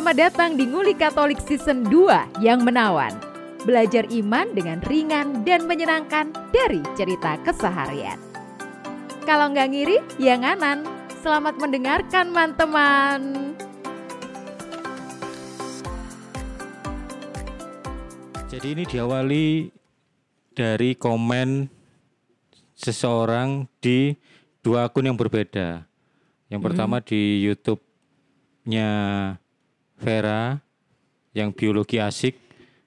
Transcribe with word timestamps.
Selamat 0.00 0.32
datang 0.32 0.56
di 0.56 0.64
Nguli 0.64 0.96
Katolik 0.96 1.44
Season 1.44 1.84
2 1.84 2.40
yang 2.40 2.64
menawan. 2.64 3.12
Belajar 3.68 4.08
iman 4.08 4.48
dengan 4.56 4.80
ringan 4.88 5.44
dan 5.44 5.68
menyenangkan 5.68 6.32
dari 6.48 6.80
cerita 6.96 7.36
keseharian. 7.44 8.16
Kalau 9.28 9.52
nggak 9.52 9.68
ngiri, 9.68 10.00
ya 10.16 10.40
nganan. 10.40 10.88
Selamat 11.20 11.60
mendengarkan, 11.60 12.32
teman-teman. 12.32 13.20
Jadi 18.48 18.66
ini 18.72 18.88
diawali 18.88 19.68
dari 20.56 20.96
komen 20.96 21.68
seseorang 22.72 23.68
di 23.84 24.16
dua 24.64 24.88
akun 24.88 25.12
yang 25.12 25.20
berbeda. 25.20 25.84
Yang 26.48 26.60
pertama 26.64 27.04
di 27.04 27.44
YouTube-nya 27.44 28.88
Vera 30.00 30.58
yang 31.36 31.52
biologi 31.54 32.00
asik. 32.00 32.34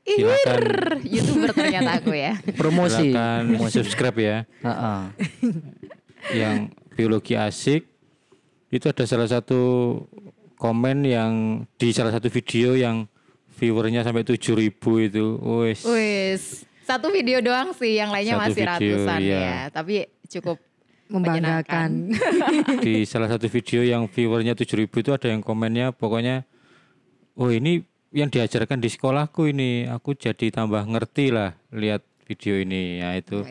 Silakan 0.03 0.99
Youtuber 1.07 1.55
ternyata 1.55 2.03
aku 2.03 2.11
ya. 2.11 2.35
Promosi. 2.59 3.15
silakan 3.15 3.71
subscribe 3.71 4.17
ya. 4.19 4.37
Heeh. 4.59 5.01
Yang 6.35 6.57
biologi 6.97 7.33
asik 7.39 7.87
itu 8.73 8.85
ada 8.89 9.05
salah 9.05 9.29
satu 9.29 9.61
komen 10.59 11.05
yang 11.05 11.33
di 11.77 11.93
salah 11.93 12.11
satu 12.11 12.27
video 12.27 12.73
yang 12.73 13.07
viewernya 13.55 14.03
sampai 14.03 14.25
7000 14.25 15.07
itu. 15.07 15.25
Wes. 15.39 15.85
Wis, 15.85 16.43
satu 16.83 17.13
video 17.13 17.39
doang 17.39 17.71
sih, 17.77 17.95
yang 17.95 18.11
lainnya 18.11 18.35
Satu 18.35 18.43
masih 18.43 18.63
video, 18.65 18.71
ratusan 18.73 19.19
iya. 19.23 19.39
ya. 19.39 19.59
Tapi 19.71 19.95
cukup 20.27 20.57
membanggakan. 21.07 21.89
di 22.85 23.05
salah 23.07 23.29
satu 23.29 23.47
video 23.47 23.85
yang 23.85 24.09
viewernya 24.09 24.57
7000 24.57 24.89
itu 24.89 25.11
ada 25.13 25.27
yang 25.31 25.39
komennya 25.45 25.93
pokoknya 25.93 26.43
oh 27.37 27.49
ini 27.49 27.81
yang 28.13 28.29
diajarkan 28.29 28.77
di 28.77 28.89
sekolahku 28.93 29.49
ini 29.49 29.89
aku 29.89 30.13
jadi 30.13 30.53
tambah 30.53 30.85
ngerti 30.85 31.33
lah 31.33 31.57
lihat 31.73 32.05
video 32.29 32.61
ini 32.61 33.01
ya 33.01 33.17
itu 33.17 33.41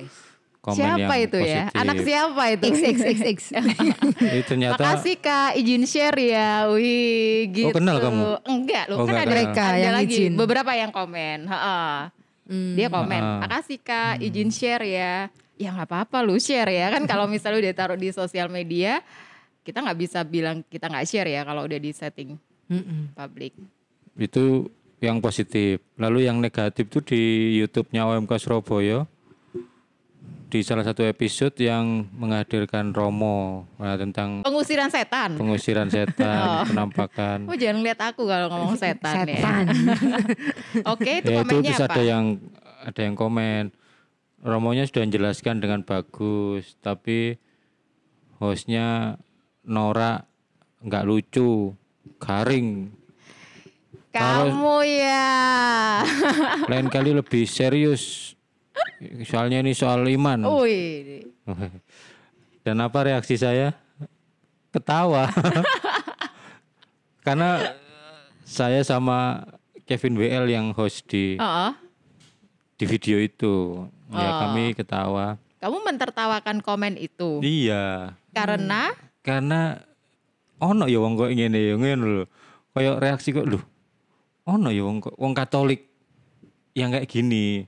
komen 0.63 0.79
yang 0.79 0.95
siapa 0.95 1.15
itu 1.19 1.39
ya? 1.43 1.67
positif. 1.67 1.81
Anak 1.83 1.97
siapa 2.07 2.43
itu? 2.55 2.65
XXXX. 2.71 3.39
Itu 4.39 4.43
ternyata 4.47 4.79
Makasih 4.79 5.17
Kak, 5.19 5.59
izin 5.59 5.83
share 5.91 6.15
ya. 6.23 6.71
Wih, 6.71 7.51
gitu. 7.51 7.75
kenal 7.75 7.99
kamu? 7.99 8.47
Enggak, 8.47 8.85
loh 8.87 9.03
Oh, 9.03 9.05
kan 9.05 9.11
enggak 9.11 9.27
ada, 9.27 9.27
kenal. 9.27 9.43
Mereka 9.43 9.63
ada 9.67 9.79
yang 9.83 9.97
lagi 9.99 10.15
izin. 10.15 10.33
beberapa 10.39 10.71
yang 10.79 10.95
komen. 10.95 11.39
Heeh. 11.51 11.95
Hmm. 12.47 12.75
Dia 12.79 12.89
komen, 12.95 13.23
Heeh. 13.27 13.39
makasih 13.43 13.79
Kak, 13.83 14.23
izin 14.23 14.51
share 14.55 14.87
ya. 14.87 15.13
Ya 15.59 15.69
nggak 15.75 15.91
apa-apa 15.91 16.23
lu 16.23 16.39
share 16.39 16.71
ya 16.71 16.95
kan 16.95 17.11
kalau 17.11 17.27
misalnya 17.27 17.59
udah 17.59 17.75
taruh 17.75 17.99
di 17.99 18.15
sosial 18.15 18.47
media, 18.47 19.03
kita 19.67 19.83
nggak 19.83 19.99
bisa 19.99 20.23
bilang 20.23 20.63
kita 20.71 20.87
nggak 20.87 21.07
share 21.11 21.27
ya 21.27 21.43
kalau 21.43 21.67
udah 21.67 21.79
di 21.83 21.91
setting 21.91 22.39
Mm-mm. 22.71 23.15
publik. 23.17 23.53
itu 24.19 24.69
yang 25.03 25.19
positif 25.19 25.83
lalu 25.99 26.31
yang 26.31 26.39
negatif 26.39 26.87
itu 26.87 27.01
di 27.03 27.23
YouTube-nya 27.59 28.07
OMK 28.07 28.33
Surabaya 28.39 29.09
di 30.53 30.61
salah 30.61 30.85
satu 30.85 31.01
episode 31.09 31.57
yang 31.57 32.05
menghadirkan 32.13 32.93
Romo 32.93 33.65
nah, 33.81 33.97
tentang 33.97 34.45
Pengusiran 34.45 34.93
setan. 34.93 35.41
pengusiran 35.41 35.89
setan 35.89 36.45
penampakan 36.69 37.49
Oh 37.49 37.57
jangan 37.57 37.81
lihat 37.81 38.01
aku 38.13 38.29
kalau 38.29 38.53
ngomong 38.53 38.77
setan, 38.77 39.25
ya. 39.25 39.41
Setan. 39.41 39.65
Oke, 40.93 41.25
itu 41.25 41.33
ya 41.33 41.41
itu 41.41 41.49
komennya 41.49 41.73
terus 41.73 41.81
apa? 41.81 41.97
ada 41.97 42.03
yang 42.05 42.25
ada 42.85 43.01
yang 43.01 43.15
komen 43.17 43.73
Romonya 44.45 44.85
sudah 44.85 45.09
menjelaskan 45.09 45.57
dengan 45.65 45.81
bagus 45.89 46.77
tapi 46.85 47.41
hostnya 48.37 49.17
Nora 49.65 50.27
nggak 50.85 51.07
lucu 51.09 51.73
garing. 52.19 52.93
Kamu 54.13 54.85
ya. 54.85 56.05
lain 56.71 56.93
kali 56.93 57.17
lebih 57.17 57.49
serius. 57.49 58.37
Soalnya 59.25 59.65
ini 59.65 59.73
soal 59.73 60.05
iman. 60.05 60.45
Wih. 60.63 61.27
dan 62.65 62.77
apa 62.79 63.09
reaksi 63.09 63.41
saya? 63.41 63.73
Ketawa. 64.69 65.33
Karena 67.27 67.73
saya 68.45 68.85
sama 68.85 69.49
Kevin 69.89 70.19
WL 70.19 70.47
yang 70.51 70.67
host 70.77 71.09
di 71.09 71.39
Oh, 71.39 71.73
di 72.77 72.85
video 72.85 73.17
itu. 73.17 73.87
Ya 74.13 74.29
Oh. 74.29 74.39
kami 74.49 74.77
ketawa. 74.77 75.41
Kamu 75.63 75.79
mentertawakan 75.87 76.59
komen 76.61 76.99
itu? 76.99 77.39
Iya. 77.41 78.19
Karena? 78.35 78.91
Karena 79.23 79.79
ono 80.63 80.87
ya 80.87 80.99
wong 80.99 81.15
kok 81.17 81.29
ngene 81.29 81.59
ya 81.59 81.75
ngene 81.75 81.99
lho. 81.99 82.25
Kayak 82.73 82.97
reaksi 82.99 83.29
kok 83.31 83.45
lho. 83.45 83.59
Ono 84.45 84.69
ya 84.69 84.83
wong 84.83 84.99
kok 85.01 85.15
wong 85.15 85.33
Katolik 85.33 85.91
yang 86.73 86.91
kayak 86.91 87.07
gini. 87.07 87.67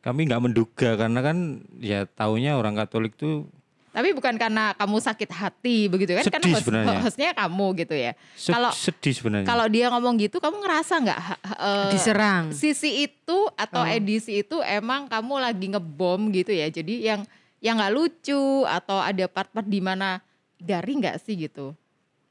Kami 0.00 0.24
nggak 0.24 0.40
menduga 0.40 0.96
karena 0.96 1.20
kan 1.20 1.36
ya 1.76 2.08
taunya 2.08 2.56
orang 2.56 2.72
Katolik 2.74 3.14
tuh 3.14 3.44
tapi 3.90 4.14
bukan 4.14 4.38
karena 4.38 4.70
kamu 4.72 5.02
sakit 5.02 5.26
hati 5.28 5.90
begitu 5.90 6.14
kan 6.14 6.22
Sedih 6.22 6.30
karena 6.32 6.46
host, 6.48 6.62
sebenarnya. 6.62 6.98
hostnya 7.02 7.30
kamu 7.34 7.66
gitu 7.76 7.94
ya. 7.98 8.12
se- 8.32 8.54
Kalau 8.54 8.70
sedih 8.70 9.10
sebenarnya. 9.10 9.44
kalau 9.44 9.66
dia 9.66 9.90
ngomong 9.90 10.14
gitu 10.16 10.38
kamu 10.38 10.62
ngerasa 10.62 10.94
nggak 11.02 11.18
eh, 11.58 11.90
Diserang. 11.90 12.54
sisi 12.54 13.02
itu 13.02 13.38
atau 13.52 13.82
Oh. 13.82 13.90
edisi 13.90 14.46
itu 14.46 14.62
emang 14.62 15.10
kamu 15.10 15.42
lagi 15.42 15.66
ngebom 15.66 16.30
gitu 16.30 16.54
ya. 16.54 16.70
Jadi 16.70 17.02
yang 17.02 17.26
yang 17.58 17.82
nggak 17.82 17.90
lucu 17.90 18.38
atau 18.62 19.02
ada 19.02 19.26
part-part 19.26 19.66
di 19.66 19.82
mana 19.82 20.22
garing 20.56 21.02
nggak 21.02 21.18
sih 21.18 21.34
gitu. 21.34 21.74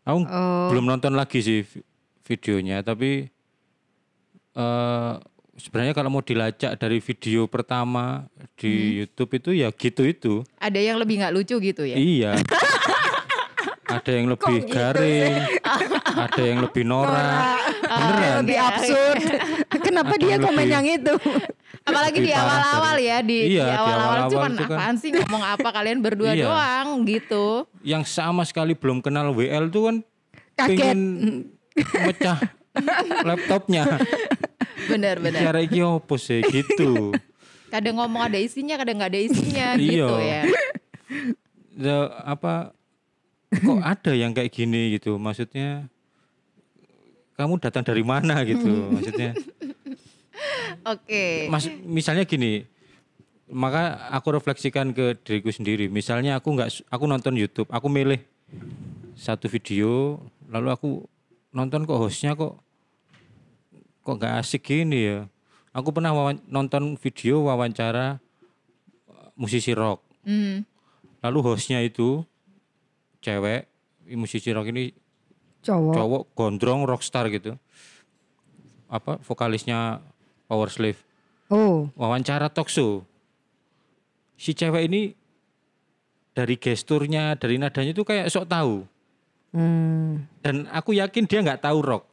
Aku 0.10 0.20
Oh. 0.24 0.68
belum 0.70 0.86
nonton 0.88 1.14
lagi 1.14 1.40
sih 1.40 1.62
vi- 1.62 1.86
videonya 2.26 2.82
tapi 2.82 3.30
eh 4.52 5.14
sebenarnya 5.56 5.92
kalau 5.92 6.10
mau 6.10 6.22
dilacak 6.22 6.76
dari 6.76 6.98
video 6.98 7.46
pertama 7.46 8.26
di 8.56 8.72
Hmm. 8.72 8.96
YouTube 9.00 9.32
itu 9.36 9.50
ya 9.54 9.70
gitu 9.70 10.04
itu. 10.04 10.34
Ada 10.58 10.80
yang 10.80 10.98
lebih 10.98 11.20
nggak 11.20 11.34
lucu 11.34 11.56
gitu 11.60 11.84
ya. 11.84 11.96
Iya. 11.96 12.32
ada 13.90 14.12
yang 14.12 14.30
lebih 14.30 14.56
gitu 14.60 14.70
garing, 14.72 15.34
ada 16.26 16.42
yang 16.42 16.60
lebih 16.62 16.84
norak. 16.84 17.58
Beneran. 17.90 18.34
Lebih 18.40 18.58
absurd. 18.58 19.22
Kenapa 19.86 20.14
dia 20.16 20.36
Lebih- 20.36 20.46
komen 20.46 20.68
yang 20.68 20.86
itu? 20.86 21.14
Apalagi 21.82 22.18
di 22.18 22.28
Lebih 22.28 22.36
parah 22.36 22.46
awal-awal 22.46 22.96
ya 22.98 23.18
di, 23.20 23.38
Iya, 23.50 23.66
di 23.66 23.66
di 23.66 23.66
awal-awal 23.72 23.98
awal-awal 23.98 24.20
kan 24.20 24.52
itu 24.52 24.64
kan- 24.64 24.70
apaan 24.70 24.96
sih 24.96 25.10
ngomong 25.12 25.44
apa 25.44 25.68
kalian 25.70 26.00
berdua 26.00 26.32
Iya. 26.38 26.46
doang 26.46 26.88
gitu. 27.04 27.46
Yang 27.82 28.04
sama 28.10 28.44
sekali 28.44 28.74
belum 28.74 29.00
kenal 29.00 29.32
WL 29.32 29.68
tuh 29.68 29.84
kan 29.84 29.96
Kaget. 30.56 30.70
pengen 30.70 31.00
mecah 32.06 32.38
laptopnya. 33.24 33.84
Bener. 34.86 35.18
Cara 35.24 35.60
iki 35.60 35.80
opo 35.80 36.16
sih 36.16 36.42
gitu. 36.44 37.14
Kadang 37.70 37.98
ngomong 37.98 38.22
ada 38.24 38.38
isinya, 38.38 38.76
kadang 38.76 38.98
nggak 38.98 39.10
ada 39.10 39.22
isinya 39.22 39.68
Iya. 39.74 39.82
gitu 39.82 40.16
ya. 40.18 40.42
Ya, 41.76 41.98
apa 42.22 42.74
kok 43.50 43.80
ada 43.80 44.12
yang 44.12 44.30
kayak 44.30 44.52
gini 44.52 44.94
gitu 44.94 45.16
maksudnya 45.16 45.90
kamu 47.40 47.56
datang 47.58 47.82
dari 47.82 48.04
mana 48.04 48.44
gitu 48.50 48.68
maksudnya 48.92 49.32
Oke. 50.86 51.52
Mas, 51.52 51.68
misalnya 51.84 52.24
gini, 52.24 52.64
maka 53.46 54.08
aku 54.10 54.32
refleksikan 54.32 54.96
ke 54.96 55.20
diriku 55.20 55.52
sendiri. 55.52 55.92
Misalnya 55.92 56.40
aku 56.40 56.56
nggak, 56.56 56.88
aku 56.88 57.04
nonton 57.06 57.36
YouTube, 57.36 57.68
aku 57.68 57.92
milih 57.92 58.24
satu 59.14 59.52
video, 59.52 60.24
lalu 60.48 60.68
aku 60.72 60.90
nonton 61.52 61.84
kok 61.84 62.00
hostnya 62.00 62.34
kok 62.34 62.56
kok 64.00 64.16
nggak 64.16 64.40
asik 64.40 64.64
gini 64.64 65.00
ya. 65.06 65.20
Aku 65.76 65.92
pernah 65.92 66.16
wawan- 66.16 66.42
nonton 66.48 66.96
video 66.96 67.44
wawancara 67.46 68.24
musisi 69.36 69.76
rock, 69.76 70.00
Hmm. 70.24 70.64
lalu 71.20 71.40
hostnya 71.44 71.84
itu 71.84 72.24
cewek, 73.20 73.68
musisi 74.10 74.50
rock 74.50 74.72
ini 74.72 74.96
Cowok. 75.60 75.94
cowok 75.94 76.24
gondrong 76.34 76.82
rockstar 76.84 77.28
gitu. 77.28 77.60
Apa 78.88 79.20
vokalisnya 79.22 80.00
Power 80.48 80.68
Slave 80.68 80.98
Oh. 81.50 81.90
wawancara 81.94 82.48
talk 82.48 82.70
show. 82.70 83.04
Si 84.34 84.54
cewek 84.54 84.88
ini 84.88 85.02
dari 86.32 86.56
gesturnya, 86.56 87.36
dari 87.36 87.58
nadanya 87.58 87.92
itu 87.92 88.02
kayak 88.02 88.30
sok 88.30 88.48
tahu. 88.48 88.86
Hmm. 89.52 90.30
Dan 90.40 90.70
aku 90.70 90.94
yakin 90.94 91.26
dia 91.26 91.42
nggak 91.42 91.60
tahu 91.60 91.82
rock. 91.82 92.06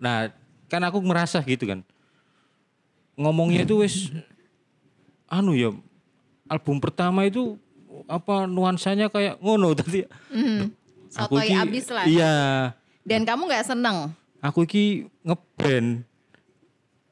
Nah, 0.00 0.32
kan 0.66 0.82
aku 0.82 0.98
merasa 0.98 1.38
gitu 1.42 1.68
kan. 1.68 1.84
Ngomongnya 3.14 3.62
itu 3.62 3.78
wis 3.78 4.08
anu 5.28 5.52
ya 5.52 5.70
album 6.48 6.80
pertama 6.80 7.28
itu 7.28 7.60
apa 8.08 8.48
nuansanya 8.48 9.06
kayak 9.06 9.36
ngono 9.38 9.76
tadi. 9.76 10.02
Hmm. 10.32 10.72
Aku 11.14 11.36
iki- 11.38 11.54
abis 11.54 11.86
lah. 11.88 12.04
Iya, 12.04 12.34
Dan 13.08 13.24
kamu 13.24 13.48
nggak 13.48 13.66
seneng. 13.72 14.12
aku 14.38 14.68
iki 14.68 15.08
ngeband. 15.24 16.04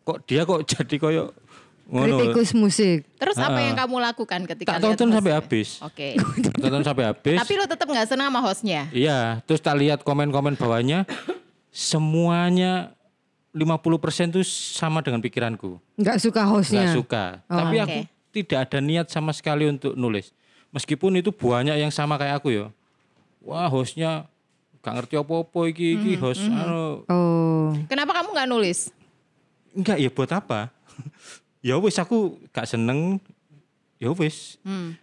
Kok 0.06 0.19
dia 0.28 0.46
kok 0.46 0.60
jadi 0.62 0.96
koyo 1.00 1.25
ngono. 1.90 2.19
Kritikus 2.20 2.54
musik. 2.54 3.08
Terus 3.19 3.34
apa 3.38 3.58
yang 3.58 3.75
kamu 3.75 3.96
lakukan 3.98 4.40
ketika 4.46 4.78
Tak 4.78 4.94
tonton 4.94 5.08
sampai 5.10 5.32
habis. 5.34 5.69
Oke. 5.82 6.14
Tak 6.20 6.56
tonton 6.60 6.84
sampai 6.84 7.04
habis. 7.10 7.38
Tapi 7.40 7.52
lo 7.58 7.64
tetap 7.66 7.87
nggak 7.88 8.06
senang 8.06 8.28
sama 8.31 8.40
hostnya. 8.44 8.87
Iya, 8.94 9.43
terus 9.48 9.58
tak 9.58 9.81
lihat 9.81 10.06
komen-komen 10.06 10.54
bawahnya 10.54 11.08
semuanya 11.70 12.96
50% 13.56 14.37
itu 14.37 14.42
sama 14.44 15.00
dengan 15.00 15.25
pikiranku. 15.25 15.81
Nggak 15.96 16.20
suka 16.20 16.44
hostnya. 16.44 16.87
Nggak 16.87 16.96
suka. 17.00 17.25
Tapi 17.49 17.76
aku 17.81 17.99
Oke. 18.04 18.32
tidak 18.37 18.58
ada 18.69 18.78
niat 18.84 19.06
sama 19.08 19.32
sekali 19.32 19.64
untuk 19.64 19.96
nulis. 19.96 20.32
Meskipun 20.76 21.16
itu 21.16 21.32
banyak 21.32 21.81
yang 21.81 21.88
sama 21.88 22.20
kayak 22.20 22.44
aku 22.44 22.52
ya. 22.52 22.66
Wah, 23.40 23.70
hostnya 23.70 24.28
gak 24.86 25.02
ngerti 25.02 25.18
apa-apa 25.18 25.60
iki 25.66 25.98
iki 25.98 26.12
host 26.14 26.46
anu 26.46 27.02
Oh. 27.10 27.74
Kenapa 27.90 28.22
kamu 28.22 28.30
nggak 28.30 28.46
nulis? 28.46 28.94
enggak 29.74 29.98
ya 29.98 30.06
buat 30.08 30.30
apa? 30.30 30.70
ya 31.66 31.74
wis 31.82 31.98
aku 31.98 32.38
gak 32.54 32.70
seneng. 32.70 33.18
Ya 33.98 34.14
wis. 34.14 34.62
Hmm. 34.62 34.94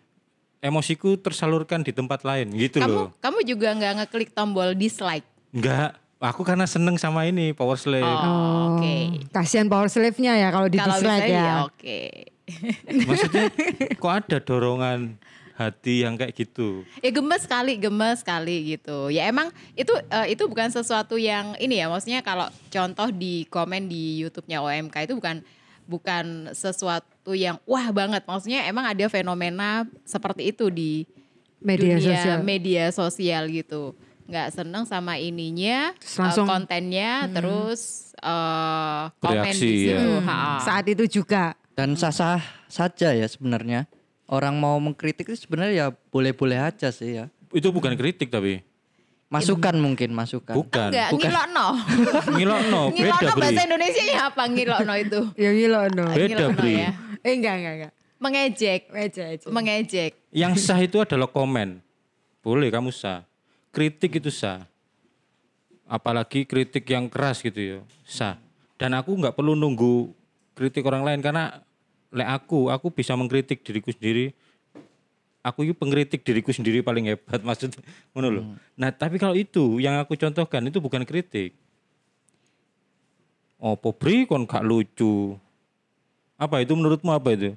Emosiku 0.64 1.20
tersalurkan 1.20 1.84
di 1.84 1.92
tempat 1.92 2.24
lain 2.24 2.56
gitu 2.56 2.80
loh. 2.80 3.12
Kamu 3.20 3.20
kamu 3.20 3.40
juga 3.44 3.68
nggak 3.76 3.94
ngeklik 4.00 4.30
tombol 4.32 4.72
dislike. 4.72 5.28
Enggak, 5.52 6.00
aku 6.24 6.48
karena 6.48 6.64
seneng 6.64 6.96
sama 6.96 7.28
ini 7.28 7.52
Power 7.52 7.76
Slave. 7.76 8.08
Oh, 8.08 8.80
oke. 8.80 9.28
Kasihan 9.36 9.68
power 9.68 9.92
slave-nya 9.92 10.40
ya 10.40 10.50
kalau 10.56 10.72
di 10.72 10.80
dislike 10.80 11.04
misalnya 11.04 11.28
ya. 11.28 11.56
oke. 11.68 12.00
Maksudnya 13.04 13.46
kok 14.02 14.14
ada 14.24 14.38
dorongan 14.40 15.20
hati 15.54 16.02
yang 16.02 16.16
kayak 16.16 16.34
gitu? 16.34 16.82
Ya 17.00 17.10
gemes 17.10 17.42
sekali, 17.42 17.78
gemes 17.78 18.20
sekali 18.20 18.74
gitu. 18.74 19.08
Ya 19.08 19.26
emang 19.26 19.48
itu 19.74 19.92
eh, 20.08 20.32
itu 20.32 20.44
bukan 20.44 20.68
sesuatu 20.68 21.14
yang 21.14 21.54
ini 21.58 21.78
ya, 21.78 21.88
maksudnya 21.88 22.20
kalau 22.20 22.46
contoh 22.68 23.10
di 23.10 23.46
komen 23.48 23.86
di 23.86 24.20
YouTube-nya 24.20 24.60
OMK 24.60 24.96
itu 25.04 25.14
bukan 25.14 25.46
bukan 25.84 26.26
sesuatu 26.52 27.32
yang 27.32 27.60
wah 27.64 27.90
banget. 27.90 28.24
Maksudnya 28.24 28.66
emang 28.66 28.86
ada 28.86 29.06
fenomena 29.08 29.84
seperti 30.04 30.50
itu 30.50 30.68
di 30.68 31.06
Media 31.60 31.96
dunia 31.96 32.18
sosial. 32.18 32.38
media 32.42 32.84
sosial 32.90 33.44
gitu. 33.48 33.96
Nggak 34.24 34.48
seneng 34.54 34.84
sama 34.84 35.16
ininya, 35.16 35.92
Terus 35.96 36.16
langsung- 36.18 36.48
eh, 36.48 36.50
kontennya, 36.50 37.12
terus 37.30 37.82
eh, 38.18 39.04
komen 39.18 39.44
Bereaksi, 39.44 39.62
di 39.62 39.78
ya. 39.86 39.96
situ. 39.96 40.12
Hmm, 40.18 40.24
Ha. 40.26 40.40
Saat 40.62 40.86
itu 40.88 41.04
juga. 41.14 41.56
Dan 41.74 41.94
sah-sah 41.94 42.38
saja 42.68 43.12
ya 43.12 43.26
sebenarnya. 43.26 43.90
Orang 44.28 44.58
mau 44.58 44.80
mengkritik 44.80 45.28
itu 45.30 45.38
sebenarnya 45.38 45.74
ya 45.74 45.88
boleh-boleh 46.10 46.58
aja 46.58 46.90
sih 46.90 47.20
ya. 47.20 47.26
Itu 47.52 47.70
bukan 47.70 47.94
kritik 48.00 48.32
tapi 48.32 48.64
Masukan 49.34 49.76
mungkin, 49.82 50.14
masukan. 50.14 50.54
bukan. 50.54 50.94
Enggak, 50.94 51.10
bukan. 51.10 51.26
ngilokno. 51.26 51.68
Ngilokno, 52.38 52.82
beda 52.94 53.02
ngilokno 53.18 53.42
bahasa 53.42 53.62
Indonesia 53.66 54.04
ya 54.06 54.20
apa 54.30 54.44
ngilokno 54.46 54.94
itu? 55.02 55.20
Ya 55.44 55.50
gila 55.58 55.80
no. 55.90 56.06
Beda, 56.14 56.26
Ngilokno 56.30 56.66
ya. 56.70 56.90
Eh 57.26 57.34
enggak 57.34 57.56
enggak 57.58 57.74
enggak. 57.82 57.94
Mengejek, 58.22 58.82
aja. 58.94 59.24
mengejek. 59.50 60.12
Yang 60.32 60.54
sah 60.64 60.80
itu 60.80 61.02
adalah 61.02 61.28
komen. 61.28 61.82
Boleh 62.40 62.70
kamu 62.70 62.94
sah. 62.94 63.26
Kritik 63.74 64.22
itu 64.22 64.30
sah. 64.30 64.64
Apalagi 65.90 66.48
kritik 66.48 66.88
yang 66.88 67.12
keras 67.12 67.44
gitu 67.44 67.60
ya, 67.60 67.80
sah. 68.08 68.40
Dan 68.80 68.96
aku 68.96 69.18
nggak 69.18 69.36
perlu 69.36 69.58
nunggu 69.58 70.14
kritik 70.54 70.86
orang 70.86 71.04
lain 71.04 71.20
karena 71.20 71.66
lek 72.14 72.30
aku, 72.30 72.70
aku 72.70 72.94
bisa 72.94 73.18
mengkritik 73.18 73.66
diriku 73.66 73.90
sendiri. 73.90 74.32
Aku 75.44 75.68
itu 75.68 75.76
pengkritik 75.76 76.24
diriku 76.24 76.56
sendiri 76.56 76.80
paling 76.80 77.10
hebat 77.10 77.42
maksud 77.48 77.76
ngono 78.16 78.28
loh. 78.30 78.46
Nah, 78.78 78.94
tapi 78.94 79.20
kalau 79.20 79.36
itu 79.36 79.82
yang 79.82 80.00
aku 80.00 80.16
contohkan 80.16 80.64
itu 80.64 80.80
bukan 80.80 81.04
kritik. 81.04 81.58
Oh, 83.58 83.76
Pobri 83.76 84.24
kon 84.24 84.46
gak 84.46 84.64
lucu. 84.64 85.36
Apa 86.36 86.60
itu 86.62 86.76
menurutmu 86.76 87.12
apa 87.12 87.32
itu? 87.32 87.56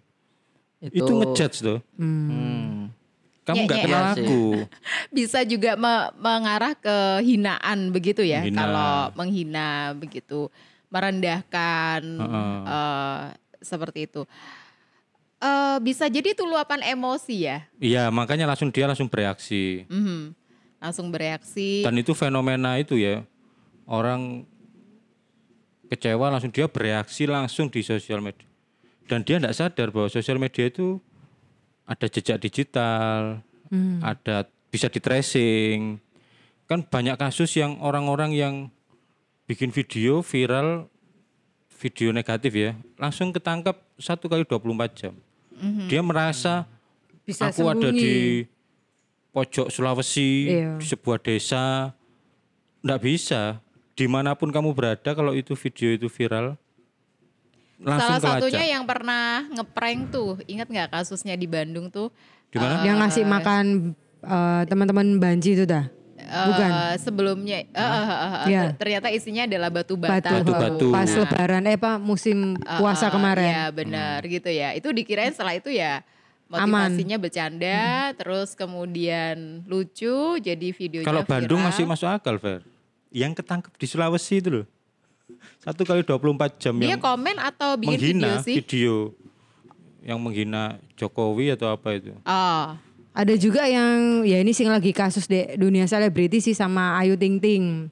Itu, 0.78 1.10
ngejudge 1.10 1.58
loh. 1.66 1.78
Hmm. 1.98 2.94
Kamu 3.42 3.62
Nye, 3.62 3.66
nggak 3.66 3.78
nye. 3.78 3.84
kenal 3.86 4.02
Iya 4.02 4.10
sih. 4.14 4.22
aku. 4.26 4.42
Bisa 5.16 5.38
juga 5.46 5.78
me- 5.78 6.10
mengarah 6.18 6.74
ke 6.74 6.96
hinaan 7.22 7.90
begitu 7.90 8.26
ya. 8.26 8.42
Menghina. 8.42 8.58
Kalau 8.58 8.94
menghina 9.14 9.68
begitu, 9.94 10.50
merendahkan 10.90 12.02
Heeh. 12.02 12.58
eh, 12.66 13.22
seperti 13.60 14.08
itu. 14.08 14.24
Eh, 15.36 15.78
bisa 15.84 16.08
jadi 16.08 16.32
itu 16.32 16.48
luapan 16.48 16.80
emosi 16.80 17.44
ya. 17.44 17.68
Iya, 17.76 18.08
makanya 18.08 18.48
langsung 18.48 18.72
dia 18.72 18.88
langsung 18.88 19.06
bereaksi. 19.06 19.84
Mhm. 19.84 20.32
Langsung 20.80 21.12
bereaksi. 21.12 21.84
Dan 21.84 22.00
itu 22.00 22.16
fenomena 22.16 22.80
itu 22.80 22.96
ya. 22.96 23.20
Orang 23.84 24.48
kecewa 25.92 26.32
langsung 26.32 26.50
dia 26.50 26.64
bereaksi 26.66 27.28
langsung 27.28 27.68
di 27.68 27.84
sosial 27.84 28.24
media. 28.24 28.48
Dan 29.06 29.22
dia 29.22 29.36
tidak 29.38 29.54
sadar 29.54 29.88
bahwa 29.92 30.08
sosial 30.08 30.40
media 30.40 30.66
itu 30.66 30.98
ada 31.86 32.10
jejak 32.10 32.42
digital, 32.42 33.38
ada 34.02 34.50
bisa 34.72 34.90
di 34.90 34.98
tracing. 34.98 36.02
Kan 36.66 36.82
banyak 36.82 37.14
kasus 37.14 37.54
yang 37.54 37.78
orang-orang 37.78 38.34
yang 38.34 38.54
bikin 39.46 39.70
video 39.70 40.26
viral 40.26 40.90
video 41.76 42.08
negatif 42.10 42.52
ya, 42.52 42.72
langsung 42.96 43.30
ketangkap 43.30 43.76
satu 43.96 44.26
kali 44.26 44.42
24 44.42 44.64
jam. 44.92 45.14
Dia 45.88 46.00
merasa 46.00 46.68
Bisa 47.22 47.48
aku 47.48 47.64
ada 47.64 47.88
sembunyi. 47.88 48.00
di 48.00 48.14
pojok 49.30 49.68
Sulawesi, 49.68 50.48
Iya. 50.48 50.76
di 50.76 50.84
sebuah 50.84 51.18
desa. 51.20 51.92
Nggak 52.80 53.00
bisa. 53.00 53.42
Di 53.92 54.04
mana 54.04 54.36
pun 54.36 54.52
kamu 54.52 54.76
berada, 54.76 55.10
kalau 55.12 55.32
itu 55.32 55.56
video 55.56 55.88
itu 55.92 56.08
viral, 56.08 56.56
langsung 57.80 58.20
Salah 58.20 58.40
satunya 58.40 58.64
yang 58.76 58.84
pernah 58.84 59.44
ngeprank 59.48 60.12
tuh, 60.12 60.36
ingat 60.44 60.68
nggak 60.68 60.92
kasusnya 60.92 61.36
di 61.36 61.48
Bandung 61.48 61.88
tuh? 61.88 62.12
Di 62.52 62.56
mana? 62.60 62.84
Yang 62.84 62.96
ngasih 63.00 63.24
makan 63.24 63.64
eh, 64.20 64.62
teman-teman 64.68 65.16
banji 65.16 65.56
itu 65.56 65.64
dah. 65.64 65.88
Bukan. 66.26 66.68
Eh, 66.68 66.94
sebelumnya 66.98 67.58
eh, 67.62 67.70
eh, 67.70 67.86
eh, 67.86 68.10
eh, 68.10 68.44
Iya. 68.46 68.62
ternyata 68.74 69.08
isinya 69.08 69.42
adalah 69.44 69.70
batu 69.70 69.94
bata. 69.94 70.18
Batu, 70.18 70.34
Batu-batu. 70.44 70.86
Pas 70.90 71.06
Nah, 71.06 71.18
lebaran 71.22 71.64
eh 71.64 71.74
apa 71.74 71.92
musim 71.96 72.38
eh, 72.54 72.76
puasa 72.76 73.06
eh, 73.06 73.12
kemarin. 73.12 73.48
Ya 73.48 73.64
benar 73.70 74.20
gitu 74.22 74.48
ya. 74.48 74.72
Itu 74.72 74.90
dikirain 74.90 75.30
setelah 75.30 75.54
itu 75.54 75.68
ya 75.68 76.02
Aman. 76.48 76.66
motivasinya 76.92 77.16
bercanda, 77.16 77.80
terus 78.14 78.54
kemudian 78.54 79.62
lucu, 79.64 80.14
jadi 80.38 80.68
videonya 80.70 81.04
Kalau 81.04 81.22
Bandung 81.22 81.58
viral. 81.58 81.70
masih 81.70 81.84
masuk 81.84 82.06
akal, 82.06 82.36
Fer. 82.36 82.62
Yang 83.08 83.40
ketangkep 83.40 83.72
di 83.74 83.86
Sulawesi 83.86 84.34
itu 84.36 84.50
loh. 84.52 84.66
Satu 85.58 85.82
kali 85.82 86.00
24 86.00 86.22
jam 86.56 86.74
Dia 86.76 86.94
yang 86.94 87.02
komen 87.02 87.34
atau 87.36 87.74
bikin 87.74 87.98
video 87.98 88.14
menghina 88.22 88.30
sih? 88.40 88.54
video 88.56 88.94
yang 90.00 90.22
menghina 90.22 90.62
Jokowi 90.94 91.50
atau 91.50 91.66
apa 91.68 91.98
itu. 91.98 92.14
Oh, 92.22 92.64
Ada 93.16 93.32
juga 93.40 93.64
yang 93.64 94.28
ya 94.28 94.44
ini 94.44 94.52
sih 94.52 94.68
lagi 94.68 94.92
kasus 94.92 95.24
di 95.24 95.40
dunia 95.56 95.88
selebriti 95.88 96.44
sih 96.44 96.52
sama 96.52 97.00
Ayu 97.00 97.16
Ting 97.16 97.40
Ting. 97.40 97.88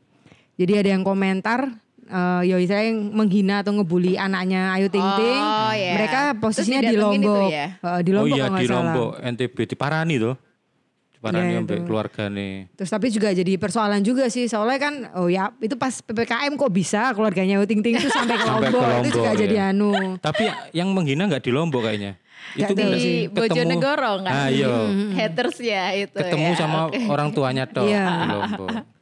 Jadi 0.61 0.73
ada 0.85 0.89
yang 0.93 1.01
komentar 1.01 1.81
eh 2.05 2.43
ya 2.45 2.61
saya 2.69 2.93
yang 2.93 3.09
menghina 3.17 3.65
atau 3.65 3.73
ngebully 3.73 4.21
anaknya 4.21 4.77
Ayu 4.77 4.93
Ting 4.93 5.01
Ting. 5.01 5.41
Oh, 5.41 5.73
ya. 5.73 5.97
Mereka 5.97 6.21
posisinya 6.37 6.85
di 6.85 6.93
itu 6.93 7.01
Lombok. 7.01 7.49
ya? 7.49 7.67
Eh, 7.73 8.01
di 8.05 8.11
Lombok 8.13 8.29
oh 8.29 8.37
iya 8.37 8.47
di 8.53 8.67
salah. 8.69 8.77
Lombok 8.77 9.11
NTB 9.25 9.57
di 9.65 9.77
Parani 9.81 10.15
tuh. 10.21 10.35
Di 11.09 11.19
Parani 11.25 11.49
Iya, 11.49 11.59
sampai 11.65 11.79
keluarga 11.89 12.25
nih. 12.29 12.53
Terus 12.77 12.91
tapi 12.93 13.07
juga 13.09 13.29
jadi 13.33 13.53
persoalan 13.57 14.05
juga 14.05 14.29
sih 14.29 14.45
soalnya 14.45 14.77
kan 14.77 14.95
oh 15.17 15.33
ya 15.33 15.49
itu 15.57 15.73
pas 15.81 16.05
PPKM 16.05 16.53
kok 16.61 16.69
bisa 16.69 17.17
keluarganya 17.17 17.57
Ayu 17.57 17.65
Ting 17.65 17.81
Ting 17.81 17.97
itu 17.97 18.13
sampai 18.13 18.37
ke 18.37 18.45
Sampai 18.53 18.69
ke 18.69 18.77
Lombok, 18.77 19.01
itu 19.01 19.09
juga 19.09 19.33
Lombok, 19.33 19.41
jadi 19.41 19.57
ya. 19.57 19.73
anu. 19.73 19.93
Tapi 20.21 20.45
yang 20.77 20.93
menghina 20.93 21.25
nggak 21.33 21.49
di 21.49 21.51
Lombok 21.57 21.89
kayaknya. 21.89 22.21
Nggak 22.55 22.69
Itu 22.69 22.75
di 22.75 22.85
ketemu- 22.85 23.35
Bojonegoro 23.35 24.13
kan? 24.21 24.35
Ah, 24.37 24.49
iya. 24.49 24.69
Haters 25.19 25.59
ya 25.59 25.85
itu 25.93 26.15
Ketemu 26.15 26.49
ya. 26.49 26.57
sama 26.57 26.79
Oke. 26.87 27.01
orang 27.05 27.29
tuanya 27.31 27.65
toh 27.65 27.83
Iya. 27.83 28.07
di 28.07 28.27
Lombok. 28.31 28.69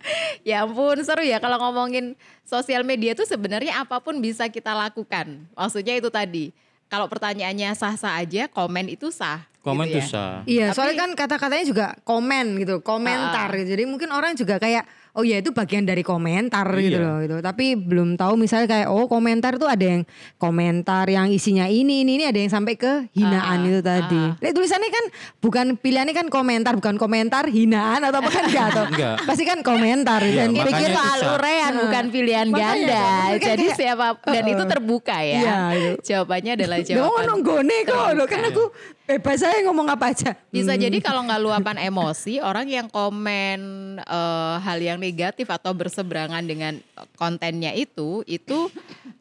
Ya 0.43 0.63
ampun 0.63 0.99
seru 1.01 1.23
ya 1.23 1.39
kalau 1.39 1.55
ngomongin 1.61 2.19
sosial 2.43 2.83
media 2.83 3.13
tuh 3.13 3.23
sebenarnya 3.23 3.79
apa 3.79 3.99
pun 3.99 4.19
bisa 4.19 4.47
kita 4.47 4.73
lakukan. 4.73 5.47
Maksudnya 5.53 5.95
itu 5.95 6.11
tadi. 6.11 6.51
Kalau 6.87 7.07
pertanyaannya 7.07 7.71
sah-sah 7.73 8.19
aja, 8.19 8.47
komen 8.47 8.91
itu 8.91 9.09
sah. 9.09 9.47
Komen 9.63 9.87
gitu 9.87 9.95
tuh 9.95 10.03
ya. 10.03 10.09
sah. 10.09 10.35
Iya, 10.43 10.67
Tapi- 10.67 10.75
soalnya 10.75 10.97
kan 10.99 11.11
kata-katanya 11.15 11.65
juga 11.65 11.87
komen 12.03 12.59
gitu, 12.59 12.75
komentar. 12.81 13.47
Ah. 13.47 13.55
gitu. 13.55 13.69
Jadi 13.71 13.85
mungkin 13.87 14.11
orang 14.11 14.35
juga 14.35 14.59
kayak 14.59 14.83
oh 15.13 15.23
ya 15.23 15.37
itu 15.37 15.51
bagian 15.51 15.85
dari 15.85 16.01
komentar 16.01 16.65
gitu 16.75 16.97
Iya. 16.97 17.05
loh 17.05 17.17
gitu. 17.21 17.37
Tapi 17.39 17.67
belum 17.75 18.15
tahu 18.15 18.35
misalnya 18.35 18.65
kayak 18.67 18.89
oh 18.89 19.05
komentar 19.05 19.55
tuh 19.55 19.67
ada 19.67 19.85
yang 19.85 20.03
komentar 20.37 21.05
yang 21.07 21.29
isinya 21.29 21.65
ini 21.65 22.01
ini 22.01 22.17
ini 22.17 22.25
ada 22.25 22.35
yang 22.35 22.49
sampai 22.49 22.75
ke 22.75 23.13
hinaan 23.13 23.59
Ah, 23.59 23.69
itu 23.69 23.81
tadi. 23.81 24.17
ah. 24.19 24.33
Lihat 24.39 24.55
tulisannya 24.55 24.89
kan 24.89 25.05
bukan 25.39 25.67
pilihannya 25.77 26.13
kan 26.13 26.27
komentar, 26.27 26.73
bukan 26.75 26.97
komentar 26.97 27.45
hinaan 27.47 28.01
atau 28.03 28.19
apa 28.19 28.31
kan 28.31 28.45
enggak 28.47 28.67
atau 28.71 28.85
pasti 29.23 29.45
kan 29.45 29.61
komentar 29.61 30.19
Iya, 30.19 30.49
dan 30.49 30.49
Pikir 30.65 30.81
itu 30.83 30.97
soal 30.97 31.19
urean 31.35 31.73
bukan 31.79 32.05
pilihan 32.09 32.47
Makanya, 32.47 32.73
ganda. 32.73 33.05
Kan 33.05 33.41
Jadi 33.43 33.65
kayak- 33.65 33.77
siapa 33.77 34.07
dan 34.23 34.45
itu 34.47 34.63
terbuka 34.73 35.17
ya. 35.21 35.39
Iya, 35.39 35.61
itu. 35.73 35.91
Jawabannya 36.03 36.53
adalah 36.55 36.79
jawaban. 36.81 37.25
nonggone 37.25 37.77
kok 37.83 38.01
lo 38.13 38.25
kan 38.25 38.43
aku 38.45 38.65
bebas 39.13 39.39
saya 39.39 39.61
ngomong 39.63 39.89
apa 39.89 40.11
aja. 40.11 40.33
Bisa 40.49 40.73
Hmm. 40.73 40.81
jadi 40.81 40.99
kalau 40.99 41.21
nggak 41.23 41.41
luapan 41.41 41.77
emosi, 41.83 42.41
orang 42.45 42.65
yang 42.67 42.87
komen 42.87 43.61
eh, 43.99 44.57
hal 44.59 44.79
yang 44.79 44.97
negatif 44.97 45.47
atau 45.47 45.73
berseberangan 45.73 46.41
dengan 46.43 46.81
kontennya 47.15 47.73
itu, 47.73 48.25
itu 48.25 48.73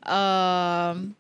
em, 0.04 1.12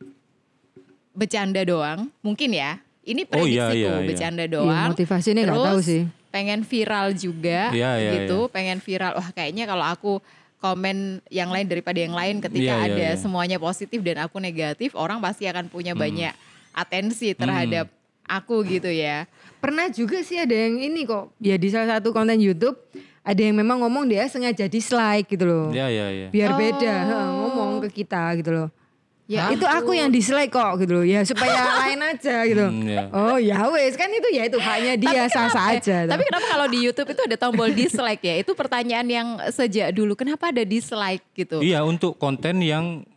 bercanda 1.11 1.61
doang, 1.61 2.07
mungkin 2.19 2.51
ya. 2.51 2.79
Ini 3.01 3.25
Oh, 3.33 3.43
iya, 3.43 3.65
prediksiku, 3.67 3.75
iya, 3.75 3.91
iya. 3.97 4.07
bercanda 4.07 4.43
Iya, 4.45 4.53
doang. 4.53 4.89
motivasinya 4.93 5.41
nggak 5.41 5.57
Terus 5.57 5.69
tahu 5.73 5.81
sih. 5.81 6.01
Pengen 6.31 6.61
viral 6.63 7.07
juga, 7.11 7.61
Iya, 7.73 7.91
iya, 7.97 8.11
gitu. 8.15 8.47
Pengen 8.47 8.79
viral. 8.79 9.17
Wah, 9.17 9.29
kayaknya 9.33 9.65
kalau 9.65 9.83
aku 9.83 10.13
komen 10.61 11.19
yang 11.27 11.49
lain 11.49 11.65
daripada 11.65 11.97
yang 11.97 12.13
lain 12.13 12.37
ketika 12.39 12.77
Iya, 12.77 12.85
iya, 12.85 12.93
ada 12.93 13.07
iya. 13.11 13.19
semuanya 13.19 13.57
positif 13.57 13.99
dan 13.99 14.21
aku 14.21 14.37
negatif, 14.37 14.93
orang 14.93 15.17
pasti 15.17 15.49
akan 15.49 15.67
punya 15.67 15.91
Hmm. 15.91 15.99
banyak 15.99 16.33
atensi 16.71 17.33
terhadap 17.33 17.89
aku 18.31 18.63
gitu 18.63 18.87
ya. 18.87 19.27
Pernah 19.59 19.91
juga 19.91 20.23
sih 20.23 20.35
ada 20.35 20.53
yang 20.53 20.79
ini 20.79 21.03
kok. 21.03 21.35
Ya 21.37 21.55
di 21.55 21.67
salah 21.67 21.99
satu 21.99 22.09
konten 22.09 22.39
YouTube 22.39 22.79
ada 23.21 23.37
yang 23.37 23.53
memang 23.53 23.77
ngomong 23.79 24.07
dia 24.07 24.25
sengaja 24.25 24.65
dislike 24.65 25.29
gitu 25.29 25.45
loh. 25.45 25.67
Ya 25.69 25.85
ya 25.85 26.07
ya. 26.09 26.27
Biar 26.29 26.55
beda 26.55 26.93
Oh. 26.93 27.05
heeh, 27.05 27.27
ngomong 27.37 27.69
ke 27.85 28.01
kita 28.01 28.33
gitu 28.39 28.51
loh. 28.51 28.69
Ya 29.29 29.47
itu 29.47 29.63
aku 29.63 29.95
yang 29.95 30.11
dislike 30.11 30.51
kok 30.51 30.75
gitu 30.75 30.91
loh. 30.91 31.05
Ya 31.05 31.23
supaya 31.23 31.55
lain 31.85 32.03
aja 32.03 32.35
gitu. 32.43 32.67
Hmm, 32.67 32.83
ya. 32.83 33.03
Oh 33.13 33.39
ya 33.39 33.63
wes 33.69 33.95
kan 33.95 34.09
itu 34.09 34.27
ya 34.27 34.43
itu 34.43 34.59
haknya 34.59 34.93
dia 34.97 35.23
sah-sah 35.27 35.71
aja. 35.71 36.03
tuh. 36.03 36.11
Tapi 36.11 36.23
kenapa 36.25 36.47
kalau 36.49 36.67
di 36.67 36.79
YouTube 36.81 37.09
itu 37.09 37.21
ada 37.23 37.37
tombol 37.37 37.71
dislike 37.71 38.19
ya? 38.19 38.35
Itu 38.41 38.51
pertanyaan 38.53 39.07
yang 39.07 39.27
sejak 39.47 39.93
dulu. 39.93 40.19
Kenapa 40.19 40.51
ada 40.51 40.65
dislike 40.65 41.23
gitu? 41.31 41.63
Iya 41.63 41.79
untuk 41.81 42.17
konten 42.17 42.59
yang 42.59 43.07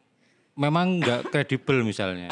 memang 0.54 1.02
nggak 1.02 1.34
kredibel 1.34 1.82
misalnya, 1.82 2.30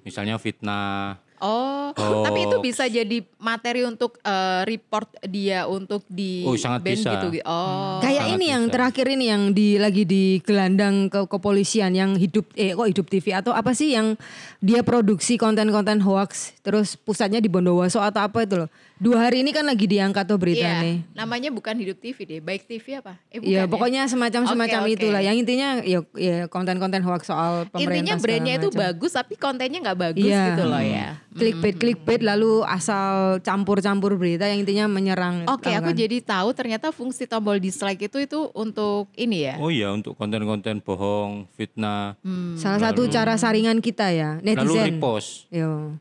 misalnya 0.00 0.40
fitnah. 0.40 1.20
Oh, 1.40 1.90
Oh. 1.90 2.22
tapi 2.22 2.44
itu 2.44 2.56
bisa 2.60 2.84
jadi 2.84 3.18
materi 3.36 3.82
untuk 3.82 4.20
eh, 4.20 4.62
report 4.62 5.08
dia 5.24 5.64
untuk 5.64 6.04
di 6.06 6.44
Oh, 6.44 6.54
sangat 6.54 6.80
ban 6.80 6.92
bisa. 6.92 7.10
gitu. 7.10 7.28
Oh. 7.42 7.98
Kayak 7.98 8.22
sangat 8.22 8.34
ini 8.34 8.46
yang 8.46 8.64
bisa. 8.64 8.72
terakhir 8.72 9.06
ini 9.08 9.24
yang 9.26 9.42
di 9.50 9.68
lagi 9.74 10.04
digelandang 10.04 11.08
ke 11.08 11.24
kepolisian 11.26 11.92
yang 11.92 12.14
hidup 12.14 12.44
eh 12.54 12.72
kok 12.72 12.86
hidup 12.86 13.06
TV 13.08 13.26
atau 13.32 13.50
apa 13.50 13.72
sih 13.72 13.92
yang 13.92 14.14
dia 14.58 14.80
produksi 14.80 15.34
konten-konten 15.34 15.98
hoax 15.98 16.52
terus 16.60 16.94
pusatnya 16.94 17.38
di 17.38 17.48
Bondowoso 17.48 17.98
atau 17.98 18.20
apa 18.20 18.44
itu 18.44 18.56
loh. 18.56 18.70
Dua 19.00 19.16
hari 19.16 19.40
ini 19.40 19.48
kan 19.48 19.64
lagi 19.64 19.88
diangkat 19.88 20.28
tuh 20.28 20.36
berita 20.36 20.60
Iya, 20.60 20.84
nih. 20.84 20.96
namanya 21.16 21.48
bukan 21.48 21.72
hidup 21.72 21.96
TV 21.96 22.20
deh, 22.28 22.36
baik 22.36 22.68
TV 22.68 23.00
apa? 23.00 23.16
Eh, 23.32 23.40
bukan 23.40 23.48
Iya, 23.48 23.64
ya? 23.64 23.64
pokoknya 23.64 24.02
semacam-semacam 24.04 24.80
Oke, 24.84 24.86
oke. 24.86 24.96
itulah. 25.00 25.20
Yang 25.24 25.36
intinya 25.40 25.68
ya, 25.80 26.00
ya 26.12 26.36
konten-konten 26.52 27.00
hoax 27.00 27.24
soal 27.24 27.64
pemerintah. 27.66 27.96
Intinya 27.96 28.14
brandnya 28.20 28.54
itu 28.60 28.68
macam. 28.68 28.82
bagus 28.84 29.16
tapi 29.16 29.34
kontennya 29.34 29.80
nggak 29.80 29.98
bagus 29.98 30.28
Iya. 30.28 30.44
gitu 30.52 30.64
loh 30.68 30.82
ya. 30.84 31.16
Clickbait, 31.32 31.76
clickbait 31.80 32.20
lalu 32.20 32.60
asal 32.62 33.40
campur-campur 33.40 34.20
berita 34.20 34.44
yang 34.44 34.60
intinya 34.60 34.84
menyerang. 34.84 35.48
Oke, 35.48 35.72
tahu 35.72 35.80
aku 35.80 35.90
kan? 35.90 35.96
jadi 35.96 36.16
tahu 36.20 36.48
ternyata 36.52 36.86
fungsi 36.92 37.24
tombol 37.24 37.56
dislike 37.56 38.04
itu 38.04 38.20
itu 38.20 38.52
untuk 38.52 39.08
ini 39.16 39.48
ya. 39.48 39.56
Oh 39.56 39.72
iya 39.72 39.88
untuk 39.88 40.12
konten-konten 40.12 40.84
bohong, 40.84 41.48
fitnah, 41.56 42.20
salah 42.52 42.92
satu 42.92 43.08
cara 43.08 43.32
saringan 43.34 43.80
kita 43.80 44.12
ya, 44.12 44.36
lalu 44.38 44.60
netizen. 44.76 44.84
repost. 44.92 45.48
Yo. 45.48 45.96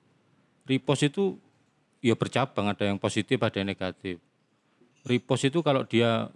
Repost 0.68 1.08
itu 1.08 1.40
ya 2.00 2.16
bercabang, 2.16 2.72
ada 2.72 2.84
yang 2.88 2.98
positif, 2.98 3.40
ada 3.40 3.60
yang 3.60 3.70
negatif. 3.70 4.20
Repost 5.04 5.48
itu 5.48 5.60
kalau 5.64 5.84
dia 5.84 6.28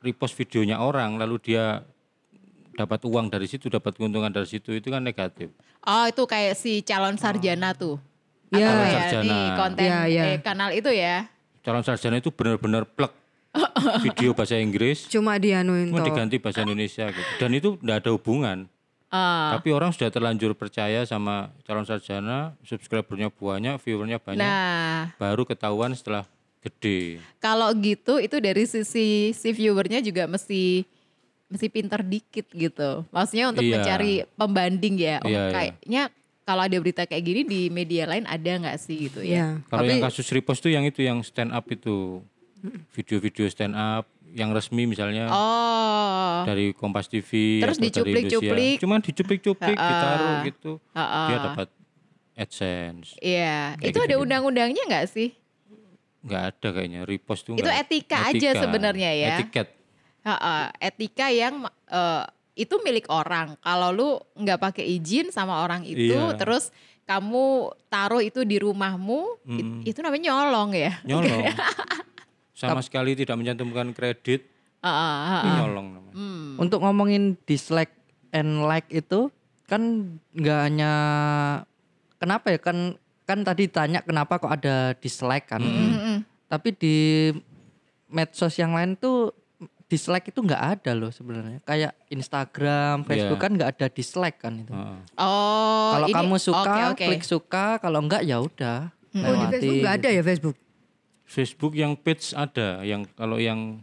repost 0.00 0.36
videonya 0.36 0.80
orang, 0.80 1.16
lalu 1.16 1.40
dia 1.40 1.84
dapat 2.74 3.00
uang 3.06 3.30
dari 3.30 3.46
situ, 3.46 3.70
dapat 3.70 3.96
keuntungan 3.96 4.28
dari 4.28 4.44
situ, 4.44 4.74
itu 4.74 4.90
kan 4.90 5.00
negatif. 5.00 5.48
Oh, 5.84 6.04
itu 6.08 6.22
kayak 6.26 6.58
si 6.58 6.82
calon 6.82 7.16
sarjana 7.16 7.72
tuh. 7.72 7.96
Iya. 8.52 8.68
Atau 8.68 8.74
Calon 8.74 8.84
ya, 8.84 8.92
sarjana. 8.92 9.24
nih 9.24 9.44
konten 9.56 9.84
Iya, 9.84 9.98
iya. 10.10 10.22
eh, 10.34 10.38
kanal 10.42 10.70
itu 10.74 10.90
ya. 10.92 11.16
Calon 11.64 11.84
sarjana 11.84 12.20
itu 12.20 12.28
benar-benar 12.28 12.84
plek 12.84 13.12
video 14.04 14.34
bahasa 14.34 14.58
Inggris, 14.58 15.06
Cuma 15.06 15.38
dianuin 15.38 15.94
cuma 15.94 16.02
diganti 16.02 16.42
bahasa 16.42 16.66
Indonesia 16.66 17.06
gitu. 17.08 17.30
Dan 17.38 17.50
itu 17.54 17.78
tidak 17.78 17.96
ada 18.02 18.10
hubungan. 18.12 18.66
Ah. 19.14 19.54
Tapi 19.54 19.70
orang 19.70 19.94
sudah 19.94 20.10
terlanjur 20.10 20.58
percaya 20.58 21.06
sama 21.06 21.54
calon 21.62 21.86
sarjana, 21.86 22.58
subscribernya 22.66 23.30
banyak, 23.30 23.78
viewernya 23.78 24.18
banyak, 24.18 24.42
Nah, 24.42 25.14
baru 25.14 25.46
ketahuan 25.46 25.94
setelah 25.94 26.26
gede. 26.58 27.22
kalau 27.38 27.70
gitu 27.76 28.18
itu 28.18 28.42
dari 28.42 28.66
sisi 28.66 29.30
si 29.30 29.48
viewernya 29.50 30.00
juga 30.00 30.26
mesti 30.26 30.82
mesti 31.46 31.66
pinter 31.70 32.02
dikit 32.02 32.50
gitu. 32.50 33.06
Maksudnya 33.08 33.54
untuk 33.54 33.62
Iya. 33.62 33.78
mencari 33.78 34.12
pembanding 34.34 34.94
ya. 34.98 35.16
Oh, 35.22 35.30
Iya, 35.30 35.38
iya. 35.38 35.52
kayaknya 35.52 36.02
kalau 36.42 36.62
ada 36.64 36.76
berita 36.76 37.02
kayak 37.04 37.22
gini 37.22 37.42
di 37.44 37.60
media 37.68 38.04
lain 38.04 38.26
ada 38.26 38.50
nggak 38.50 38.76
sih 38.76 39.06
gitu 39.06 39.22
ya? 39.22 39.30
Iya. 39.30 39.46
Kalau 39.70 39.84
Tapi 39.84 39.90
yang 39.94 40.02
kasus 40.02 40.26
repost 40.28 40.58
tuh 40.58 40.72
yang 40.72 40.82
itu 40.82 41.00
yang 41.00 41.22
stand 41.22 41.54
up 41.54 41.68
itu, 41.68 42.18
video-video 42.90 43.46
stand 43.46 43.76
up 43.76 44.08
yang 44.34 44.50
resmi 44.50 44.84
misalnya 44.84 45.30
Oh. 45.30 46.42
dari 46.42 46.74
Kompas 46.74 47.06
TV 47.06 47.62
Terus 47.62 47.78
dicuplik-cuplik. 47.78 48.76
Cuman 48.76 48.98
dicuplik-cuplik, 48.98 49.78
ditaruh 49.78 50.42
gitu, 50.42 50.72
Ha-ha. 50.90 51.22
dia 51.24 51.38
dapat 51.40 51.68
AdSense. 52.34 53.14
Iya, 53.16 53.78
itu 53.78 53.94
ada 53.94 54.10
gitu-gitu. 54.10 54.20
undang-undangnya 54.20 54.82
nggak 54.84 55.06
sih? 55.06 55.30
Nggak 56.20 56.42
ada 56.50 56.68
kayaknya 56.72 57.00
repost 57.04 57.46
tuh. 57.46 57.54
Itu 57.54 57.62
nggak- 57.62 57.80
etika 57.80 58.18
aja 58.26 58.48
sebenarnya 58.58 59.10
ya. 59.14 59.36
Etiket. 59.38 59.68
Ha-ha, 60.20 60.74
etika 60.78 61.28
yang 61.28 61.62
eh, 61.86 62.24
itu 62.56 62.74
milik 62.80 63.06
orang. 63.06 63.54
Kalau 63.60 63.90
lu 63.90 64.08
nggak 64.34 64.58
pakai 64.58 64.86
izin 64.88 65.30
sama 65.30 65.60
orang 65.60 65.84
itu, 65.84 66.10
Iya. 66.10 66.34
terus 66.34 66.74
kamu 67.04 67.68
taruh 67.86 68.18
itu 68.18 68.42
di 68.42 68.56
rumahmu, 68.56 69.44
Mm-mm. 69.44 69.84
itu 69.84 70.00
namanya 70.00 70.32
nyolong 70.32 70.70
ya. 70.72 70.92
Nyolong. 71.04 71.44
Sama 72.70 72.82
sekali 72.82 73.12
tidak 73.12 73.36
mencantumkan 73.36 73.92
kredit, 73.92 74.46
Ha-ha, 74.80 74.92
ha-ha. 74.92 75.38
itu 75.40 75.48
nyolong 75.58 75.86
namanya. 75.92 76.14
Hmm. 76.14 76.60
Untuk 76.60 76.78
ngomongin 76.80 77.36
dislike 77.44 77.92
and 78.30 78.64
like 78.64 78.88
itu 78.88 79.32
kan 79.64 79.82
nggak 80.32 80.60
hanya 80.68 80.92
kenapa 82.16 82.52
ya 82.52 82.60
kan 82.60 82.96
kan 83.24 83.40
tadi 83.40 83.64
tanya 83.66 84.04
kenapa 84.04 84.36
kok 84.36 84.52
ada 84.52 84.92
dislike 85.00 85.48
kan. 85.48 85.64
Mm-mm. 85.64 86.16
Tapi 86.44 86.68
di 86.76 86.96
medsos 88.06 88.52
yang 88.60 88.76
lain 88.76 88.94
tuh 88.94 89.32
dislike 89.88 90.28
itu 90.28 90.40
nggak 90.40 90.62
ada 90.80 90.92
loh 90.92 91.08
sebenarnya. 91.08 91.64
Kayak 91.64 91.96
Instagram, 92.08 93.08
Facebook 93.08 93.40
Iya. 93.40 93.44
kan 93.44 93.50
nggak 93.56 93.70
ada 93.76 93.86
dislike 93.88 94.38
kan 94.40 94.52
itu. 94.60 94.72
Heeh. 94.72 94.98
Oh, 95.16 95.90
kalau 95.96 96.06
kamu 96.12 96.36
suka, 96.36 96.60
oke, 96.60 96.82
oke. 96.92 97.06
klik 97.08 97.24
suka, 97.24 97.66
kalau 97.80 98.04
enggak 98.04 98.22
ya 98.24 98.40
udah. 98.40 98.92
oh, 99.16 99.32
di. 99.32 99.44
Facebook 99.56 99.76
nggak 99.80 99.96
ada 100.02 100.08
ya 100.10 100.22
Facebook? 100.22 100.56
Facebook 101.34 101.74
yang 101.74 101.98
page 101.98 102.30
ada, 102.32 102.86
yang 102.86 103.02
kalau 103.18 103.42
yang 103.42 103.82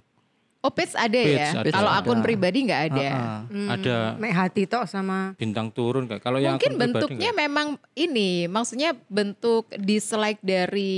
Oh, 0.62 0.70
page 0.70 0.94
ada 0.94 1.10
Page 1.18 1.42
ya. 1.42 1.58
ada. 1.58 1.70
Kalau 1.74 1.90
Ada. 1.90 2.00
akun 2.06 2.20
pribadi 2.22 2.70
nggak 2.70 2.82
ada. 2.94 3.08
Ha-ha. 3.10 3.38
Hmm, 3.50 3.66
ada 3.66 3.96
Mek 4.22 4.30
hati 4.30 4.70
tok 4.70 4.86
sama 4.86 5.34
bintang 5.34 5.74
turun 5.74 6.06
kayak 6.06 6.22
kalau 6.22 6.38
yang 6.38 6.62
Mungkin 6.62 6.78
bentuknya 6.78 7.34
memang 7.34 7.82
ini, 7.98 8.46
maksudnya 8.46 8.94
bentuk 9.10 9.66
dislike 9.74 10.38
dari 10.46 10.94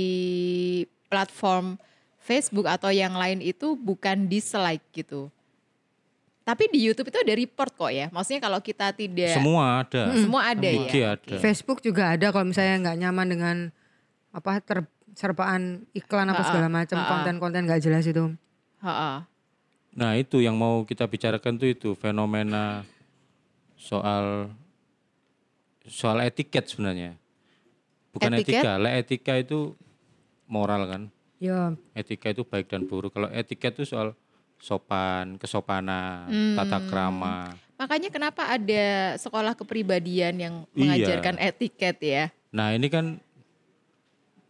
platform 1.08 1.80
Facebook 2.20 2.68
atau 2.68 2.92
yang 2.92 3.16
lain 3.16 3.40
itu 3.40 3.72
bukan 3.72 4.28
dislike 4.28 4.84
gitu. 4.92 5.32
Tapi 6.44 6.68
di 6.68 6.84
YouTube 6.84 7.08
itu 7.08 7.16
ada 7.24 7.32
report 7.32 7.72
kok 7.72 7.88
ya. 7.88 8.12
Maksudnya 8.12 8.44
kalau 8.44 8.60
kita 8.60 8.92
tidak 8.92 9.32
semua 9.32 9.80
ada. 9.80 10.12
semua 10.12 10.44
ada 10.44 10.68
IG 10.68 10.92
ya. 10.92 11.16
ada. 11.16 11.40
Facebook 11.40 11.80
juga 11.80 12.12
ada 12.12 12.28
kalau 12.28 12.52
misalnya 12.52 12.84
nggak 12.84 12.98
nyaman 13.00 13.26
dengan 13.32 13.56
apa 14.28 14.60
terserpaan 15.14 15.86
iklan 15.94 16.26
apa 16.26 16.42
segala 16.42 16.66
macam 16.66 16.98
konten-konten 16.98 17.70
nggak 17.70 17.80
jelas 17.80 18.02
itu. 18.02 18.34
Ha-ha. 18.82 19.22
Nah 19.94 20.12
itu 20.18 20.42
yang 20.42 20.58
mau 20.58 20.82
kita 20.82 21.06
bicarakan 21.06 21.54
tuh 21.54 21.70
itu 21.70 21.94
fenomena 21.94 22.82
soal 23.78 24.50
soal 25.86 26.18
etiket 26.20 26.66
sebenarnya. 26.66 27.14
Bukan 28.10 28.30
Etiket? 28.34 28.62
etika, 28.62 28.72
lah 28.74 28.92
etika 28.94 29.34
itu 29.38 29.74
moral 30.46 30.86
kan. 30.86 31.02
Ya, 31.38 31.74
Etika 31.92 32.30
itu 32.30 32.42
baik 32.42 32.70
dan 32.70 32.86
buruk. 32.86 33.10
Kalau 33.10 33.26
etiket 33.28 33.74
itu 33.74 33.84
soal 33.86 34.14
sopan, 34.56 35.36
kesopanan, 35.36 36.30
Hmm. 36.30 36.56
tata 36.56 36.78
krama. 36.88 37.52
Makanya 37.74 38.08
kenapa 38.08 38.48
ada 38.48 38.86
sekolah 39.18 39.52
kepribadian 39.52 40.34
yang 40.38 40.54
Iya. 40.72 40.78
mengajarkan 40.78 41.36
etiket 41.38 41.96
ya? 42.00 42.24
Nah 42.54 42.70
ini 42.72 42.86
kan 42.86 43.18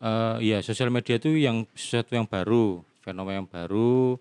eh 0.04 0.36
ya 0.44 0.60
sosial 0.60 0.92
media 0.92 1.16
itu 1.16 1.32
yang 1.32 1.64
sesuatu 1.72 2.12
yang 2.12 2.28
baru, 2.28 2.84
fenomena 3.00 3.40
yang 3.40 3.48
baru. 3.48 4.20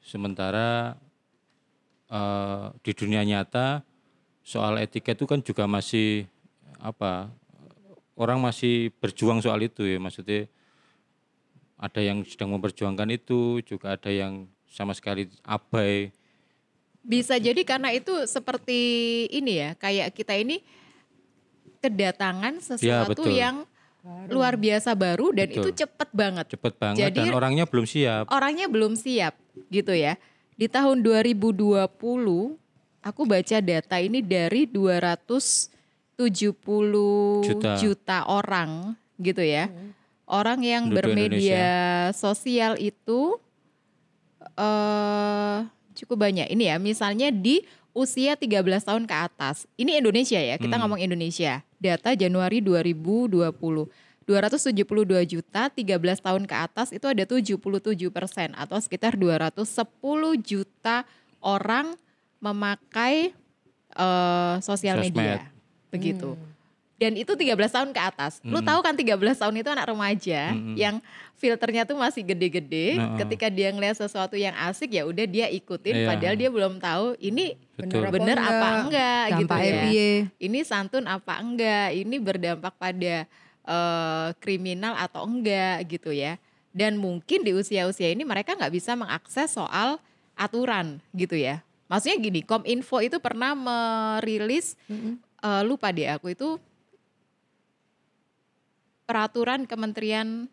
Sementara 0.00 0.96
eh 2.08 2.66
di 2.80 2.92
dunia 2.96 3.20
nyata 3.22 3.84
soal 4.40 4.80
etiket 4.80 5.20
itu 5.20 5.26
kan 5.28 5.44
juga 5.44 5.68
masih 5.68 6.24
apa? 6.80 7.28
Orang 8.16 8.44
masih 8.44 8.92
berjuang 9.00 9.40
soal 9.40 9.64
itu 9.64 9.84
ya, 9.88 9.96
maksudnya 9.96 10.48
ada 11.80 11.98
yang 11.98 12.22
sedang 12.28 12.52
memperjuangkan 12.54 13.08
itu, 13.10 13.64
juga 13.64 13.96
ada 13.96 14.12
yang 14.12 14.46
sama 14.68 14.92
sekali 14.92 15.26
abai. 15.42 16.12
Bisa 17.02 17.40
jadi 17.40 17.58
karena 17.66 17.90
itu 17.90 18.14
seperti 18.28 18.80
ini 19.32 19.58
ya, 19.64 19.70
kayak 19.74 20.14
kita 20.14 20.36
ini 20.38 20.62
kedatangan 21.82 22.62
sesuatu 22.62 23.26
betul. 23.26 23.34
yang 23.34 23.66
luar 24.02 24.58
biasa 24.58 24.98
baru 24.98 25.30
dan 25.30 25.46
Betul. 25.46 25.62
itu 25.62 25.86
cepet 25.86 26.10
banget. 26.10 26.46
Cepet 26.50 26.74
banget 26.74 27.06
Jadi- 27.10 27.30
dan 27.30 27.38
orangnya 27.38 27.64
belum 27.70 27.86
siap. 27.86 28.26
Orangnya 28.34 28.66
belum 28.66 28.98
siap 28.98 29.38
gitu 29.70 29.94
ya. 29.94 30.18
Di 30.58 30.66
tahun 30.66 31.06
2020 31.06 32.58
aku 33.02 33.22
baca 33.26 33.58
data 33.62 33.96
ini 34.02 34.22
dari 34.22 34.66
270 34.66 35.70
Juta. 37.46 37.78
juta, 37.78 38.18
orang 38.26 38.94
gitu 39.22 39.42
ya. 39.42 39.70
Orang 40.26 40.62
yang 40.66 40.90
Penduduk 40.90 41.14
bermedia 41.14 42.10
sosial 42.14 42.74
itu 42.78 43.38
eh 44.58 45.58
cukup 45.94 46.26
banyak. 46.26 46.50
Ini 46.50 46.74
ya, 46.74 46.76
misalnya 46.82 47.30
di 47.30 47.62
usia 47.92 48.34
13 48.34 48.82
tahun 48.82 49.04
ke 49.04 49.14
atas. 49.14 49.68
Ini 49.76 50.00
Indonesia 50.00 50.40
ya, 50.40 50.56
kita 50.56 50.76
Hmm. 50.76 50.82
ngomong 50.84 51.00
Indonesia. 51.00 51.60
Data 51.76 52.12
Januari 52.12 52.60
2020. 52.60 53.88
272 54.22 55.26
juta 55.26 55.66
13 55.66 56.22
tahun 56.22 56.46
ke 56.46 56.54
atas 56.54 56.94
itu 56.94 57.04
ada 57.04 57.26
77 57.26 58.06
persen 58.08 58.54
atau 58.54 58.78
sekitar 58.78 59.18
210 59.18 60.38
juta 60.38 61.02
orang 61.42 61.98
memakai 62.38 63.34
eh, 63.92 64.54
sosial 64.64 65.02
Sosmed. 65.02 65.12
media. 65.12 65.52
Begitu. 65.92 66.32
Dan 67.02 67.18
itu 67.18 67.34
13 67.34 67.50
tahun 67.68 67.90
ke 67.90 67.98
atas. 68.00 68.38
Lu 68.40 68.62
Hmm. 68.62 68.64
tahu 68.64 68.78
kan 68.78 68.94
13 68.94 69.34
tahun 69.34 69.58
itu 69.58 69.66
anak 69.66 69.90
remaja 69.90 70.54
Hmm. 70.54 70.78
yang 70.78 71.02
filternya 71.34 71.82
tuh 71.82 71.98
masih 71.98 72.22
gede-gede. 72.22 72.94
Nah, 72.94 73.18
Ketika 73.18 73.50
dia 73.50 73.74
ngeliat 73.74 73.98
sesuatu 73.98 74.38
yang 74.38 74.54
asik 74.54 74.94
ya 74.94 75.02
udah 75.02 75.26
dia 75.26 75.50
ikutin 75.50 75.90
Iya. 75.90 76.06
padahal 76.06 76.36
dia 76.38 76.46
belum 76.46 76.78
tahu 76.78 77.18
ini 77.18 77.58
Betul. 77.74 78.06
bener 78.08 78.38
apa 78.38 78.68
enggak 78.80 79.24
gitu 79.34 79.50
Dampaknya 79.50 79.66
ya. 79.68 79.82
piye? 79.82 80.10
Ini 80.38 80.58
santun 80.62 81.04
apa 81.04 81.34
enggak? 81.36 81.90
Ini 81.92 82.16
berdampak 82.16 82.74
pada 82.76 83.26
eh, 83.62 84.28
kriminal 84.38 84.94
atau 84.96 85.22
enggak 85.22 85.86
gitu 85.86 86.10
ya. 86.10 86.34
Dan 86.70 86.96
mungkin 86.96 87.42
di 87.42 87.50
usia-usia 87.50 88.10
ini 88.10 88.22
mereka 88.22 88.54
nggak 88.54 88.70
bisa 88.70 88.94
mengakses 88.94 89.50
soal 89.50 90.02
aturan 90.34 90.98
gitu 91.12 91.34
ya. 91.34 91.62
Maksudnya 91.86 92.18
gini, 92.18 92.40
Kominfo 92.40 92.98
itu 92.98 93.18
pernah 93.18 93.54
merilis 93.54 94.74
eh, 95.42 95.62
lupa 95.62 95.90
deh 95.90 96.06
aku 96.06 96.30
itu 96.30 96.58
peraturan 99.12 99.68
Kementerian 99.68 100.48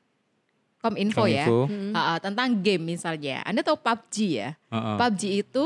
Kominfo, 0.84 1.28
ya 1.28 1.48
Kominfo. 1.48 1.96
Ah, 1.96 2.16
ah, 2.16 2.18
tentang 2.20 2.60
game 2.60 2.96
misalnya. 2.96 3.39
Anda 3.48 3.63
tahu 3.63 3.80
PUBG 3.80 4.16
ya? 4.36 4.50
Heeh. 4.68 4.96
PUBG 5.00 5.24
itu 5.48 5.66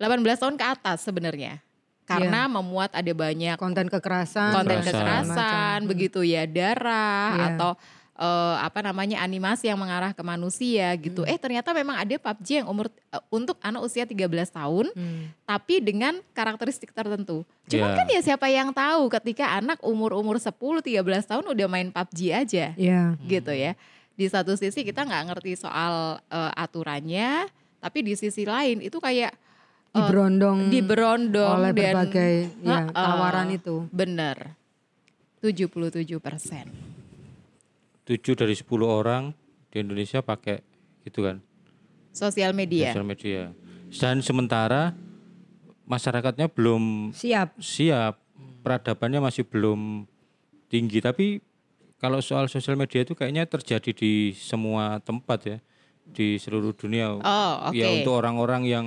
18 0.00 0.40
tahun 0.40 0.56
ke 0.56 0.64
atas 0.64 1.04
sebenarnya. 1.04 1.60
Karena 2.04 2.44
memuat 2.48 2.92
ada 2.92 3.12
banyak 3.16 3.56
konten 3.56 3.88
kekerasan, 3.88 4.52
konten 4.52 4.84
Kekerasan. 4.84 5.24
kekerasan, 5.24 5.78
begitu 5.88 6.20
ya, 6.20 6.44
darah 6.44 7.32
Iya. 7.32 7.44
atau 7.56 7.70
eh, 8.14 8.56
apa 8.58 8.78
namanya 8.80 9.18
animasi 9.18 9.66
yang 9.66 9.76
mengarah 9.76 10.10
ke 10.10 10.22
manusia 10.22 10.94
gitu. 10.96 11.22
Eh 11.22 11.34
ternyata 11.34 11.70
memang 11.70 11.98
ada 11.98 12.14
PUBG 12.14 12.62
yang 12.62 12.68
umur 12.68 12.86
eh, 12.86 13.22
untuk 13.28 13.58
anak 13.58 13.82
usia 13.82 14.06
13 14.06 14.24
tahun 14.48 14.86
Hmm. 14.90 15.34
tapi 15.42 15.78
dengan 15.78 16.22
karakteristik 16.30 16.90
tertentu. 16.90 17.42
Cuman 17.66 17.90
Iya. 17.90 17.96
kan 17.96 18.06
ya 18.08 18.20
siapa 18.22 18.46
yang 18.46 18.70
tahu 18.70 19.10
ketika 19.10 19.50
anak 19.52 19.82
umur-umur 19.82 20.38
10 20.38 20.54
13 20.78 21.26
tahun 21.26 21.44
udah 21.44 21.66
main 21.66 21.90
PUBG 21.90 22.20
aja 22.30 22.66
Iya. 22.74 23.18
gitu 23.20 23.50
ya. 23.50 23.74
Di 24.14 24.30
satu 24.30 24.54
sisi 24.54 24.86
kita 24.86 25.02
nggak 25.02 25.34
ngerti 25.34 25.58
soal 25.58 26.22
eh, 26.24 26.52
aturannya, 26.54 27.50
tapi 27.78 27.98
di 28.00 28.14
sisi 28.14 28.46
lain 28.46 28.78
itu 28.78 28.96
kayak 28.96 29.34
eh, 29.34 29.96
Diberondong 29.96 30.70
diberondong 30.70 31.50
oleh 31.60 31.70
dan 31.70 31.82
berbagai 31.98 32.34
ya, 32.62 32.86
tawaran 32.88 33.50
itu. 33.50 33.90
bener 33.90 34.54
77 35.42 35.82
persen. 36.18 36.93
7 38.04 38.36
dari 38.36 38.52
10 38.52 38.68
orang 38.84 39.32
di 39.72 39.80
Indonesia 39.80 40.20
pakai 40.20 40.60
gitu 41.04 41.24
kan 41.24 41.40
Sosial 42.14 42.54
media. 42.54 42.94
sosial 42.94 43.02
media. 43.02 43.42
Dan 43.90 44.22
sementara 44.22 44.94
masyarakatnya 45.84 46.46
belum 46.46 47.10
Siap. 47.10 47.58
siap, 47.58 48.22
peradabannya 48.62 49.18
masih 49.18 49.42
belum 49.42 50.06
tinggi. 50.70 51.02
Tapi 51.02 51.42
kalau 51.98 52.22
soal 52.22 52.46
sosial 52.46 52.78
media 52.78 53.02
itu 53.02 53.18
kayaknya 53.18 53.50
terjadi 53.50 53.90
di 53.90 54.30
semua 54.30 55.02
tempat 55.02 55.38
ya, 55.42 55.58
di 56.14 56.38
seluruh 56.38 56.70
dunia. 56.70 57.18
Oh, 57.18 57.52
oke. 57.66 57.74
Ya 57.74 57.90
untuk 57.90 58.14
orang-orang 58.14 58.62
yang 58.62 58.86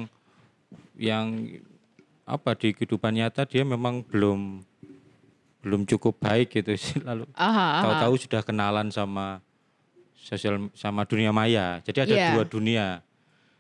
yang 0.96 1.36
apa 2.24 2.56
di 2.56 2.72
kehidupan 2.76 3.15
nyata 3.15 3.44
dia 3.44 3.63
memang 3.63 4.04
belum 4.08 4.63
belum 5.68 5.84
cukup 5.84 6.16
baik 6.24 6.56
gitu 6.56 6.72
sih. 6.80 7.04
Lalu 7.08 7.28
tahu-tahu 7.36 8.16
sudah 8.16 8.40
kenalan 8.40 8.88
sama 8.88 9.44
sosial 10.16 10.72
sama 10.72 11.04
dunia 11.04 11.36
maya. 11.36 11.84
Jadi 11.84 12.08
ada 12.08 12.16
Iya. 12.16 12.28
dua 12.32 12.44
dunia. 12.48 12.88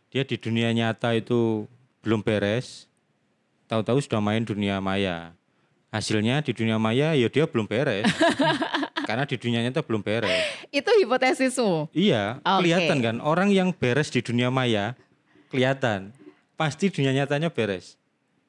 Dia 0.07 0.23
di 0.23 0.39
dunia 0.39 0.71
nyata 0.71 1.11
itu 1.11 1.67
belum 1.99 2.23
beres. 2.23 2.87
Tahu-tahu 3.67 3.99
sudah 3.99 4.23
main 4.23 4.47
dunia 4.47 4.79
maya. 4.79 5.35
Hasilnya 5.91 6.39
di 6.39 6.55
dunia 6.55 6.79
maya 6.79 7.11
ya 7.11 7.27
dia 7.27 7.43
belum 7.43 7.67
beres. 7.67 8.07
Karena 9.07 9.27
di 9.27 9.35
dunia 9.35 9.59
nyata 9.67 9.83
belum 9.83 9.99
beres. 9.99 10.31
Itu 10.71 10.87
hipotesismu. 10.95 11.91
Iya, 11.91 12.39
Oke. 12.39 12.63
kelihatan 12.63 12.97
kan 13.03 13.15
orang 13.19 13.51
yang 13.51 13.75
beres 13.75 14.07
di 14.07 14.23
dunia 14.23 14.47
maya 14.47 14.95
kelihatan. 15.51 16.15
Pasti 16.55 16.87
dunia 16.87 17.11
nyatanya 17.11 17.51
beres. 17.51 17.99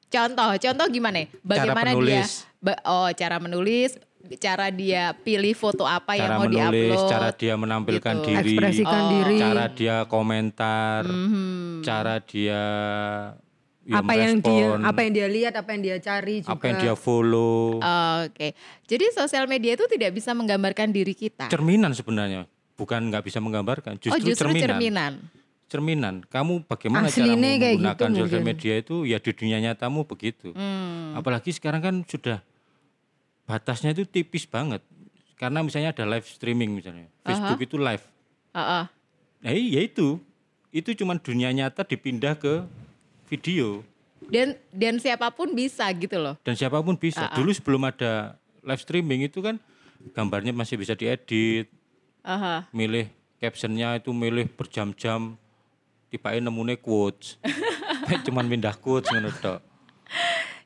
Contoh, 0.09 0.51
contoh 0.57 0.87
gimana? 0.89 1.21
Bagaimana 1.39 1.93
dia? 1.93 2.25
penulis. 2.25 2.29
ba- 2.57 2.81
oh, 2.83 3.07
cara 3.13 3.37
menulis, 3.37 3.93
cara 4.35 4.67
dia 4.67 5.13
pilih 5.15 5.53
foto 5.53 5.85
apa 5.85 6.13
yang 6.13 6.27
cara 6.27 6.35
mau 6.35 6.43
menulis, 6.43 6.91
diupload. 6.91 7.07
cara 7.07 7.29
dia 7.31 7.53
menampilkan 7.55 8.15
gitu. 8.15 8.25
diri, 8.27 8.51
Ekspresikan 8.51 8.99
Oh. 8.99 9.09
diri. 9.13 9.37
cara 9.37 9.65
dia 9.69 9.95
komentar, 10.03 11.01
Mhm. 11.05 11.79
cara 11.81 12.15
dia 12.19 12.61
ya, 13.85 13.95
apa 13.95 14.11
yang 14.13 14.37
dia 14.37 14.65
merespon, 14.67 14.79
apa 14.83 14.99
yang 14.99 15.11
dia 15.13 15.27
lihat, 15.27 15.53
apa 15.55 15.69
yang 15.71 15.81
dia 15.83 15.97
cari 15.99 16.35
juga. 16.41 16.51
apa 16.51 16.63
yang 16.63 16.77
dia 16.79 16.93
follow, 16.95 17.79
Oke, 18.19 18.47
jadi 18.83 19.05
sosial 19.13 19.45
media 19.45 19.71
itu 19.73 19.85
tidak 19.87 20.11
bisa 20.11 20.33
menggambarkan 20.33 20.89
diri 20.89 21.13
kita. 21.13 21.47
cerminan 21.47 21.93
sebenarnya, 21.93 22.43
bukan 22.73 23.07
nggak 23.07 23.23
bisa 23.23 23.37
menggambarkan, 23.37 23.95
justru, 23.95 24.11
oh, 24.11 24.19
justru 24.19 24.45
cerminan. 24.47 24.67
cerminan. 24.73 25.13
Cerminan. 25.69 26.25
Kamu 26.25 26.65
bagaimana 26.65 27.07
cara 27.07 27.29
Aslinya 27.29 27.37
kayak 27.37 27.77
gitu 27.77 27.85
menggunakan 27.85 28.09
sosial 28.09 28.25
mungkin. 28.25 28.49
media 28.49 28.73
itu 28.81 28.95
ya 29.05 29.17
di 29.21 29.31
dunia 29.31 29.57
nyatamu 29.61 30.01
begitu. 30.09 30.49
Hmm. 30.57 31.13
Apalagi 31.13 31.53
sekarang 31.53 31.81
kan 31.85 31.95
sudah 32.09 32.41
batasnya 33.45 33.93
itu 33.93 34.03
tipis 34.09 34.49
banget. 34.49 34.81
Karena 35.37 35.61
misalnya 35.61 35.93
ada 35.93 36.03
live 36.09 36.25
streaming 36.25 36.73
misalnya. 36.73 37.07
Facebook 37.21 37.61
itu 37.63 37.77
live. 37.77 38.03
Heeh. 38.57 38.83
Nah 39.45 39.51
iya 39.53 39.85
itu. 39.85 40.17
Itu 40.73 40.93
cuma 40.97 41.15
dunia 41.21 41.53
nyata 41.53 41.85
dipindah 41.85 42.33
ke 42.33 42.65
video. 43.29 43.85
Dan 44.29 44.57
dan 44.73 44.97
siapa 44.97 45.29
pun 45.31 45.53
bisa 45.53 45.85
gitu 45.95 46.17
loh. 46.17 46.35
Dan 46.41 46.57
siapa 46.57 46.81
pun 46.81 46.97
bisa. 46.97 47.29
Dulu 47.37 47.49
sebelum 47.53 47.85
ada 47.87 48.35
live 48.65 48.81
streaming 48.81 49.29
itu 49.29 49.39
kan 49.41 49.61
gambarnya 50.17 50.53
masih 50.53 50.75
bisa 50.77 50.97
diedit. 50.97 51.69
Aha. 52.21 52.67
Milih 52.75 53.09
captionnya 53.39 53.97
itu 53.97 54.11
milih 54.11 54.51
berjam-jam. 54.53 55.39
Tiba-tiba 56.09 56.41
nemune 56.41 56.75
quotes. 56.75 57.37
Cuman 58.25 58.49
pindah 58.49 58.73
quotes 58.77 59.09
ngono 59.13 59.29
tok. 59.37 59.61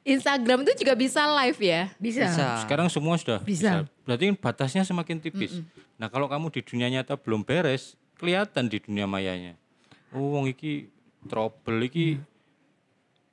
Instagram 0.03 0.67
itu 0.67 0.83
juga 0.83 0.93
bisa 0.99 1.23
live 1.43 1.59
ya. 1.63 1.81
bisa. 1.95 2.27
Bisa. 2.27 2.47
Sekarang 2.63 2.91
semua 2.91 3.15
sudah 3.15 3.39
Bisa. 3.39 3.87
Berarti 4.03 4.31
kan 4.31 4.35
batasnya 4.35 4.83
semakin 4.83 5.19
tipis. 5.23 5.63
Nah 5.95 6.11
kalau 6.11 6.27
kamu 6.27 6.51
di 6.51 6.59
dunia 6.59 6.91
nyata 6.91 7.15
belum 7.15 7.47
beres, 7.47 7.95
kelihatan 8.19 8.67
di 8.67 8.83
dunia 8.83 9.07
mayanya. 9.07 9.55
Oh, 10.11 10.35
wong 10.35 10.51
iki 10.51 10.91
trouble 11.27 11.79
iki 11.87 12.19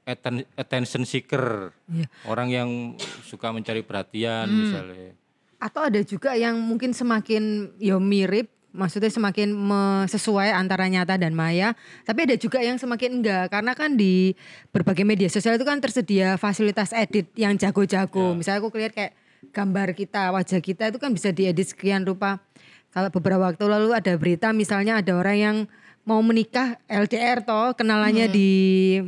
atten- 0.07 0.47
attention 0.55 1.03
seeker. 1.03 1.75
Iya. 1.91 2.07
Orang 2.27 2.55
yang 2.55 2.95
suka 3.27 3.51
mencari 3.51 3.83
perhatian 3.83 4.47
misalnya. 4.47 5.15
Atau 5.61 5.83
ada 5.85 6.01
juga 6.07 6.39
yang 6.39 6.57
mungkin 6.57 6.95
semakin 6.95 7.75
ya 7.83 7.99
mirip, 8.01 8.49
maksudnya 8.71 9.11
semakin 9.11 9.53
sesuai 10.07 10.55
antara 10.55 10.87
nyata 10.87 11.19
dan 11.19 11.35
maya. 11.35 11.75
Tapi 12.07 12.27
ada 12.27 12.37
juga 12.39 12.63
yang 12.63 12.79
semakin 12.79 13.21
enggak, 13.21 13.51
karena 13.51 13.73
kan 13.75 13.95
di 13.95 14.35
berbagai 14.71 15.03
media 15.03 15.27
sosial 15.27 15.59
itu 15.59 15.67
kan 15.67 15.83
tersedia 15.83 16.39
fasilitas 16.39 16.95
edit 16.95 17.31
yang 17.35 17.59
jago-jago. 17.59 18.35
Misalnya 18.39 18.63
aku 18.63 18.71
lihat 18.79 18.95
kayak 18.95 19.13
gambar 19.51 19.97
kita, 19.97 20.31
wajah 20.31 20.61
kita 20.63 20.95
itu 20.95 20.99
kan 21.03 21.11
bisa 21.11 21.35
diedit 21.35 21.73
sekian 21.73 22.07
rupa. 22.07 22.39
Kalau 22.91 23.07
beberapa 23.15 23.47
waktu 23.47 23.65
lalu 23.71 23.95
ada 23.95 24.13
berita 24.19 24.51
misalnya 24.51 24.99
ada 24.99 25.15
orang 25.15 25.37
yang 25.39 25.57
mau 26.03 26.19
menikah 26.25 26.81
LDR 26.91 27.45
toh 27.45 27.77
kenalannya 27.77 28.27
di 28.27 28.51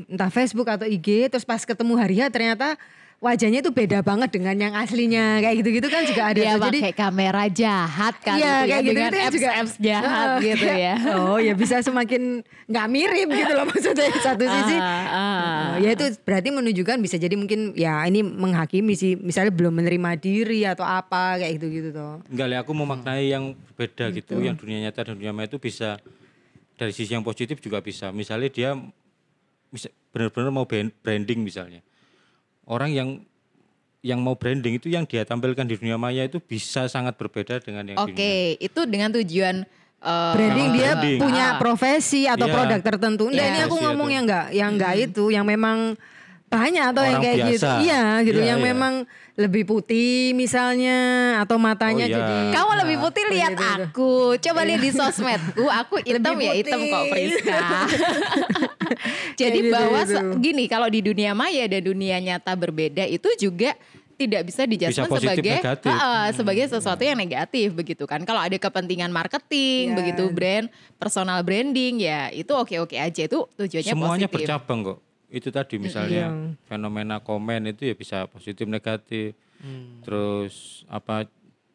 entah 0.07 0.31
Facebook 0.31 0.69
atau 0.71 0.87
IG 0.87 1.33
terus 1.33 1.43
pas 1.43 1.59
ketemu 1.65 1.99
hari 1.99 2.21
H 2.21 2.31
ternyata 2.31 2.79
wajahnya 3.23 3.63
itu 3.63 3.71
beda 3.71 4.03
banget 4.03 4.35
dengan 4.35 4.59
yang 4.59 4.75
aslinya 4.75 5.39
kayak 5.39 5.63
gitu-gitu 5.63 5.87
kan 5.87 6.03
juga 6.03 6.23
ada 6.27 6.41
tuh. 6.43 6.59
jadi 6.59 6.79
pakai 6.83 6.95
kamera 6.99 7.45
jahat 7.47 8.15
kan 8.19 8.35
Iya, 8.35 8.43
gitu 8.43 8.51
ya, 8.51 8.59
kayak 8.67 8.83
gitu 8.83 8.91
dengan 8.91 9.07
itu 9.07 9.15
kan 9.15 9.23
apps, 9.23 9.35
juga 9.39 9.51
apps 9.55 9.75
jahat 9.79 10.11
Heeh, 10.11 10.39
gitu 10.43 10.65
kayak, 10.67 10.83
ya. 10.83 10.95
Oh 11.23 11.39
ya 11.39 11.53
bisa 11.55 11.77
semakin 11.79 12.23
nggak 12.43 12.87
mirip 12.91 13.29
gitu 13.31 13.53
loh 13.55 13.67
maksudnya 13.71 14.11
satu 14.19 14.45
sisi. 14.45 14.75
Ah, 14.75 14.83
ah. 15.07 15.63
Oh, 15.71 15.75
ya 15.79 15.91
itu 15.95 16.07
berarti 16.21 16.49
menunjukkan 16.51 16.97
bisa 16.99 17.17
jadi 17.17 17.35
mungkin 17.39 17.79
ya 17.79 18.03
ini 18.03 18.27
menghakimi 18.27 18.99
sih 18.99 19.15
misalnya 19.15 19.55
belum 19.55 19.71
menerima 19.79 20.11
diri 20.19 20.67
atau 20.67 20.83
apa 20.83 21.39
kayak 21.39 21.63
gitu-gitu 21.63 21.95
toh. 21.95 22.19
Enggak 22.27 22.47
lah, 22.51 22.59
aku 22.67 22.75
memaknai 22.75 23.31
yang 23.31 23.55
berbeda 23.55 24.11
gitu. 24.11 24.43
Yang 24.43 24.67
dunia 24.67 24.83
nyata 24.83 25.07
dan 25.07 25.15
dunia 25.15 25.31
maya 25.31 25.47
itu 25.47 25.63
bisa 25.63 26.03
dari 26.75 26.91
sisi 26.91 27.15
yang 27.15 27.23
positif 27.23 27.63
juga 27.63 27.79
bisa. 27.79 28.11
Misalnya 28.11 28.51
dia 28.51 28.71
bisa 29.71 29.87
benar-benar 30.11 30.51
mau 30.51 30.67
brand- 30.67 30.91
branding 31.01 31.39
misalnya. 31.39 31.87
Orang 32.65 32.91
yang 32.91 33.09
yang 34.01 34.19
mau 34.19 34.35
branding 34.35 34.77
itu 34.77 34.89
yang 34.89 35.03
dia 35.03 35.23
tampilkan 35.23 35.63
di 35.63 35.79
dunia 35.79 35.95
maya 35.95 36.23
itu 36.23 36.39
bisa 36.39 36.87
sangat 36.87 37.15
berbeda 37.15 37.59
dengan 37.59 37.87
yang 37.87 37.97
di 37.97 38.03
dunia 38.05 38.15
Oke, 38.15 38.35
itu 38.59 38.81
dengan 38.85 39.11
tujuan 39.13 39.57
eh, 40.03 40.33
branding 40.35 40.69
dia 40.73 40.91
branding. 40.93 41.19
punya 41.19 41.47
Ah. 41.49 41.59
profesi 41.59 42.27
atau 42.27 42.47
Iya. 42.47 42.53
produk 42.53 42.81
tertentu. 42.81 43.25
Enggak, 43.27 43.39
Iya. 43.41 43.53
ini 43.53 43.61
aku 43.61 43.69
Profesi 43.71 43.87
ngomong 43.87 44.03
atau- 44.05 44.15
yang 44.15 44.25
enggak, 44.25 44.47
yang 44.51 44.71
enggak 44.75 44.95
itu, 44.99 45.25
yang 45.31 45.45
memang 45.45 45.79
banyak 46.53 46.85
atau 46.85 47.03
yang 47.03 47.19
kayak 47.19 47.37
gitu. 47.49 47.65
biasa. 47.65 47.71
Iya, 47.81 48.03
gitu, 48.23 48.39
Iya, 48.39 48.49
yang 48.53 48.61
iya. 48.61 48.69
memang 48.69 48.95
lebih 49.33 49.65
putih 49.65 50.37
misalnya 50.37 50.97
atau 51.41 51.57
matanya 51.57 52.05
Oh, 52.05 52.11
iya. 52.11 52.17
jadi 52.21 52.35
Kamu 52.53 52.73
lebih 52.85 52.97
putih 53.01 53.25
lihat 53.27 53.51
gitu, 53.51 53.65
gitu. 53.65 53.85
aku. 53.89 54.13
Coba 54.39 54.61
lihat 54.63 54.81
di 54.81 54.91
sosmedku, 54.93 55.65
aku 55.81 55.95
hitam 56.05 56.37
ya 56.37 56.53
hitam 56.53 56.81
kok 56.83 57.05
Priska. 57.09 57.61
Jadi 59.41 59.59
gitu, 59.63 59.73
bahwa 59.73 60.01
gitu. 60.05 60.21
gini 60.39 60.65
kalau 60.69 60.87
di 60.87 61.01
dunia 61.01 61.33
maya 61.33 61.65
dan 61.65 61.81
dunia 61.81 62.21
nyata 62.21 62.53
berbeda 62.53 63.09
itu 63.09 63.29
juga 63.41 63.73
tidak 64.13 64.47
bisa 64.47 64.63
positif, 64.69 65.19
sebagai 65.19 65.43
negatif. 65.57 65.91
Heeh, 65.91 66.25
sebagai 66.31 66.65
sesuatu 66.69 67.03
yang 67.03 67.19
negatif 67.19 67.75
begitu 67.75 68.05
kan. 68.05 68.23
Kalau 68.23 68.39
ada 68.39 68.55
kepentingan 68.55 69.11
marketing, 69.11 69.91
Ya. 69.91 69.97
begitu 69.99 70.31
brand, 70.31 70.67
personal 70.95 71.43
branding 71.43 71.99
ya 71.99 72.31
itu 72.31 72.53
oke-oke 72.53 72.95
aja 72.95 73.23
itu 73.25 73.39
tujuannya 73.51 73.91
Semuanya 73.91 74.29
positif. 74.29 74.47
bercabang 74.47 74.79
kok. 74.85 74.99
Itu 75.33 75.49
tadi 75.49 75.81
misalnya 75.81 76.29
Iya. 76.29 76.53
fenomena 76.69 77.17
komen 77.19 77.73
itu 77.73 77.89
ya 77.89 77.95
bisa 77.97 78.29
positif 78.29 78.69
negatif. 78.69 79.33
Hmm. 79.59 80.05
Terus 80.05 80.85
apa 80.87 81.25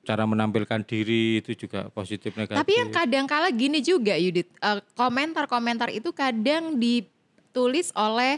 cara 0.06 0.24
menampilkan 0.24 0.86
diri 0.86 1.41
itu 1.41 1.58
juga 1.58 1.89
positif 1.89 2.38
negatif. 2.38 2.56
Tapi 2.56 2.72
yang 2.72 2.93
kadang 2.93 3.26
kala 3.26 3.50
gini 3.50 3.82
juga 3.82 4.13
Yudit, 4.13 4.48
eh, 4.54 4.80
komentar-komentar 4.93 5.89
itu 5.89 6.13
kadang 6.13 6.78
ditulis 6.78 7.89
oleh 7.91 8.38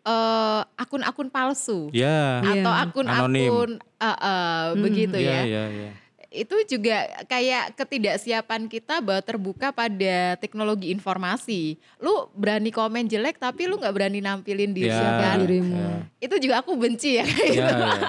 eh, 0.00 0.62
akun-akun 0.78 1.28
palsu 1.28 1.92
Iya. 1.92 2.40
atau 2.40 2.72
Anonim. 2.72 2.88
akun-akun 2.88 3.70
eh, 4.00 4.16
eh, 4.16 4.64
begitu 4.80 5.16
ya 5.20 5.44
ya. 5.44 5.44
ya 5.44 5.64
ya. 5.68 5.90
Itu 6.30 6.54
juga 6.64 6.94
kayak 7.26 7.74
ketidaksiapan 7.74 8.66
kita 8.66 9.02
bahwa 9.02 9.18
terbuka 9.18 9.68
pada 9.70 10.38
teknologi 10.38 10.88
informasi. 10.88 11.74
Lu 11.98 12.30
berani 12.32 12.70
komen 12.70 13.04
jelek 13.04 13.36
tapi 13.36 13.66
lu 13.66 13.76
nggak 13.76 13.90
berani 13.90 14.18
nampilin 14.18 14.70
diri 14.70 14.86
Ya, 14.88 15.18
kan? 15.20 15.42
dirimu. 15.42 15.74
ya. 15.74 15.90
Itu 16.22 16.38
juga 16.38 16.62
aku 16.62 16.78
benci 16.78 17.18
ya 17.18 17.26
kayak 17.26 17.50
Ya, 17.50 17.66
gitu. 17.66 17.74
ya. 17.82 18.02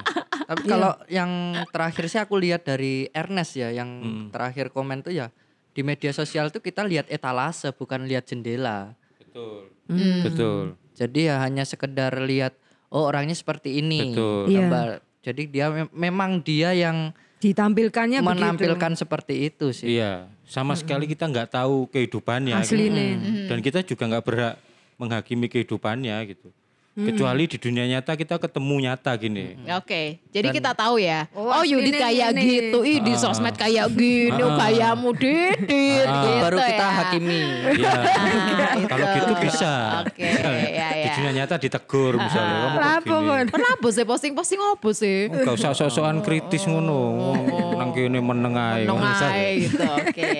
Tapi 0.45 0.65
kalau 0.71 0.93
yang 1.07 1.31
terakhir 1.67 2.05
sih 2.07 2.19
aku 2.19 2.37
lihat 2.37 2.61
dari 2.63 3.09
Ernest 3.11 3.57
ya, 3.57 3.73
yang 3.73 3.89
Hmm. 3.91 4.29
terakhir 4.29 4.69
komen 4.69 5.01
tuh 5.01 5.11
ya 5.11 5.33
di 5.71 5.81
media 5.81 6.11
sosial 6.11 6.47
tuh 6.47 6.59
kita 6.59 6.83
lihat 6.83 7.07
etalase 7.07 7.71
bukan 7.71 8.05
lihat 8.05 8.25
jendela. 8.25 8.93
Betul. 9.17 9.73
Hmm. 9.87 10.21
Betul. 10.21 10.65
Jadi 10.93 11.25
ya 11.25 11.41
hanya 11.41 11.63
sekedar 11.63 12.13
lihat 12.19 12.53
oh 12.87 13.01
orangnya 13.03 13.33
seperti 13.33 13.81
ini. 13.81 14.13
Betul. 14.13 14.45
Iya. 14.45 14.57
Gambar. 14.61 14.87
Jadi 15.21 15.41
dia 15.47 15.65
mem- 15.69 15.89
memang 15.91 16.31
dia 16.39 16.69
yang 16.71 17.09
ditampilkannya 17.41 18.21
begitu. 18.21 18.29
menampilkan 18.37 18.91
seperti 18.93 19.49
itu 19.49 19.73
sih. 19.73 19.97
Iya, 19.97 20.29
sama 20.45 20.77
sekali 20.77 21.09
kita 21.09 21.25
nggak 21.25 21.57
tahu 21.57 21.89
kehidupannya. 21.89 22.53
Asli 22.53 22.85
gitu. 22.87 22.93
nih. 22.93 23.11
Dan 23.49 23.59
kita 23.65 23.81
juga 23.81 24.03
nggak 24.05 24.23
berhak 24.23 24.55
menghakimi 25.01 25.49
kehidupannya 25.49 26.15
gitu. 26.29 26.53
Kecuali 26.91 27.47
di 27.47 27.55
dunia 27.55 27.87
nyata 27.87 28.13
kita 28.13 28.35
ketemu 28.35 28.75
nyata 28.83 29.15
gini. 29.15 29.55
Oke, 29.71 30.19
jadi 30.27 30.51
kita 30.51 30.75
tahu 30.75 30.99
ya. 30.99 31.23
Oh, 31.31 31.47
Oh, 31.49 31.63
Yudit 31.63 31.95
kayak 31.95 32.35
ini. 32.35 32.43
gitu, 32.43 32.83
ih 32.83 32.99
di 32.99 33.15
sosmed 33.15 33.55
kayak 33.55 33.87
gini, 33.89 34.27
kayamu 34.35 35.15
Didit. 35.15 36.03
Ah. 36.03 36.19
gitu 36.19 36.29
Baru 36.43 36.57
kita 36.59 36.83
ya. 36.83 36.91
hakimi. 36.93 37.43
Iya. 37.79 37.91
Ah, 37.95 38.75
Kalau 38.85 39.05
itu. 39.05 39.15
gitu 39.17 39.33
bisa. 39.39 39.71
Oke, 40.03 40.19
Misalnya, 40.19 40.67
ya, 40.67 40.87
Di 40.91 40.99
ya. 41.01 41.13
dunia 41.15 41.31
nyata 41.33 41.55
ditegur 41.57 42.13
misalnya. 42.17 42.55
Kok 42.59 42.71
Kenapa. 42.75 43.15
Bon? 43.21 43.45
Kenapa 43.47 43.87
sih 43.87 44.03
posting-posting 44.03 44.59
apa 44.59 44.89
sih? 44.91 45.17
Enggak 45.27 45.55
usah 45.55 45.71
sok-sokan 45.71 46.19
kritis 46.19 46.67
ngono. 46.67 47.31
Nang 47.73 47.95
kene 47.95 48.19
meneng 48.19 48.51
ae. 48.53 48.83
Meneng 48.83 48.99
Bisa. 48.99 49.27
ae 49.29 49.47
gitu, 49.63 49.79
oke. 49.79 50.31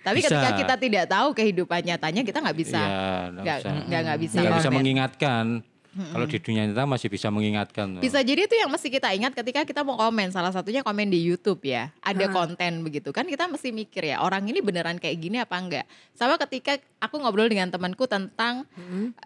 Tapi 0.00 0.18
Bisa. 0.24 0.32
ketika 0.32 0.50
kita 0.56 0.74
tidak 0.80 1.04
tahu 1.12 1.28
kehidupan 1.36 1.80
nyatanya, 1.84 2.22
kita 2.24 2.38
nggak 2.40 2.56
bisa. 2.56 2.80
Iya, 2.80 3.04
nggak 3.30 3.44
Nggak 3.44 3.58
bisa. 3.60 3.68
nggak 4.00 4.18
bisa. 4.18 4.36
Nggak 4.40 4.52
bisa 4.56 4.68
komen. 4.68 5.48
Mengingatkan. 5.92 6.12
Kalau 6.12 6.26
di 6.26 6.38
dunia 6.38 6.62
nyata 6.64 6.84
masih 6.84 7.08
bisa 7.08 7.28
mengingatkan. 7.28 7.86
Bisa 7.98 8.18
jadi 8.20 8.40
itu 8.40 8.54
yang 8.54 8.66
mesti 8.66 8.88
kita 8.88 9.10
ingat 9.10 9.32
ketika 9.32 9.62
kita 9.62 9.80
mau 9.80 9.96
komen. 9.96 10.30
Salah 10.30 10.50
satunya 10.50 10.80
komen 10.80 11.06
di 11.06 11.18
YouTube 11.18 11.60
ya. 11.64 11.90
Ada 12.00 12.28
konten 12.28 12.80
begitu 12.80 13.10
kan 13.10 13.24
kita 13.24 13.44
mesti 13.44 13.70
mikir 13.70 14.06
ya 14.06 14.20
orang 14.20 14.44
ini 14.44 14.58
beneran 14.58 14.96
kayak 14.96 15.16
gini 15.16 15.36
apa 15.36 15.56
enggak. 15.56 15.84
Sama 16.12 16.38
ketika 16.38 16.74
aku 16.98 17.16
ngobrol 17.16 17.46
dengan 17.46 17.68
temanku 17.68 18.04
tentang 18.04 18.68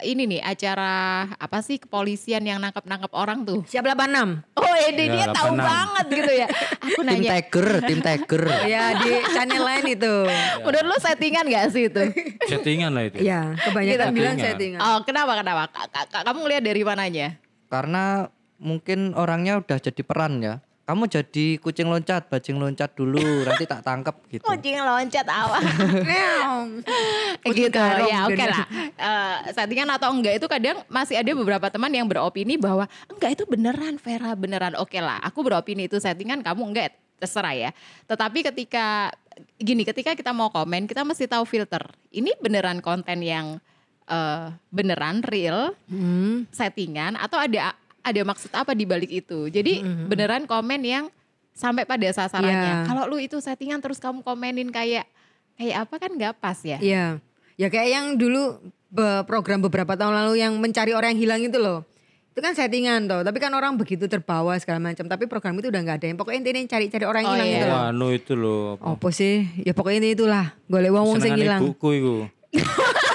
ini 0.00 0.24
nih 0.26 0.40
acara 0.40 0.94
apa 1.34 1.60
sih 1.60 1.76
kepolisian 1.76 2.40
yang 2.40 2.58
nangkep-nangkep 2.58 3.12
orang 3.12 3.42
tuh. 3.42 3.60
Siap 3.66 3.84
86. 3.84 4.40
Oh 4.54 4.74
ini 4.82 5.02
Ya, 5.04 5.12
dia 5.12 5.26
tahu 5.30 5.52
86. 5.52 5.60
banget 5.60 6.06
gitu 6.10 6.32
ya. 6.34 6.46
Aku 6.80 6.88
Tim 6.96 7.06
nanya, 7.06 7.30
Tiger, 7.30 7.68
tim 7.82 8.00
Tiger. 8.00 8.42
Ya 8.64 8.96
di 8.96 9.10
channel 9.28 9.60
lain 9.60 9.84
itu. 9.90 10.14
menurut 10.58 10.86
lo 10.86 10.96
settingan 10.96 11.44
gak 11.44 11.66
sih 11.68 11.86
itu? 11.86 12.02
Settingan 12.42 12.90
lah 12.90 13.04
itu. 13.04 13.20
Ya, 13.20 13.52
kebanyakan 13.58 13.92
Kita 14.00 14.06
bilang 14.10 14.34
tinggal. 14.34 14.48
settingan. 14.50 14.80
Oh 14.80 14.98
kenapa 15.02 15.32
kenapa? 15.36 15.62
Ka- 15.68 15.88
ka- 15.88 16.08
ka- 16.08 16.22
Kamu 16.24 16.38
ngeliat 16.42 16.63
dari 16.64 16.80
mananya? 16.82 17.36
Karena 17.68 18.26
mungkin 18.56 19.12
orangnya 19.12 19.60
udah 19.60 19.76
jadi 19.76 20.02
peran 20.02 20.40
ya. 20.40 20.64
Kamu 20.84 21.08
jadi 21.08 21.56
kucing 21.64 21.88
loncat, 21.88 22.28
bajing 22.28 22.60
loncat 22.60 22.92
dulu, 22.92 23.20
nanti 23.48 23.64
tak 23.64 23.84
tangkep 23.84 24.16
gitu. 24.28 24.44
Kucing 24.44 24.76
loncat 24.80 25.24
awal. 25.28 25.60
Kucing 27.44 27.68
gitu 27.68 27.76
karong 27.76 28.08
ya 28.08 28.20
oke 28.28 28.36
dan- 28.36 28.52
lah 28.52 28.66
Eh, 28.94 29.36
settingan 29.52 29.90
atau 29.98 30.08
enggak 30.14 30.38
itu 30.38 30.46
kadang 30.46 30.80
masih 30.86 31.18
ada 31.18 31.28
beberapa 31.34 31.66
teman 31.68 31.90
yang 31.92 32.06
beropini 32.06 32.54
bahwa 32.56 32.86
enggak 33.10 33.36
itu 33.36 33.44
beneran 33.44 33.98
Vera 34.00 34.32
beneran 34.32 34.78
oke 34.78 34.96
lah 34.96 35.18
aku 35.20 35.42
beropini 35.42 35.90
itu 35.90 35.98
settingan 35.98 36.40
kamu 36.40 36.62
enggak 36.72 36.94
terserah 37.18 37.52
ya 37.52 37.70
tetapi 38.06 38.46
ketika 38.46 39.10
gini 39.58 39.82
ketika 39.82 40.14
kita 40.14 40.30
mau 40.30 40.48
komen 40.48 40.86
kita 40.86 41.02
mesti 41.02 41.26
tahu 41.26 41.42
filter 41.42 41.84
ini 42.14 42.32
beneran 42.38 42.78
konten 42.78 43.18
yang 43.20 43.58
eh, 44.04 44.46
beneran 44.68 45.20
real 45.22 45.72
Hmm. 45.86 46.44
settingan 46.48 47.16
atau 47.16 47.36
ada 47.36 47.72
ada 48.00 48.20
maksud 48.22 48.50
apa 48.50 48.72
di 48.72 48.84
balik 48.84 49.08
itu 49.08 49.48
jadi 49.48 49.80
beneran 50.04 50.44
komen 50.44 50.80
yang 50.80 51.04
sampai 51.50 51.82
pada 51.82 52.04
sasarannya 52.06 52.72
Ya. 52.74 52.84
kalau 52.84 53.06
lu 53.06 53.16
itu 53.16 53.38
settingan 53.38 53.78
terus 53.78 53.96
kamu 53.96 54.20
komenin 54.20 54.68
kayak 54.68 55.08
kayak 55.54 55.76
apa 55.82 55.94
kan 55.98 56.10
nggak 56.12 56.34
pas 56.36 56.58
ya 56.58 56.76
Iya. 56.78 57.06
Ya 57.54 57.68
kayak 57.68 57.88
yang 57.88 58.06
dulu 58.14 58.58
be- 58.88 59.22
program 59.24 59.58
beberapa 59.58 59.94
tahun 59.94 60.10
lalu 60.12 60.38
yang 60.38 60.52
mencari 60.54 60.90
orang 60.90 61.14
yang 61.14 61.20
hilang 61.22 61.40
itu 61.40 61.54
loh. 61.54 61.86
Itu 62.28 62.42
kan 62.42 62.50
settingan 62.50 63.06
toh, 63.06 63.22
tapi 63.22 63.38
kan 63.38 63.48
orang 63.48 63.78
begitu 63.78 64.04
terbawa 64.04 64.58
segala 64.58 64.82
macam. 64.82 65.06
Tapi 65.06 65.24
program 65.24 65.54
itu 65.54 65.70
udah 65.70 65.80
nggak 65.80 65.96
ada 65.96 66.06
yang 66.08 66.18
pokoknya 66.18 66.38
intinya 66.42 66.60
cari-cari 66.68 67.04
orang 67.06 67.22
yang 67.22 67.30
Oh, 67.30 67.36
hilang 67.36 67.46
iya. 67.46 67.54
itu 67.54 67.64
loh. 67.64 67.70
Wah, 67.72 67.86
anu 67.88 68.06
itu 68.10 68.32
loh. 68.34 68.62
apa, 68.74 68.84
Apa 68.92 69.08
sih? 69.08 69.34
Ya 69.62 69.70
pokoknya 69.70 69.98
ini 70.02 70.10
itulah. 70.12 70.50
Golek 70.66 70.90
wong 70.90 71.06
wong 71.06 71.18
sing 71.22 71.38
hilang. 71.38 71.62
Ibuku 71.62 71.88
iku. 71.94 72.14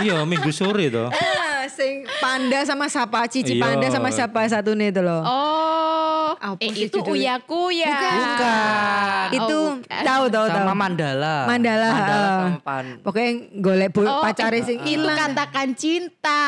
iya, 0.00 0.16
minggu 0.22 0.50
sore 0.50 0.86
toh. 0.88 1.08
Ah, 1.08 1.62
sing 1.70 2.02
panda 2.18 2.60
sama 2.62 2.86
siapa? 2.86 3.26
Cici 3.26 3.54
Iya. 3.54 3.62
panda 3.62 3.86
sama 3.88 4.08
siapa 4.08 4.40
satu 4.44 4.72
nih 4.72 4.88
itu 4.88 5.00
loh. 5.00 5.20
Oh, 5.20 6.28
Apa 6.34 6.60
eh, 6.60 6.70
itu 6.70 6.94
judulnya? 6.94 7.10
Uya 7.10 7.34
Kuya. 7.40 7.88
Bukan. 7.88 9.26
itu 9.34 9.58
Oh, 9.58 9.74
bukan. 9.76 10.02
tahu 10.02 10.24
tahu 10.28 10.46
tahu. 10.46 10.56
Sama 10.56 10.72
Mandala. 10.72 11.36
Mandala, 11.44 11.88
Mandala 11.90 12.28
sama 12.30 12.58
Pan. 12.60 12.86
Pokoknya 13.00 13.30
golek 13.54 13.90
Oh, 13.98 14.22
pacare 14.22 14.58
sing 14.62 14.78
itu 14.82 15.02
katakan 15.04 15.68
cinta. 15.74 16.42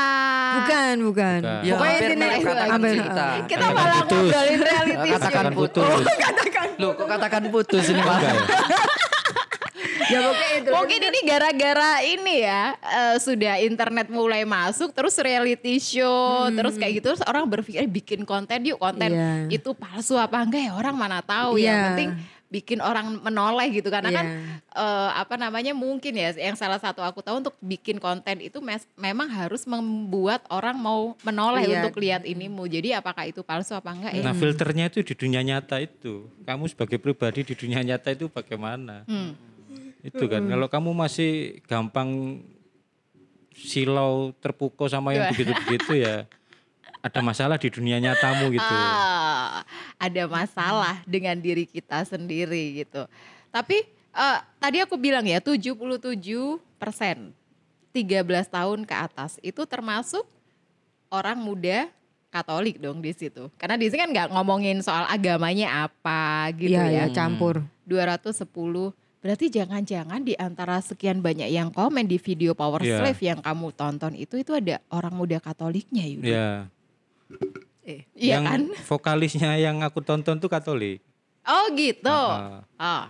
Bukan, 0.57 0.95
bukan. 1.03 1.39
Bukan. 1.41 1.61
Ya, 1.61 1.73
Pokoknya 1.75 1.93
hampir 1.93 2.09
intinya 2.09 2.29
mirip 2.29 2.47
katakan 2.47 2.81
cinta. 2.87 3.27
Kita 3.43 3.59
Katakan 3.61 3.75
malah 3.75 3.99
putus. 4.01 4.15
ngobrolin 4.21 4.59
reality 4.61 4.93
show. 4.93 5.01
Katakan 5.11 5.21
Katakan 5.21 5.53
putus. 5.53 5.89
putus. 5.91 6.79
Loh, 6.79 6.91
kok 6.95 7.07
katakan 7.09 7.43
putus 7.51 7.85
ini 7.87 8.01
Mas? 8.01 8.23
Ya? 9.31 9.47
Ya 10.11 10.19
pokoknya 10.23 10.49
itu. 10.57 10.71
Mungkin 10.73 11.01
ini 11.05 11.21
gara-gara 11.23 11.91
ini 12.03 12.35
ya 12.41 12.63
eh, 12.75 13.17
sudah 13.17 13.55
internet 13.61 14.07
mulai 14.09 14.43
masuk 14.45 14.91
terus 14.91 15.15
reality 15.17 15.79
show 15.79 16.51
terus 16.51 16.75
kayak 16.75 16.99
gitu 16.99 17.07
terus 17.11 17.23
orang 17.23 17.47
berpikir 17.47 17.81
"Eh, 17.81 17.91
bikin 17.91 18.23
konten 18.23 18.59
yuk 18.63 18.77
konten 18.77 19.09
Iya. 19.09 19.47
itu 19.49 19.71
palsu 19.73 20.15
apa 20.15 20.41
enggak 20.41 20.67
ya 20.67 20.73
orang 20.73 20.95
mana 20.95 21.21
tahu 21.21 21.57
Iya. 21.57 21.65
yang 21.65 21.79
penting 21.89 22.11
bikin 22.51 22.83
orang 22.83 23.23
menoleh 23.23 23.71
gitu 23.71 23.87
karena 23.89 24.11
kan 24.11 24.27
Iya. 24.27 24.59
eh, 24.75 25.11
apa 25.17 25.39
namanya 25.39 25.71
mungkin 25.71 26.11
ya 26.13 26.35
yang 26.35 26.53
salah 26.53 26.77
satu 26.77 26.99
aku 26.99 27.23
tahu 27.23 27.39
untuk 27.39 27.55
bikin 27.57 27.97
konten 27.97 28.43
itu 28.43 28.59
mes- 28.59 28.91
memang 28.95 29.31
harus 29.31 29.63
membuat 29.65 30.43
orang 30.49 30.75
mau 30.75 31.15
menoleh 31.23 31.63
Lihat. 31.65 31.79
untuk 31.81 31.95
lihat 31.97 32.23
inimu 32.25 32.67
jadi 32.67 32.99
apakah 32.99 33.25
itu 33.25 33.41
palsu 33.41 33.73
apa 33.73 33.95
enggak 33.95 34.13
ya 34.13 34.23
Nah 34.23 34.35
filternya 34.35 34.91
itu 34.91 35.01
di 35.01 35.15
dunia 35.15 35.41
nyata 35.41 35.79
itu. 35.79 36.27
Kamu 36.43 36.67
sebagai 36.67 36.99
pribadi 36.99 37.47
di 37.47 37.55
dunia 37.55 37.81
nyata 37.81 38.11
itu 38.11 38.27
bagaimana? 38.27 39.07
Hmm. 39.07 39.39
Itu 40.03 40.27
kan. 40.27 40.43
Kalau 40.43 40.67
kamu 40.67 40.91
masih 40.91 41.31
gampang 41.65 42.43
silau 43.53 44.33
terpukau 44.39 44.89
sama 44.89 45.13
yang 45.13 45.29
begitu-begitu 45.29 46.01
ya 46.01 46.25
ada 47.01 47.21
masalah 47.25 47.57
di 47.57 47.69
dunia 47.73 47.97
nyatamu 47.99 48.53
gitu. 48.53 48.75
Ah, 49.01 49.65
ada 49.97 50.25
masalah 50.29 51.01
dengan 51.09 51.37
diri 51.37 51.65
kita 51.65 52.05
sendiri 52.05 52.85
gitu. 52.85 53.05
Tapi 53.51 53.83
eh, 54.15 54.39
tadi 54.61 54.79
aku 54.85 54.97
bilang 55.01 55.25
ya 55.25 55.41
77 55.41 55.77
persen 56.77 57.33
13 57.91 58.25
tahun 58.49 58.81
ke 58.87 58.95
atas 58.95 59.41
itu 59.43 59.65
termasuk 59.67 60.23
orang 61.11 61.37
muda 61.41 61.91
Katolik 62.31 62.79
dong 62.79 63.03
di 63.03 63.11
situ. 63.11 63.51
Karena 63.59 63.75
di 63.75 63.91
sini 63.91 64.07
kan 64.07 64.11
nggak 64.15 64.29
ngomongin 64.31 64.79
soal 64.87 65.03
agamanya 65.11 65.91
apa 65.91 66.55
gitu 66.55 66.79
Iya, 66.79 66.87
ya. 66.87 67.05
ya, 67.11 67.11
campur. 67.11 67.67
210 67.91 68.47
Berarti 69.21 69.53
jangan-jangan 69.53 70.25
di 70.25 70.33
antara 70.39 70.81
sekian 70.81 71.21
banyak 71.21 71.51
yang 71.53 71.69
komen 71.75 72.09
di 72.09 72.17
video 72.17 72.57
Power 72.57 72.81
Iya. 72.81 73.03
Slave 73.05 73.21
yang 73.21 73.41
kamu 73.45 73.69
tonton 73.77 74.15
itu 74.17 74.39
itu 74.41 74.55
ada 74.57 74.79
orang 74.89 75.13
muda 75.13 75.43
Katoliknya 75.43 76.07
Yudi. 76.07 76.31
Ya. 76.33 76.71
Eh, 77.83 78.05
Iya 78.13 78.37
yang 78.37 78.45
kan? 78.45 78.61
vokalisnya 78.91 79.57
yang 79.57 79.81
aku 79.81 80.01
tonton 80.01 80.37
tuh 80.37 80.47
Katolik. 80.47 81.01
Oh 81.43 81.73
gitu. 81.73 82.09
Ah, 82.13 82.61
Ah. 82.77 83.07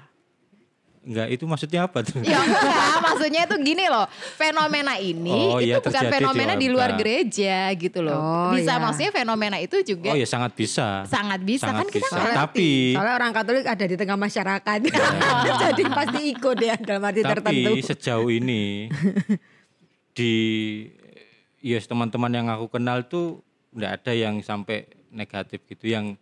enggak 1.00 1.32
itu 1.32 1.44
maksudnya 1.44 1.84
apa 1.84 2.04
tuh? 2.04 2.20
Ya 2.20 2.36
enggak, 2.36 2.70
maksudnya 3.08 3.40
itu 3.42 3.56
gini 3.58 3.88
loh. 3.88 4.04
Fenomena 4.36 4.94
ini 4.94 5.32
Oh, 5.32 5.56
itu 5.56 5.66
iya, 5.66 5.76
bukan 5.76 5.90
terjadi 5.90 6.06
di 6.06 6.14
fenomena 6.14 6.52
di 6.54 6.68
luar 6.68 6.90
gereja 6.94 7.72
gitu 7.74 7.98
loh. 8.00 8.14
Oh, 8.14 8.52
bisa 8.52 8.72
iya. 8.72 8.78
maksudnya 8.78 9.10
fenomena 9.10 9.56
itu 9.56 9.80
juga 9.82 10.12
Oh 10.12 10.16
ya 10.16 10.22
sangat 10.24 10.52
bisa. 10.52 11.02
sangat 11.04 11.40
bisa 11.40 11.66
Sangat 11.66 11.82
kan 11.82 11.88
kita 11.88 12.04
bisa. 12.04 12.16
ngerti. 12.16 12.36
Tapi 12.36 12.70
Soalnya 12.94 13.14
orang 13.16 13.32
Katolik 13.32 13.64
ada 13.64 13.84
di 13.84 13.96
tengah 13.96 14.18
masyarakat. 14.18 14.78
Jadi 15.64 15.82
pasti 15.88 16.20
ikut 16.30 16.56
ya 16.60 16.74
dalam 16.78 17.02
arti 17.02 17.22
tertentu. 17.22 17.70
tapi 17.72 17.80
sejauh 17.82 18.28
ini 18.28 18.92
di 20.12 20.32
yes 21.58 21.86
teman-teman 21.86 22.30
yang 22.30 22.46
aku 22.50 22.68
kenal 22.70 23.02
tuh 23.04 23.40
enggak 23.70 23.92
ada 24.02 24.12
yang 24.12 24.34
sampai 24.42 24.86
negatif 25.10 25.62
gitu 25.66 25.90
yang 25.90 26.14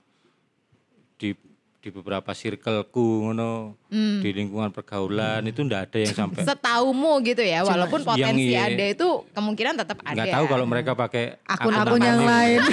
di 1.16 1.32
di 1.78 1.88
beberapa 1.94 2.34
circleku 2.34 3.30
ngono 3.30 3.78
Hmm. 3.88 4.20
di 4.20 4.34
lingkungan 4.34 4.68
pergaulan 4.74 5.40
itu 5.46 5.62
enggak 5.62 5.88
ada 5.88 5.98
yang 6.02 6.14
sampai 6.14 6.42
Setaumu 6.48 7.22
gitu 7.22 7.40
ya, 7.40 7.62
walaupun 7.64 8.02
yang 8.18 8.34
potensi 8.34 8.52
iya. 8.52 8.68
ada 8.68 8.84
itu 8.90 9.08
kemungkinan 9.32 9.74
tetap 9.78 9.98
ada. 10.04 10.12
nggak 10.12 10.34
tahu 10.34 10.44
kalau 10.50 10.66
mereka 10.68 10.92
pakai 10.92 11.38
Akun-akun 11.46 12.00
yang 12.02 12.20
anonim. 12.20 12.28
lain. 12.28 12.60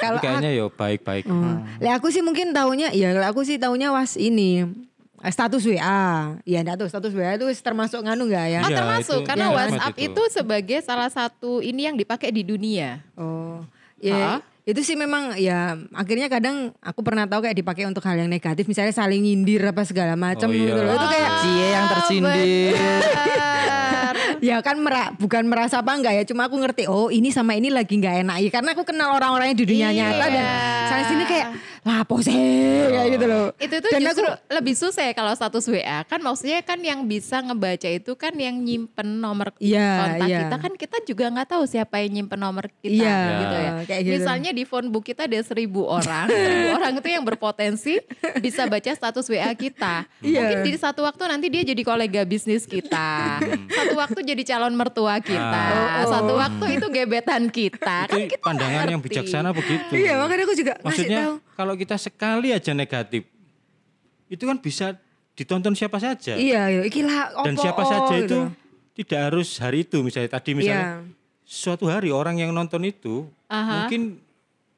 Kalau 0.00 0.16
kayaknya 0.16 0.56
ya 0.56 0.64
baik-baik. 0.72 1.28
Hmm. 1.28 1.60
Lah 1.76 2.00
aku 2.00 2.08
sih 2.08 2.24
mungkin 2.24 2.56
taunya 2.56 2.88
ya 2.88 3.12
aku 3.20 3.44
sih 3.44 3.60
taunya 3.60 3.92
was 3.92 4.16
ini 4.16 4.64
status 5.22 5.60
WA. 5.62 6.00
Ya 6.42 6.58
enggak 6.60 6.80
tahu 6.80 6.88
status 6.88 7.12
WA 7.12 7.36
itu 7.36 7.44
termasuk 7.60 8.00
nganu 8.00 8.24
enggak 8.24 8.46
ya? 8.48 8.60
Oh 8.60 8.68
Iya, 8.68 8.78
termasuk 8.80 9.20
itu- 9.20 9.28
karena 9.28 9.46
iya, 9.46 9.54
WhatsApp 9.54 9.94
itu. 9.94 10.08
itu. 10.08 10.22
sebagai 10.32 10.78
salah 10.80 11.08
satu 11.08 11.60
ini 11.60 11.84
yang 11.84 11.94
dipakai 11.94 12.30
di 12.30 12.40
dunia. 12.40 13.04
Oh. 13.14 13.60
Ya, 14.00 14.40
itu 14.64 14.80
sih 14.80 14.96
memang 14.96 15.36
ya 15.36 15.76
akhirnya 15.92 16.24
kadang 16.26 16.72
aku 16.80 17.04
pernah 17.04 17.28
tahu 17.28 17.44
kayak 17.44 17.52
dipakai 17.54 17.84
untuk 17.84 18.00
hal 18.00 18.16
yang 18.16 18.28
negatif 18.28 18.64
misalnya 18.64 18.96
saling 18.96 19.20
nyindir 19.20 19.60
apa 19.62 19.84
segala 19.84 20.16
macam 20.16 20.48
Oh, 20.48 20.56
iya. 20.56 20.64
gitu 20.66 20.80
loh. 20.80 20.94
Itu 20.96 21.06
kayak 21.06 21.30
Cie 21.38 21.66
yang 21.68 21.84
tersindir. 21.86 22.74
Ya 24.40 24.56
kan 24.58 24.76
mera- 24.76 25.12
bukan 25.14 25.44
merasa 25.44 25.78
apa 25.78 25.92
enggak 25.92 26.12
ya 26.12 26.24
cuma 26.24 26.44
aku 26.44 26.56
ngerti 26.56 26.84
oh 26.84 27.08
ini 27.08 27.28
sama 27.28 27.52
ini 27.52 27.68
lagi 27.68 27.92
nggak 27.92 28.16
enak 28.20 28.36
ya 28.38 28.50
karena 28.50 28.70
aku 28.72 28.82
kenal 28.82 29.12
orang-orangnya 29.12 29.54
di 29.54 29.64
dunia 29.64 29.88
Iya. 29.88 30.10
nyata 30.10 30.24
dan 30.26 30.44
sana 30.86 31.02
sini 31.04 31.24
kayak 31.24 31.48
lah 31.80 32.04
pose 32.04 32.28
kayak 32.28 33.08
gitu 33.10 33.24
loh 33.24 33.46
itu 33.56 33.72
tuh 33.74 33.88
dan 33.88 34.00
justru 34.02 34.20
aku 34.22 34.36
lebih 34.50 34.74
susah 34.74 35.02
ya 35.02 35.12
kalau 35.12 35.32
status 35.32 35.64
WA 35.66 36.04
kan 36.04 36.20
maksudnya 36.20 36.60
kan 36.60 36.76
yang 36.78 37.00
bisa 37.02 37.40
ngebaca 37.40 37.88
itu 37.88 38.12
kan 38.14 38.32
yang 38.34 38.52
nyimpen 38.54 39.16
nomor 39.18 39.52
Iya, 39.56 39.88
kontak 39.98 40.26
iya. 40.26 40.38
kita 40.42 40.56
kan 40.58 40.72
kita 40.74 40.96
juga 41.04 41.24
nggak 41.30 41.48
tahu 41.48 41.62
siapa 41.64 42.00
yang 42.00 42.12
nyimpen 42.14 42.36
nomor 42.38 42.68
kita 42.78 43.00
Iya, 43.00 43.16
gitu 43.38 43.56
ya. 43.56 43.70
kayak 43.86 44.02
gitu. 44.02 44.12
Misalnya 44.14 44.50
di 44.52 44.64
phone 44.64 44.88
book 44.88 45.04
kita 45.04 45.24
ada 45.24 45.40
seribu 45.40 45.84
orang, 45.84 46.28
seribu 46.32 46.68
orang 46.74 46.92
itu 46.94 47.08
yang 47.10 47.24
berpotensi 47.24 47.94
bisa 48.38 48.64
baca 48.66 48.90
status 48.90 49.26
WA 49.26 49.48
kita. 49.50 50.04
Iya. 50.20 50.36
Mungkin 50.38 50.58
di 50.62 50.72
satu 50.74 51.00
waktu 51.02 51.22
nanti 51.26 51.46
dia 51.48 51.62
jadi 51.62 51.80
kolega 51.80 52.22
bisnis 52.22 52.64
kita, 52.64 53.40
satu 53.78 53.94
waktu 53.96 54.20
jadi 54.30 54.42
calon 54.46 54.72
mertua 54.72 55.18
kita, 55.18 55.40
Ah. 55.40 55.70
Oh, 55.70 55.86
oh. 56.00 56.06
satu 56.08 56.32
waktu 56.34 56.66
itu 56.74 56.86
gebetan 56.88 57.42
kita. 57.48 57.96
kan 58.04 58.16
itu 58.16 58.30
kita 58.30 58.42
pandangan 58.42 58.86
yang 58.86 58.98
ngerti. 58.98 59.06
bijaksana 59.12 59.50
begitu. 59.50 59.92
iya 59.92 60.14
makanya 60.16 60.44
aku 60.44 60.54
juga 60.54 60.72
ngasih 60.74 60.84
Maksudnya 60.86 61.20
tahu 61.20 61.34
kalau 61.52 61.74
kita 61.74 61.96
sekali 61.96 62.48
aja 62.50 62.72
negatif, 62.72 63.22
itu 64.26 64.42
kan 64.42 64.56
bisa 64.56 64.86
ditonton 65.32 65.72
siapa 65.72 65.96
saja. 65.96 66.34
iya 66.34 66.68
iya 66.68 66.82
iki 66.82 67.00
lah 67.00 67.32
Dan 67.42 67.54
opo, 67.54 67.62
siapa 67.62 67.80
oh, 67.80 67.86
saja 67.86 68.14
gitu. 68.16 68.24
itu 68.24 68.38
tidak 68.96 69.20
harus 69.26 69.48
hari 69.56 69.82
itu 69.82 69.98
misalnya 70.00 70.30
tadi 70.30 70.50
misalnya 70.52 71.00
Iya. 71.00 71.16
suatu 71.42 71.86
hari 71.86 72.10
orang 72.10 72.36
yang 72.36 72.50
nonton 72.50 72.82
itu 72.82 73.24
Aha. 73.46 73.84
mungkin 73.84 74.20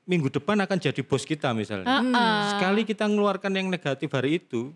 minggu 0.03 0.29
depan 0.31 0.59
akan 0.59 0.79
jadi 0.79 0.99
bos 1.01 1.23
kita 1.23 1.51
misalnya. 1.53 1.87
Heeh. 1.87 2.41
Sekali 2.51 2.83
kita 2.83 3.05
mengeluarkan 3.05 3.53
yang 3.53 3.67
negatif 3.67 4.09
hari 4.09 4.39
itu 4.39 4.71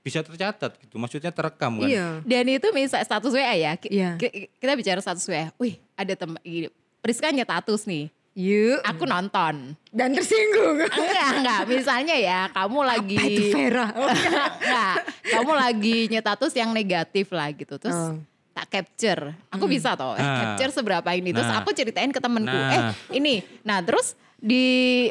bisa 0.00 0.20
tercatat 0.20 0.72
gitu. 0.78 0.94
Maksudnya 0.94 1.28
terekam 1.28 1.76
kan. 1.76 1.86
iya 1.86 2.20
Dan 2.22 2.48
itu 2.48 2.68
misal 2.70 2.98
status 2.98 3.30
WA 3.30 3.52
ya. 3.52 3.72
Iya. 3.78 4.16
ki- 4.16 4.48
Kita 4.54 4.72
bicara 4.72 4.98
status 4.98 5.24
WA. 5.24 5.50
Wih, 5.56 5.76
ada 5.92 6.14
teman 6.14 6.38
gini. 6.40 6.68
Priska 6.98 7.28
nyetatus 7.28 7.84
nih. 7.84 8.08
yuk 8.32 8.78
Aku 8.84 9.02
nonton. 9.04 9.74
dan 9.90 10.08
tersinggung 10.12 10.78
Enggak, 10.94 11.28
enggak. 11.34 11.60
Misalnya 11.66 12.14
ya, 12.14 12.46
kamu 12.48 12.80
lagi 12.80 13.16
apa 13.16 13.26
itu 13.26 13.42
Vera 13.50 13.86
enggak, 13.98 14.94
kamu 15.24 15.52
lagi 15.52 15.96
nyetatus 16.06 16.52
yang 16.52 16.70
negatif 16.70 17.26
lah 17.28 17.50
gitu. 17.50 17.74
Terus 17.76 17.98
Oh. 17.98 18.14
tak 18.54 18.66
capture. 18.72 19.34
Aku 19.48 19.66
bisa 19.66 19.94
toh, 19.94 20.14
Nah. 20.14 20.54
capture 20.54 20.70
seberapa 20.72 21.10
ini. 21.12 21.30
Terus 21.30 21.46
Nah. 21.46 21.58
aku 21.58 21.70
ceritain 21.72 22.08
ke 22.08 22.18
temenku, 22.18 22.46
Nah. 22.48 22.70
eh 22.72 22.82
ini. 23.12 23.38
Nah, 23.60 23.78
terus 23.80 24.14
di 24.38 24.66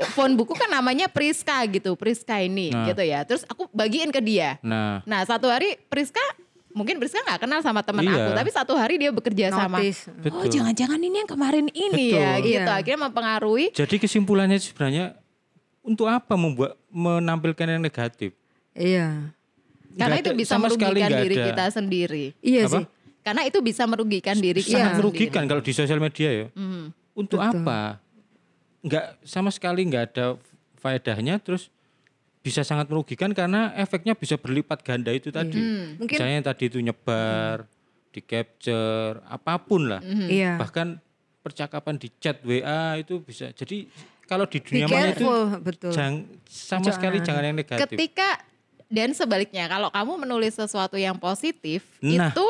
phone 0.09 0.33
buku 0.33 0.55
kan 0.55 0.71
namanya 0.71 1.05
Priska 1.05 1.59
gitu, 1.67 1.93
Priska 1.93 2.39
ini 2.39 2.71
Nah. 2.71 2.87
gitu 2.87 3.03
ya. 3.03 3.21
Terus 3.21 3.43
aku 3.43 3.67
bagiin 3.69 4.07
ke 4.07 4.19
dia. 4.19 4.55
Nah, 4.61 5.03
Nah 5.03 5.21
satu 5.21 5.45
hari 5.45 5.75
Priska 5.85 6.23
mungkin 6.71 6.95
Priska 6.95 7.19
nggak 7.21 7.41
kenal 7.41 7.59
sama 7.59 7.81
teman 7.81 8.01
Iya. 8.01 8.15
aku, 8.15 8.29
tapi 8.33 8.49
satu 8.49 8.73
hari 8.73 8.95
dia 8.95 9.11
bekerja 9.11 9.51
sama. 9.51 9.77
Notice. 9.77 10.07
Oh 10.07 10.15
Betul. 10.41 10.47
jangan-jangan 10.49 10.99
ini 11.01 11.15
yang 11.17 11.29
kemarin 11.29 11.67
ini 11.69 12.05
Betul. 12.09 12.17
ya 12.17 12.31
gitu. 12.39 12.63
Iya. 12.63 12.79
Akhirnya 12.79 12.99
mempengaruhi. 13.03 13.65
jadi 13.71 13.95
kesimpulannya 13.97 14.57
sebenarnya 14.57 15.05
untuk 15.81 16.07
apa 16.07 16.33
membuat 16.33 16.79
menampilkan 16.87 17.67
yang 17.69 17.81
negatif? 17.81 18.31
iya 18.73 19.33
Karena 19.91 20.13
Nggak 20.13 20.23
itu 20.23 20.31
bisa 20.37 20.53
sama 20.53 20.69
merugikan 20.69 21.09
diri 21.17 21.35
ada. 21.35 21.45
kita 21.49 21.63
sendiri. 21.73 22.25
iya 22.39 22.63
Apa? 22.63 22.79
sih 22.79 22.85
Karena 23.19 23.41
itu 23.43 23.59
bisa 23.59 23.83
merugikan 23.83 24.37
diri 24.37 24.61
kita 24.61 24.71
Sangat 24.71 24.87
sendiri. 24.93 25.01
merugikan 25.03 25.43
kalau 25.43 25.59
di 25.59 25.73
sosial 25.73 25.97
media 25.97 26.29
ya. 26.31 26.47
Mhm. 26.53 26.83
Untuk 27.13 27.41
apa? 27.41 27.97
Enggak 28.79 29.17
sama 29.21 29.49
sekali 29.49 29.83
nggak 29.83 30.03
ada 30.11 30.25
faedahnya 30.77 31.37
terus 31.37 31.69
bisa 32.39 32.61
sangat 32.61 32.87
merugikan 32.87 33.31
karena 33.31 33.75
efeknya 33.75 34.13
bisa 34.13 34.35
berlipat 34.35 34.79
ganda 34.79 35.11
itu 35.11 35.27
tadi. 35.29 35.57
Hmm. 35.57 35.99
Mungkin- 35.99 36.15
Misalnya 36.15 36.35
yang 36.35 36.47
tadi 36.47 36.63
itu 36.65 36.79
nyebar, 36.79 37.67
di 38.09 38.21
capture, 38.21 39.19
apa 39.25 39.59
pun 39.59 39.81
lah. 39.87 39.99
Hmm. 39.99 40.25
iya 40.25 40.55
Bahkan 40.55 40.97
percakapan 41.41 41.95
di 41.95 42.07
chat 42.15 42.39
WA 42.41 42.97
itu 42.97 43.19
bisa. 43.19 43.51
Jadi 43.51 43.87
kalau 44.23 44.43
di 44.43 44.59
dunia 44.59 44.85
maya 44.85 45.11
itu 45.11 45.27
betul 45.61 45.91
jangan 45.91 46.23
sama 46.43 46.83
Jangan. 46.83 46.93
sekali 46.93 47.17
jangan 47.21 47.43
yang 47.43 47.57
negatif. 47.57 47.87
Ketika 47.89 48.29
dan 48.87 49.11
sebaliknya 49.11 49.67
kalau 49.67 49.87
kamu 49.89 50.13
menulis 50.17 50.55
sesuatu 50.55 50.95
yang 50.95 51.15
positif 51.15 51.83
Nah. 51.99 52.31
itu 52.31 52.45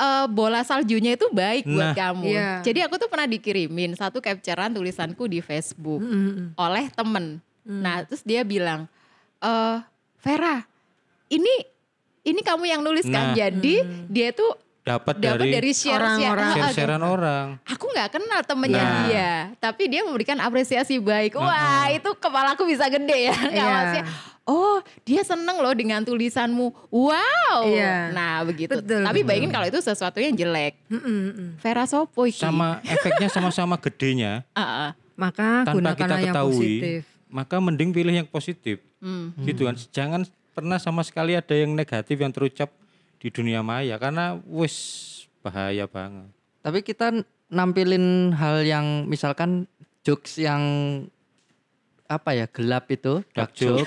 eh, 0.00 0.26
bola 0.26 0.60
saljunya 0.60 1.12
itu 1.12 1.28
baik 1.28 1.68
buat 1.68 1.92
Nah. 1.92 1.94
kamu. 1.94 2.24
Iya. 2.26 2.50
Jadi 2.62 2.80
aku 2.80 2.96
tuh 2.96 3.06
pernah 3.06 3.26
dikirimin 3.26 3.92
satu 3.92 4.18
capturean 4.18 4.70
tulisanku 4.70 5.26
di 5.26 5.38
Facebook 5.38 6.00
Mm-mm. 6.00 6.56
oleh 6.56 6.88
temen. 6.90 7.38
Nah 7.62 8.02
terus 8.02 8.22
dia 8.22 8.40
bilang, 8.40 8.88
eh 9.38 9.76
Vera, 10.16 10.64
ini 11.28 11.52
ini 12.22 12.40
kamu 12.40 12.64
yang 12.66 12.80
nulis 12.80 13.04
kan? 13.04 13.32
Nah. 13.32 13.36
Jadi 13.38 13.74
dia 14.06 14.30
tuh 14.30 14.56
Dapat 14.80 15.16
dari, 15.16 15.52
dari 15.52 15.72
share 15.72 15.92
orang-orang. 15.94 16.50
share, 16.50 16.64
share-sharean 16.66 17.04
orang. 17.04 17.46
Aku 17.68 17.84
nggak 17.86 18.08
kenal 18.10 18.40
temennya 18.42 18.80
Nah. 18.80 18.96
dia, 19.04 19.30
tapi 19.58 19.86
dia 19.86 20.00
memberikan 20.02 20.40
apresiasi 20.40 20.96
baik. 20.96 21.36
Wah, 21.36 21.84
itu 21.90 22.08
kepalaku 22.16 22.64
bisa 22.64 22.88
gede 22.88 23.28
ya. 23.28 23.36
Nggak 23.52 23.60
Iya. 23.60 23.76
maksudnya, 23.76 24.04
oh 24.50 24.82
dia 25.06 25.22
seneng 25.22 25.62
loh 25.62 25.70
dengan 25.70 26.02
tulisanmu. 26.02 26.90
Wow. 26.90 27.58
Iya. 27.70 28.10
Nah 28.10 28.42
begitu. 28.42 28.74
Betul, 28.82 29.06
tapi 29.06 29.22
bayangin 29.22 29.54
kalau 29.54 29.66
itu 29.70 29.78
sesuatu 29.78 30.18
yang 30.18 30.34
jelek. 30.34 30.74
Mm-mm. 30.90 31.54
Vera 31.62 31.86
Sopo 31.86 32.26
iki. 32.26 32.42
Sama 32.42 32.82
efeknya 32.94 33.30
sama-sama 33.30 33.78
gedenya 33.78 34.42
Ah, 34.58 34.90
ah. 34.90 34.90
maka 35.14 35.62
tanpa 35.62 35.94
kita 35.94 36.18
yang 36.18 36.34
ketahui. 36.34 36.58
positif 36.58 37.02
Maka 37.30 37.56
mending 37.62 37.94
pilih 37.94 38.10
yang 38.10 38.26
positif. 38.26 38.82
Hmm. 38.98 39.30
Gitu 39.46 39.62
kan. 39.62 39.78
Jangan 39.94 40.26
pernah 40.50 40.82
sama 40.82 41.06
sekali 41.06 41.38
ada 41.38 41.54
yang 41.54 41.70
negatif 41.78 42.18
yang 42.18 42.34
terucap 42.34 42.74
di 43.22 43.30
dunia 43.30 43.62
maya 43.62 43.94
karena 44.02 44.34
wis 44.50 45.06
bahaya 45.46 45.86
banget. 45.86 46.26
Tapi 46.60 46.82
kita 46.82 47.22
nampilin 47.48 48.34
hal 48.34 48.66
yang 48.66 49.06
misalkan 49.06 49.70
jokes 50.02 50.40
yang 50.40 50.62
apa 52.10 52.34
ya 52.34 52.46
gelap 52.46 52.90
itu 52.90 53.22
Dark 53.30 53.54
joke. 53.54 53.86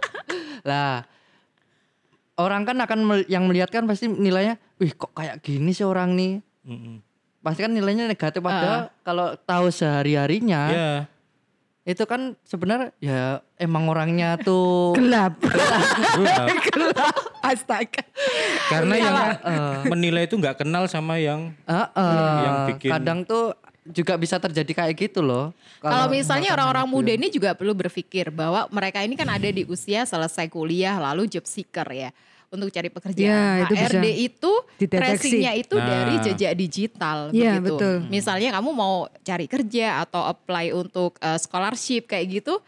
lah 0.68 1.04
orang 2.34 2.64
kan 2.64 2.76
akan 2.78 3.00
mel- 3.04 3.28
yang 3.28 3.44
melihat 3.44 3.68
kan 3.68 3.84
pasti 3.84 4.08
nilainya 4.08 4.56
wih 4.76 4.90
kok 4.90 5.12
kayak 5.12 5.38
gini 5.38 5.70
sih 5.70 5.84
orang 5.84 6.16
nih? 6.16 6.40
Mm-mm. 6.64 7.04
pasti 7.38 7.60
kan 7.60 7.68
nilainya 7.70 8.08
negatif. 8.08 8.40
Padahal 8.40 8.88
kalau 9.04 9.36
tahu 9.38 9.68
sehari 9.68 10.16
harinya 10.16 10.62
Ya, 10.66 10.90
itu 11.84 12.00
kan 12.04 12.32
sebenarnya 12.40 12.96
ya 12.96 13.20
emang 13.54 13.84
orangnya 13.84 14.40
tuh 14.40 14.90
gelap. 14.98 15.36
Gelap. 16.66 17.12
astaga. 17.44 18.00
Karena 18.66 18.94
yang 18.96 19.14
eh, 19.36 19.84
menilai 19.84 20.24
itu 20.24 20.40
nggak 20.40 20.64
kenal 20.64 20.88
sama 20.88 21.20
yang 21.20 21.52
eh, 21.62 21.76
eh, 21.76 22.40
Yang 22.40 22.56
bikin- 22.72 22.90
kadang 22.90 23.18
tuh 23.22 23.52
juga 23.84 24.16
bisa 24.16 24.40
terjadi 24.40 24.72
kayak 24.84 24.94
gitu 24.96 25.20
loh. 25.20 25.52
Kalau 25.84 26.08
misalnya 26.08 26.56
orang-orang 26.56 26.88
muda 26.88 27.12
ya. 27.12 27.20
ini 27.20 27.28
juga 27.28 27.52
perlu 27.52 27.76
berpikir 27.76 28.32
bahwa 28.32 28.64
mereka 28.72 29.04
ini 29.04 29.12
kan 29.12 29.28
ada 29.28 29.44
di 29.44 29.68
usia 29.68 30.08
selesai 30.08 30.48
kuliah 30.48 30.96
lalu 30.96 31.28
job 31.28 31.44
seeker 31.44 31.84
ya 31.92 32.10
untuk 32.48 32.70
cari 32.72 32.88
pekerjaan. 32.88 33.28
Ya, 33.28 33.66
itu 33.66 33.74
HRD 33.74 34.06
bisa 34.06 34.22
itu 34.30 34.52
tracingnya 34.88 35.52
itu 35.58 35.74
Nah. 35.76 35.84
dari 35.84 36.14
jejak 36.22 36.52
digital 36.54 37.18
Iya, 37.34 37.58
begitu. 37.60 37.76
betul. 37.76 37.96
Misalnya 38.08 38.48
kamu 38.56 38.70
mau 38.72 39.10
cari 39.20 39.46
kerja 39.50 40.00
atau 40.06 40.22
apply 40.24 40.72
untuk 40.72 41.18
uh, 41.20 41.36
scholarship 41.36 42.08
kayak 42.08 42.40
gitu 42.40 42.62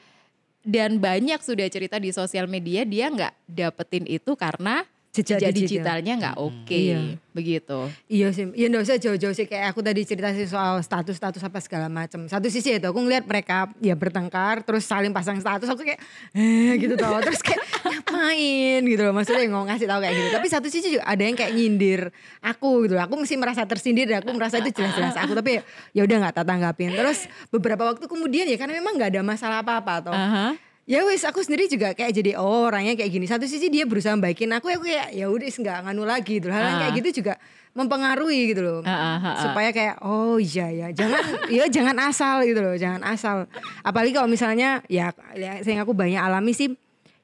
dan 0.67 0.99
banyak 0.99 1.39
sudah 1.39 1.71
cerita 1.71 1.97
di 2.03 2.11
sosial 2.11 2.51
media 2.51 2.83
dia 2.83 3.07
nggak 3.07 3.33
dapetin 3.47 4.05
itu 4.11 4.35
karena 4.35 4.83
Jejak 5.17 5.39
jejak 5.39 5.51
digital. 5.51 5.69
digitalnya 5.97 6.13
nggak 6.17 6.37
oke 6.37 6.77
Iya. 6.77 7.01
begitu. 7.31 7.79
Iya 8.07 8.29
sih, 8.31 8.45
ya 8.51 8.67
nggak 8.67 8.83
usah 8.83 8.97
jauh-jauh 8.97 9.33
sih 9.33 9.45
kayak 9.45 9.71
aku 9.71 9.81
tadi 9.81 10.01
cerita 10.03 10.29
sih 10.31 10.45
soal 10.45 10.79
status-status 10.79 11.43
apa 11.43 11.59
segala 11.59 11.87
macam. 11.87 12.25
Satu 12.25 12.47
sisi 12.47 12.73
itu 12.73 12.85
aku 12.85 12.97
ngeliat 12.99 13.25
mereka 13.25 13.69
ya 13.79 13.93
bertengkar, 13.93 14.61
terus 14.61 14.83
saling 14.83 15.11
pasang 15.11 15.37
status, 15.37 15.67
aku 15.67 15.83
kayak 15.83 16.01
eh 16.33 16.77
gitu 16.77 16.95
tau, 16.95 17.21
terus 17.21 17.41
kayak 17.41 17.61
ngapain 17.85 18.81
gitu 18.83 19.03
loh, 19.03 19.13
maksudnya 19.13 19.45
mau 19.47 19.65
ngasih 19.65 19.85
tahu 19.85 20.01
kayak 20.01 20.15
gitu. 20.15 20.29
Tapi 20.31 20.47
satu 20.47 20.67
sisi 20.67 20.89
juga 20.91 21.05
ada 21.05 21.21
yang 21.21 21.35
kayak 21.35 21.53
nyindir 21.53 22.01
aku 22.41 22.85
gitu 22.85 22.95
loh, 22.95 23.05
aku 23.05 23.15
mesti 23.17 23.35
merasa 23.35 23.63
tersindir 23.63 24.07
dan 24.07 24.21
aku 24.21 24.33
merasa 24.33 24.57
itu 24.57 24.73
jelas-jelas 24.73 25.17
aku, 25.17 25.33
tapi 25.35 25.61
ya 25.93 26.03
udah 26.03 26.17
nggak 26.19 26.35
tak 26.35 26.47
tanggapin. 26.47 26.91
Terus 26.91 27.19
beberapa 27.49 27.85
waktu 27.87 28.05
kemudian 28.07 28.45
ya 28.45 28.57
karena 28.57 28.75
memang 28.75 28.97
nggak 28.97 29.11
ada 29.11 29.21
masalah 29.21 29.61
apa-apa 29.61 29.95
toh. 30.03 30.15
Aha. 30.15 30.57
Ya 30.87 31.03
wis 31.03 31.27
aku 31.27 31.43
sendiri 31.43 31.67
juga 31.67 31.99
kayak 31.99 32.15
jadi 32.15 32.39
oh 32.39 32.71
orangnya 32.71 32.95
kayak 32.95 33.11
gini. 33.11 33.27
Satu 33.27 33.43
sisi 33.51 33.67
dia 33.67 33.83
berusaha 33.83 34.15
baikin 34.15 34.55
aku 34.55 34.71
ya 34.71 34.79
aku 34.79 34.87
kayak 34.87 35.09
ya 35.11 35.27
udah 35.27 35.51
nggak 35.51 35.79
nganu 35.83 36.03
lagi 36.07 36.39
gitu. 36.39 36.47
Hal 36.47 36.63
kayak 36.63 36.79
Ah. 36.87 36.95
gitu 36.95 37.09
juga 37.11 37.35
mempengaruhi 37.75 38.55
gitu 38.55 38.63
loh. 38.63 38.81
Ah, 38.87 38.95
ah, 38.95 39.19
ah. 39.19 39.35
Supaya 39.43 39.75
kayak 39.75 39.99
oh 40.07 40.39
iya 40.39 40.71
ya 40.71 40.87
jangan 40.95 41.19
ya 41.59 41.67
jangan 41.67 41.97
asal 42.07 42.47
gitu 42.47 42.63
loh, 42.63 42.79
jangan 42.79 43.03
asal. 43.03 43.51
Apalagi 43.83 44.15
kalau 44.15 44.31
misalnya 44.31 44.79
ya, 44.87 45.11
ya 45.35 45.59
yang 45.59 45.83
aku 45.83 45.91
banyak 45.91 46.23
alami 46.23 46.55
sih 46.55 46.71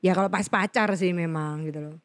ya 0.02 0.10
kalau 0.10 0.26
pas 0.26 0.50
pacar 0.50 0.90
sih 0.98 1.14
memang 1.14 1.62
gitu 1.62 1.78
loh. 1.78 1.96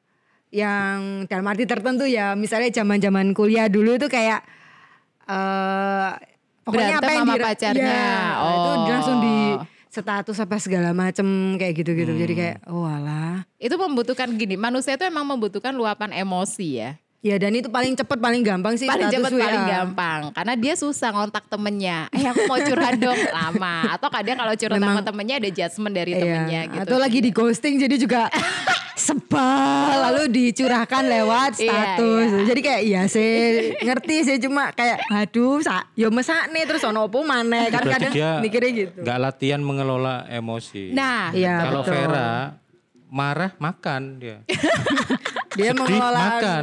Yang 0.53 1.25
dalam 1.25 1.49
arti 1.49 1.65
tertentu 1.65 2.05
ya 2.05 2.37
misalnya 2.37 2.69
zaman-zaman 2.69 3.33
kuliah 3.33 3.65
dulu 3.65 3.97
itu 3.97 4.05
kayak 4.05 4.45
eh 5.25 6.11
pokoknya 6.61 7.01
Berantem 7.01 7.01
apa 7.01 7.11
yang 7.17 7.25
sama 7.25 7.35
pacarnya. 7.41 7.81
Ya, 7.81 8.13
itu 8.37 8.69
Oh. 8.69 8.85
langsung 8.85 9.17
di 9.19 9.37
status 9.97 10.37
apa 10.37 10.61
segala 10.61 10.93
macem 10.93 11.25
kayak 11.57 11.81
gitu-gitu. 11.81 12.13
Jadi 12.13 12.33
kayak 12.37 12.57
oh 12.69 12.85
alah. 12.85 13.41
Itu 13.57 13.81
membutuhkan 13.81 14.29
gini, 14.37 14.53
manusia 14.53 14.93
itu 14.93 15.05
emang 15.09 15.25
membutuhkan 15.25 15.73
luapan 15.73 16.13
emosi 16.13 16.67
ya. 16.77 16.91
Ya 17.19 17.33
dan 17.35 17.49
itu 17.51 17.65
paling 17.67 17.91
cepet 17.91 18.13
paling 18.15 18.39
gampang 18.39 18.77
sih 18.77 18.85
paling 18.85 19.09
WA. 19.09 19.25
paling 19.41 19.65
gampang 19.65 20.19
karena 20.31 20.53
dia 20.53 20.73
susah 20.73 21.09
ngontak 21.09 21.43
temennya 21.45 22.05
eh 22.09 22.23
aku 22.23 22.45
mau 22.45 22.61
curhat 22.61 22.93
dong 22.95 23.17
lama 23.35 23.89
atau 23.89 24.07
kadang 24.07 24.37
kalau 24.37 24.53
curhat 24.53 24.77
sama 24.77 24.85
Memang- 24.93 25.01
temennya 25.03 25.35
ada 25.37 25.49
judgement 25.49 25.91
dari 25.91 26.11
Iya, 26.11 26.21
temennya 26.21 26.61
gitu 26.69 26.81
Atau 26.85 26.97
lagi 26.97 27.19
di 27.19 27.31
ghosting 27.31 27.73
jadi 27.77 27.95
juga 27.97 28.29
sebal 28.97 29.97
lalu 30.03 30.29
dicurahkan 30.29 31.03
lewat 31.03 31.51
Iya, 31.57 31.65
status. 31.65 32.29
iya. 32.29 32.43
Jadi 32.45 32.59
kayak 32.61 32.81
iya 32.83 33.01
sih 33.07 33.33
ngerti 33.79 34.15
sih 34.23 34.37
cuma 34.39 34.69
kayak 34.71 35.01
aduh 35.09 35.57
sa 35.59 35.89
yo 35.93 36.09
mesak 36.09 36.49
nih 36.49 36.63
terus 36.63 36.83
ono 36.83 37.01
opo 37.03 37.23
maneh 37.23 37.65
kan 37.67 37.81
Berarti 37.81 37.93
kadang 37.97 38.13
dia 38.13 38.31
mikirnya 38.39 38.71
gitu. 38.77 38.99
nggak 39.01 39.17
latihan 39.17 39.59
mengelola 39.59 40.21
emosi. 40.27 40.91
nah 40.91 41.29
Iya 41.29 41.65
Kalau. 41.65 41.81
Vera 41.81 42.29
marah 43.07 43.55
makan 43.57 44.01
dia. 44.17 44.37
dia 45.57 45.71
Sedih 45.73 45.97
makan. 45.99 46.61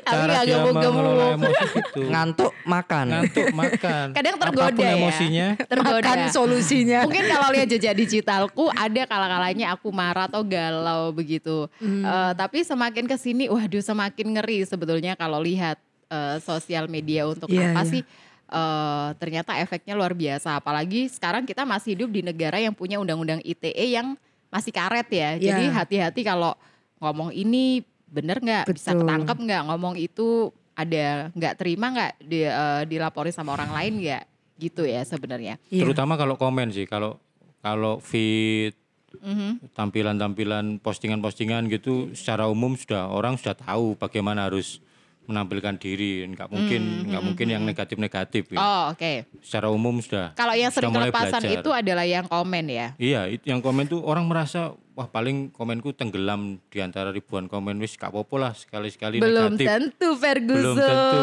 Tapi 0.00 0.16
Cara 0.24 0.40
dia 0.42 0.56
mengelola 0.64 1.26
emosi 1.30 1.64
itu. 1.78 2.00
ngantuk 2.02 2.52
makan. 2.64 3.04
Ngantuk 3.06 3.46
makan. 3.52 4.06
kadang 4.10 4.34
Apa 4.34 4.40
pun 4.40 4.48
tergoda 4.50 4.82
ya 4.82 4.92
emosinya. 4.94 5.46
tergoda 5.62 6.00
makan 6.00 6.18
solusinya. 6.30 6.98
mungkin 7.04 7.24
kalau 7.26 7.48
lihat 7.50 7.68
jejak 7.68 7.94
digitalku 7.94 8.64
ada 8.70 9.02
kala-kalanya 9.04 9.66
aku 9.70 9.88
marah 9.90 10.26
atau 10.26 10.40
galau 10.40 11.10
begitu 11.10 11.68
Hmm. 11.76 12.00
Eh, 12.00 12.32
tapi 12.34 12.62
semakin 12.62 13.04
ke 13.04 13.14
sini 13.14 13.46
waduh 13.46 13.80
semakin 13.80 14.26
ngeri 14.32 14.62
sebetulnya 14.62 15.12
kalau 15.12 15.38
lihat 15.38 15.76
eh, 16.08 16.40
sosial 16.40 16.86
media 16.86 17.24
untuk 17.24 17.46
Iya, 17.46 17.70
apa 17.70 17.82
iya. 17.82 17.90
sih 17.90 18.02
eh, 18.46 19.08
ternyata 19.14 19.52
efeknya 19.56 19.92
luar 19.92 20.12
biasa 20.12 20.56
apalagi 20.56 21.06
sekarang 21.06 21.44
kita 21.44 21.62
masih 21.62 21.94
hidup 21.94 22.08
di 22.08 22.22
negara 22.22 22.56
yang 22.56 22.72
punya 22.72 22.96
undang-undang 22.96 23.42
ITE 23.42 23.68
yang 23.90 24.16
masih 24.48 24.70
karet 24.70 25.04
ya 25.06 25.30
Iya. 25.30 25.40
jadi 25.42 25.64
hati-hati 25.70 26.22
kalau 26.22 26.56
ngomong 26.96 27.30
ini 27.30 27.84
bener 28.08 28.36
nggak 28.38 28.64
bisa 28.68 28.92
ketangkep 28.92 29.36
nggak 29.38 29.62
ngomong 29.66 29.94
itu 29.94 30.48
ada 30.72 31.28
nggak 31.32 31.54
terima 31.56 31.86
nggak 31.90 32.12
di, 32.20 32.40
eh, 32.42 32.82
dilaporin 32.86 33.30
sama 33.30 33.52
orang 33.52 33.70
lain 33.70 34.00
nggak 34.00 34.24
gitu 34.58 34.82
ya 34.82 35.02
sebenarnya 35.02 35.54
Iya. 35.68 35.86
Terutama 35.86 36.14
kalau 36.14 36.34
komen 36.34 36.70
sih. 36.70 36.82
Kalau 36.84 37.20
kalau 37.58 37.98
feed 37.98 38.74
Mhm. 39.18 39.72
tampilan-tampilan 39.72 40.78
postingan-postingan 40.78 41.66
gitu 41.68 42.12
secara 42.12 42.44
umum 42.44 42.76
sudah 42.76 43.08
orang 43.08 43.34
sudah 43.34 43.56
tahu 43.56 43.96
bagaimana 43.96 44.46
harus 44.46 44.84
menampilkan 45.28 45.76
diri 45.76 46.24
nggak 46.24 46.48
mungkin 46.48 46.80
nggak 47.04 47.22
mungkin 47.22 47.46
yang 47.46 47.62
negatif-negatif 47.62 48.48
ya. 48.48 48.56
Hmm, 48.56 48.64
oh 48.64 48.82
oke 48.96 49.12
secara 49.44 49.68
umum 49.68 50.00
sudah 50.00 50.32
Kalau 50.32 50.56
yang 50.56 50.72
sering 50.72 50.88
kelepasan 50.88 51.44
belajar. 51.44 51.60
itu 51.60 51.70
adalah 51.70 52.08
yang 52.08 52.24
komen 52.24 52.64
ya. 52.66 52.88
iya 52.96 53.28
itu 53.28 53.44
yang 53.44 53.60
komen 53.60 53.84
tuh 53.86 54.00
orang 54.00 54.24
merasa 54.24 54.72
wah 54.96 55.06
paling 55.06 55.52
komenku 55.52 55.94
tenggelam 55.94 56.58
di 56.66 56.82
antara 56.82 57.14
ribuan 57.14 57.46
komen 57.46 57.78
wis 57.78 57.94
gak 57.94 58.10
apa-apa 58.10 58.34
lah 58.34 58.52
sekali-sekali 58.52 59.22
Belum 59.22 59.54
negatif 59.54 59.66
tentu 59.68 60.08
Ferguson. 60.18 60.58
Belum 60.58 60.76
tentu. 60.80 61.20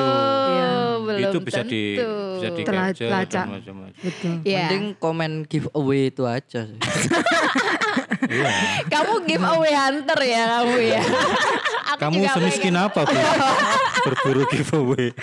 Iya. 0.47 0.69
Belum 0.95 1.19
itu 1.27 1.37
bisa 1.43 1.61
di 1.61 1.83
tentu. 1.99 2.11
bisa 2.39 2.49
di 2.55 2.63
capture 2.63 3.11
macam-macam 3.11 3.75
Betul. 3.99 4.33
Iya. 4.47 4.63
Mending 4.63 4.85
komen 4.95 5.31
giveaway 5.43 6.07
itu 6.07 6.23
aja 6.23 6.61
sih. 6.63 6.77
Iya. 8.25 8.49
Kamu 8.89 9.13
giveaway 9.25 9.73
hunter 9.73 10.19
ya 10.21 10.41
kamu 10.59 10.77
ya. 10.81 11.01
Aku 11.95 11.99
kamu 12.01 12.17
juga 12.25 12.29
semiskin 12.33 12.75
apa 12.75 13.05
bu 13.05 13.13
berburu 14.09 14.43
giveaway 14.49 15.13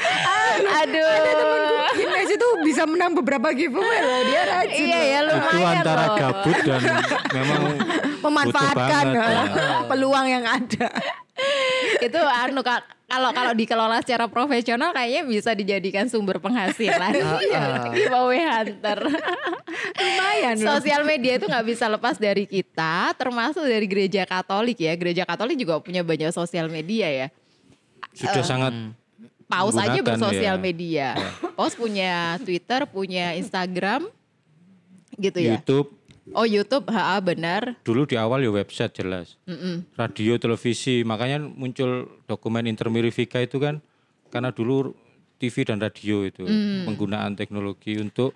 Aduh. 0.62 1.90
Ines 1.92 2.30
itu 2.32 2.48
bisa 2.64 2.88
menang 2.88 3.12
beberapa 3.12 3.52
giveaway 3.52 4.00
loh. 4.00 4.20
Dia 4.24 4.42
rajin. 4.48 4.86
Iya 4.88 5.00
ya 5.02 5.18
itu 5.20 5.32
lumayan 5.36 5.76
antara 5.82 6.04
loh. 6.06 6.16
gabut 6.16 6.58
dan 6.64 6.80
memang 7.36 7.62
Memanfaatkan 8.22 9.04
banget, 9.10 9.50
ya. 9.58 9.84
peluang 9.90 10.26
yang 10.30 10.44
ada. 10.46 10.88
itu 11.98 12.20
anu 12.22 12.62
Kak, 12.62 12.82
kalau 13.10 13.30
kalau 13.34 13.52
dikelola 13.52 13.98
secara 14.00 14.30
profesional 14.30 14.94
kayaknya 14.94 15.22
bisa 15.26 15.50
dijadikan 15.52 16.06
sumber 16.06 16.38
penghasilan. 16.38 17.12
Giveaway 17.94 18.42
hunter. 18.46 18.98
Lumayan 19.98 20.56
loh. 20.62 20.78
Sosial 20.78 21.02
media 21.02 21.36
itu 21.36 21.44
nggak 21.50 21.66
bisa 21.66 21.90
lepas 21.90 22.16
dari 22.16 22.46
kita, 22.46 23.12
termasuk 23.18 23.66
dari 23.66 23.84
gereja 23.84 24.22
Katolik 24.24 24.78
ya. 24.78 24.94
Gereja 24.94 25.26
Katolik 25.26 25.58
juga 25.58 25.82
punya 25.82 26.00
banyak 26.00 26.30
sosial 26.30 26.70
media 26.72 27.08
ya. 27.10 27.28
sudah 28.12 28.44
sangat 28.44 28.72
Paus 29.52 29.76
aja 29.76 30.00
bersosial 30.00 30.56
ya. 30.56 30.62
media. 30.62 31.08
Paus 31.52 31.76
punya 31.76 32.40
Twitter, 32.40 32.88
punya 32.88 33.36
Instagram, 33.36 34.08
gitu 35.20 35.38
ya. 35.44 35.60
YouTube 35.60 35.92
Oh 36.32 36.44
YouTube, 36.44 36.88
ha 36.88 37.16
benar. 37.18 37.76
dulu 37.80 38.04
di 38.04 38.14
awal 38.14 38.40
ya 38.40 38.50
website 38.50 38.92
jelas 38.94 39.36
Mm-mm. 39.44 39.84
radio 39.94 40.36
televisi 40.36 41.02
makanya 41.02 41.38
muncul 41.38 41.90
dokumen 42.24 42.64
Intermirifika 42.64 43.38
itu 43.38 43.56
kan 43.56 43.80
karena 44.28 44.48
dulu 44.48 44.96
TV 45.36 45.62
dan 45.62 45.76
radio 45.76 46.22
itu 46.22 46.42
Mm. 46.42 46.86
penggunaan 46.86 47.32
teknologi 47.32 47.96
untuk 47.96 48.32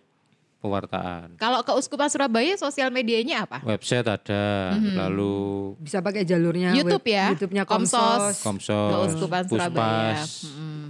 pewartaan 0.58 1.36
Kalau 1.36 1.62
keuskupan 1.62 2.06
Surabaya 2.06 2.52
sosial 2.54 2.90
medianya 2.90 3.44
apa? 3.44 3.62
website 3.62 4.04
ada 4.04 4.74
lalu 4.74 5.76
Bisa 5.78 6.00
pakai 6.00 6.22
jalurnya 6.22 6.72
YouTube 6.72 7.00
web- 7.00 7.12
ya? 7.12 7.24
YouTube-nya 7.30 7.64
Komsos. 7.64 8.40
Komsos. 8.40 8.42
Komsos 8.42 8.90
Keuskupan 9.14 9.42
Surabaya. 9.46 10.16
Puspas 10.16 10.30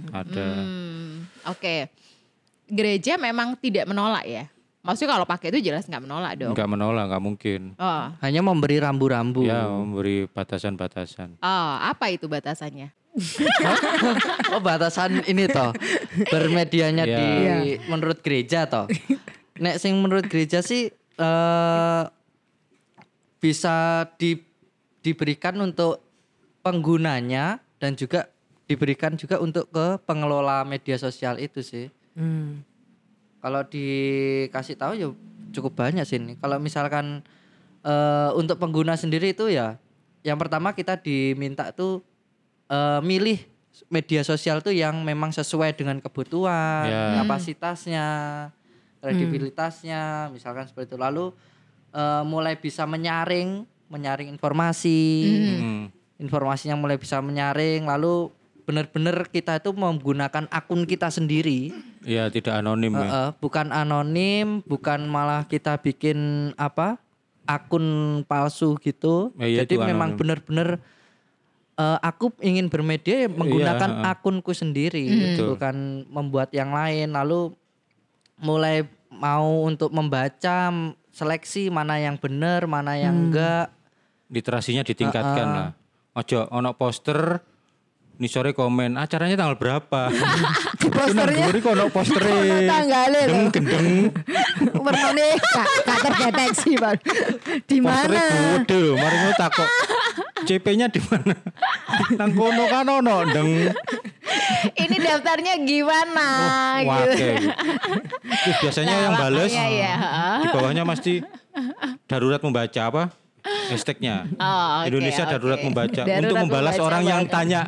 ada 0.09 0.47
Hmm, 0.57 1.13
Oke. 1.45 1.87
Gereja 2.65 3.15
memang 3.15 3.55
tidak 3.55 3.85
menolak 3.85 4.25
ya. 4.25 4.43
Maksudnya 4.87 5.11
kalau 5.11 5.25
pakai 5.25 5.51
itu 5.51 5.59
jelas 5.61 5.83
nggak 5.83 5.99
menolak 5.99 6.33
dong. 6.35 6.55
nggak 6.55 6.69
menolak 6.69 7.03
nggak 7.05 7.19
mungkin 7.21 7.61
Oh. 7.75 8.07
Hanya 8.17 8.39
memberi 8.39 8.79
rambu-rambu. 8.79 9.43
ya 9.43 9.67
memberi 9.67 10.25
batasan-batasan 10.25 11.37
oh, 11.37 11.71
apa 11.77 12.07
itu 12.07 12.25
batasannya? 12.25 12.95
Oh 14.53 14.61
batasan 14.61 15.25
ini 15.25 15.45
toh 15.47 15.73
bermedianya 16.27 17.03
Iya. 17.03 17.17
di 17.17 17.27
Iya. 17.27 17.55
menurut 17.85 18.21
gereja 18.21 18.63
toh. 18.65 18.87
Nek 19.59 19.75
sing 19.77 19.97
menurut 19.97 20.25
gereja 20.25 20.61
sih 20.61 20.87
eh 20.93 22.03
bisa 23.37 23.75
di, 24.15 24.37
diberikan 24.99 25.57
untuk 25.59 26.01
penggunanya 26.61 27.57
dan 27.77 27.93
juga 27.93 28.29
diberikan 28.65 29.13
juga 29.13 29.37
untuk 29.37 29.65
ke 29.67 29.97
pengelola 30.03 30.61
media 30.61 30.97
sosial 30.97 31.37
itu 31.37 31.61
sih. 31.61 31.87
Hmm. 32.13 32.65
Kalau 33.37 33.61
dikasih 33.63 34.75
tahu 34.75 34.93
ya 34.93 35.07
cukup 35.51 35.73
banyak 35.75 36.03
sih 36.03 36.17
ini. 36.17 36.33
Kalau 36.35 36.57
misalkan 36.57 37.21
eh, 37.81 38.29
untuk 38.33 38.57
pengguna 38.57 38.93
sendiri 38.93 39.31
itu 39.31 39.47
ya 39.47 39.77
yang 40.21 40.35
pertama 40.35 40.73
kita 40.73 40.97
diminta 40.97 41.69
tuh 41.71 42.01
eh, 42.67 42.99
milih 43.01 43.39
media 43.87 44.25
sosial 44.25 44.59
tuh 44.59 44.73
yang 44.73 45.05
memang 45.05 45.29
sesuai 45.29 45.77
dengan 45.77 46.01
kebutuhan, 46.01 46.89
Ya. 46.89 47.21
kapasitasnya. 47.21 48.07
kredibilitasnya 48.97 50.33
misalkan 50.33 50.65
seperti 50.65 50.91
itu 50.91 50.97
lalu 50.97 51.25
eh, 51.93 52.23
mulai 52.25 52.57
bisa 52.57 52.83
menyaring 52.83 53.63
menyaring 53.87 54.27
informasi 54.27 54.99
Hmm. 55.57 55.83
informasinya 56.17 56.75
mulai 56.75 56.97
bisa 56.97 57.21
menyaring 57.21 57.85
lalu 57.85 58.33
benar-benar 58.67 59.31
kita 59.31 59.63
itu 59.63 59.71
menggunakan 59.71 60.51
akun 60.51 60.83
kita 60.83 61.07
sendiri 61.07 61.71
Iya, 62.03 62.27
tidak 62.27 62.59
anonim 62.59 62.91
ya. 62.99 62.99
Heeh, 62.99 63.29
bukan 63.39 63.71
anonim 63.71 64.59
bukan 64.67 65.07
malah 65.07 65.47
kita 65.47 65.79
bikin 65.79 66.51
apa 66.59 66.99
akun 67.47 68.21
palsu 68.27 68.75
gitu 68.83 69.31
Ya, 69.39 69.47
iya, 69.47 69.57
jadi 69.63 69.79
memang 69.79 70.19
benar-benar 70.19 70.83
eh, 71.79 71.99
aku 72.03 72.35
ingin 72.43 72.67
bermedia 72.67 73.23
ya 73.23 73.29
menggunakan 73.31 74.03
heeh. 74.03 74.11
akunku 74.11 74.51
sendiri 74.51 75.07
Betul. 75.07 75.55
bukan 75.55 75.75
membuat 76.11 76.51
yang 76.51 76.75
lain 76.75 77.15
lalu 77.15 77.55
mulai 78.35 78.83
mau 79.07 79.63
untuk 79.63 79.95
membaca 79.95 80.69
seleksi 81.15 81.71
mana 81.71 82.03
yang 82.03 82.19
benar 82.19 82.67
mana 82.67 82.99
yang 82.99 83.31
enggak 83.31 83.71
Literasinya 84.27 84.83
ditingkatkan 84.83 85.47
lah. 85.47 85.69
Ojo 86.11 86.51
ono 86.51 86.75
poster 86.75 87.39
nih 88.17 88.27
sore 88.27 88.51
komen 88.51 88.97
acaranya 88.97 89.37
tanggal 89.37 89.57
berapa? 89.57 90.09
Posternya 90.97 91.53
kok 91.53 91.71
ono 91.71 91.85
postere. 91.87 92.65
tanggalnya 92.65 93.21
Deng 93.23 93.37
loh. 93.39 93.49
gendeng. 93.51 93.87
warnanya 94.85 95.25
gak, 95.37 95.67
gak 95.83 95.97
terdeteksi 96.01 96.71
Bang. 96.75 96.97
Di 97.63 97.77
mana? 97.77 98.21
gede 98.57 98.75
lho, 98.75 98.93
mari 98.95 99.15
ngono 99.17 99.33
takok. 99.35 99.69
CP-nya 100.47 100.87
di 100.87 101.01
mana? 101.03 101.35
Nang 102.19 102.31
kono 102.33 102.63
kan 102.65 102.87
ono 102.87 103.15
deng. 103.27 103.69
Ini 104.73 104.95
daftarnya 104.97 105.53
gimana 105.61 106.27
gitu. 106.81 106.89
Wake. 106.89 107.31
Terus 108.43 108.57
biasanya 108.59 108.95
yang 109.07 109.13
bales 109.15 109.51
Iya, 109.51 109.65
iya. 109.69 109.93
di 110.41 110.47
bawahnya 110.49 110.83
mesti 110.83 111.21
darurat 112.05 112.41
membaca 112.41 112.81
apa? 112.81 113.03
Hashtagnya 113.43 114.27
Oh, 114.37 114.83
oke, 114.83 114.91
Indonesia 114.91 115.23
darurat 115.23 115.57
oke. 115.57 115.65
membaca 115.65 116.01
Darurat 116.03 116.19
untuk 116.19 116.35
membalas 116.37 116.73
membaca 116.75 116.87
orang 116.87 117.03
yang 117.03 117.21
tanya 117.25 117.61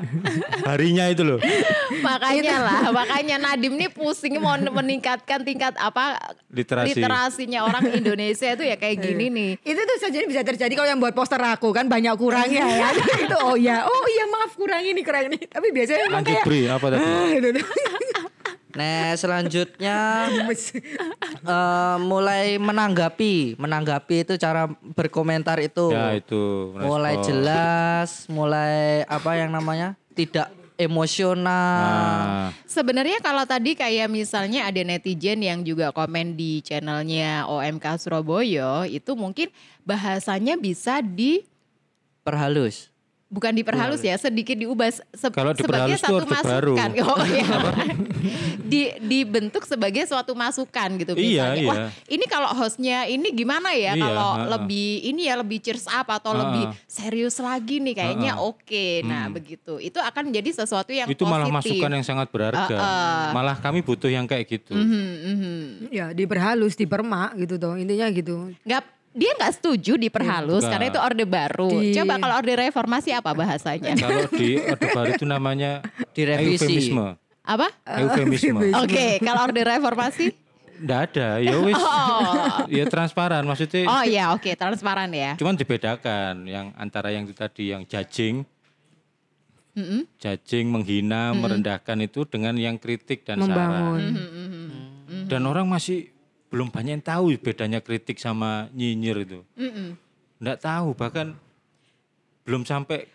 harinya 0.64 1.06
itu 1.08 1.24
loh. 1.24 1.40
makanya 2.00 2.56
lah, 2.60 2.82
makanya 2.92 3.36
Nadim 3.38 3.76
nih 3.76 3.88
pusing 3.88 4.36
mau 4.38 4.56
meningkatkan 4.56 5.44
tingkat 5.44 5.76
apa 5.76 6.20
Literasi. 6.50 6.98
literasinya 6.98 7.64
orang 7.64 7.86
Indonesia 7.92 8.50
itu 8.52 8.64
ya 8.64 8.76
kayak 8.76 8.98
gini 9.00 9.26
nih. 9.30 9.52
Itu 9.62 9.80
tuh 9.80 9.98
saja 10.00 10.18
bisa 10.24 10.42
terjadi 10.44 10.74
kalau 10.74 10.90
yang 10.90 11.00
buat 11.00 11.16
poster 11.16 11.40
aku 11.40 11.72
kan 11.72 11.88
banyak 11.88 12.14
kurangnya 12.16 12.66
ya. 12.66 12.88
itu 13.26 13.38
oh 13.40 13.56
ya, 13.56 13.86
oh 13.88 14.04
iya 14.10 14.26
maaf 14.28 14.52
kurang 14.56 14.84
ini 14.84 15.02
kurang 15.02 15.32
ini. 15.32 15.40
Tapi 15.48 15.68
biasanya 15.72 16.06
Lanjut 16.12 16.28
kayak 16.28 16.46
Bri, 16.46 16.62
apa 16.68 16.86
tadi? 16.92 17.04
Ah, 18.70 18.78
nah 18.78 19.10
selanjutnya 19.18 19.98
eh, 21.54 21.98
mulai 22.00 22.62
menanggapi 22.62 23.58
menanggapi 23.58 24.24
itu 24.24 24.34
cara 24.38 24.70
berkomentar 24.94 25.58
itu 25.58 25.90
Ya 25.90 26.14
itu. 26.14 26.74
mulai 26.78 27.18
respon. 27.18 27.26
jelas, 27.28 28.10
mulai 28.30 29.02
apa 29.06 29.32
yang 29.36 29.50
namanya 29.50 29.98
tidak 30.14 30.54
emosional. 30.78 31.44
Nah, 31.44 32.50
Sebenarnya 32.64 33.20
kalau 33.20 33.44
tadi 33.44 33.76
kayak 33.76 34.08
misalnya 34.08 34.64
ada 34.64 34.80
netizen 34.80 35.44
yang 35.44 35.60
juga 35.60 35.92
komen 35.92 36.38
di 36.38 36.62
channelnya 36.62 37.50
OMK 37.50 38.00
Surabaya 38.00 38.88
itu 38.88 39.12
mungkin 39.14 39.52
bahasanya 39.84 40.56
bisa 40.56 41.02
di 41.02 41.44
Perhalus. 42.22 42.89
Bukan 43.30 43.54
diperhalus 43.54 44.02
ya 44.02 44.18
sedikit 44.18 44.58
diubah 44.58 44.90
se- 44.90 45.30
Kalau 45.30 45.54
sebagai 45.54 45.96
satu 45.96 46.26
masukan 46.26 46.90
oh 47.00 47.22
iya 47.24 47.46
di 48.66 48.90
dibentuk 49.00 49.64
sebagai 49.64 50.02
suatu 50.04 50.34
masukan 50.34 50.90
gitu 50.98 51.14
Iya, 51.14 51.54
misalnya 51.54 51.62
iya. 51.62 51.70
wah 51.70 51.78
ini 52.06 52.26
kalau 52.26 52.50
hostnya 52.52 52.98
ini 53.06 53.30
gimana 53.32 53.70
ya 53.72 53.94
Iya, 53.94 54.02
kalau 54.04 54.30
ha-ha. 54.36 54.50
lebih 54.52 54.90
ini 55.06 55.22
ya 55.24 55.38
lebih 55.38 55.58
cheers 55.60 55.86
up 55.86 56.06
atau 56.08 56.32
Ha-ha. 56.32 56.42
lebih 56.44 56.64
serius 56.86 57.38
lagi 57.38 57.78
nih 57.78 57.94
kayaknya 57.96 58.34
oke 58.36 58.86
nah 59.04 59.22
Hmm. 59.22 59.36
begitu 59.36 59.78
itu 59.78 60.00
akan 60.00 60.32
jadi 60.32 60.50
sesuatu 60.56 60.90
yang 60.90 61.06
itu 61.06 61.22
malah 61.24 61.46
positif 61.48 61.78
masukan 61.78 61.92
yang 61.92 62.06
sangat 62.06 62.28
berharga. 62.30 62.66
Uh-uh. 62.72 63.26
Malah 63.32 63.58
kami 63.58 63.80
butuh 63.80 64.08
yang 64.08 64.26
kayak 64.26 64.48
gitu. 64.48 64.72
Mhm, 64.72 65.06
mhm. 65.28 65.56
ya 65.90 66.06
diperhalus, 66.10 66.74
dipermak 66.74 67.38
gitu 67.38 67.58
tuh. 67.58 67.76
Intinya 67.76 68.08
gitu. 68.10 68.50
nggak 68.64 68.82
dia 69.20 69.32
nggak 69.36 69.54
setuju 69.54 69.94
diperhalus 69.96 70.64
Enggak. 70.64 70.72
karena 70.72 70.86
itu 70.88 71.00
orde 71.02 71.26
baru. 71.26 71.70
Di- 71.76 71.92
Coba 71.94 72.14
kalau 72.18 72.36
orde 72.38 72.54
reformasi 72.58 73.10
apa 73.12 73.32
bahasanya? 73.34 73.92
Kalau 73.94 74.32
di 74.32 74.50
Orde 74.58 74.88
Baru 74.90 75.10
itu 75.12 75.26
namanya 75.26 75.84
Direvisi. 76.10 76.64
eufemisme. 76.64 77.20
apa? 77.42 77.68
Eufemisme. 77.84 78.72
Oke, 78.78 79.20
kalau 79.20 79.44
orde 79.44 79.62
reformasi? 79.62 80.32
Nggak 80.80 81.00
ada, 81.12 81.28
ya 81.38 81.60
wis. 81.60 81.76
Oh, 81.76 82.64
Ya 82.68 82.88
transparan 82.88 83.44
maksudnya. 83.44 83.84
oh 83.84 84.00
ya 84.02 84.32
oke 84.32 84.48
transparan 84.56 85.12
ya. 85.12 85.36
Cuman 85.36 85.54
dibedakan 85.54 86.48
yang 86.48 86.72
antara 86.74 87.12
yang 87.12 87.28
itu 87.28 87.36
tadi 87.36 87.70
yang 87.70 87.84
judging, 87.84 88.48
Mm-mm. 89.72 90.08
judging, 90.16 90.66
menghina, 90.68 91.32
merendahkan 91.34 92.00
itu 92.00 92.24
dengan 92.24 92.56
yang 92.56 92.76
kritik 92.76 93.24
dan 93.24 93.40
Membangun. 93.40 94.00
saran. 94.00 94.16
Mm-mm. 94.16 95.28
Dan 95.28 95.42
orang 95.44 95.66
masih 95.66 96.16
belum 96.50 96.74
banyak 96.74 97.00
yang 97.00 97.06
tahu 97.06 97.38
bedanya 97.38 97.80
kritik 97.80 98.18
sama 98.18 98.68
nyinyir 98.74 99.18
itu. 99.26 99.40
Mm-mm. 99.54 99.94
Nggak 100.42 100.60
tahu 100.66 100.98
bahkan 100.98 101.38
belum 102.44 102.66
sampai 102.66 103.06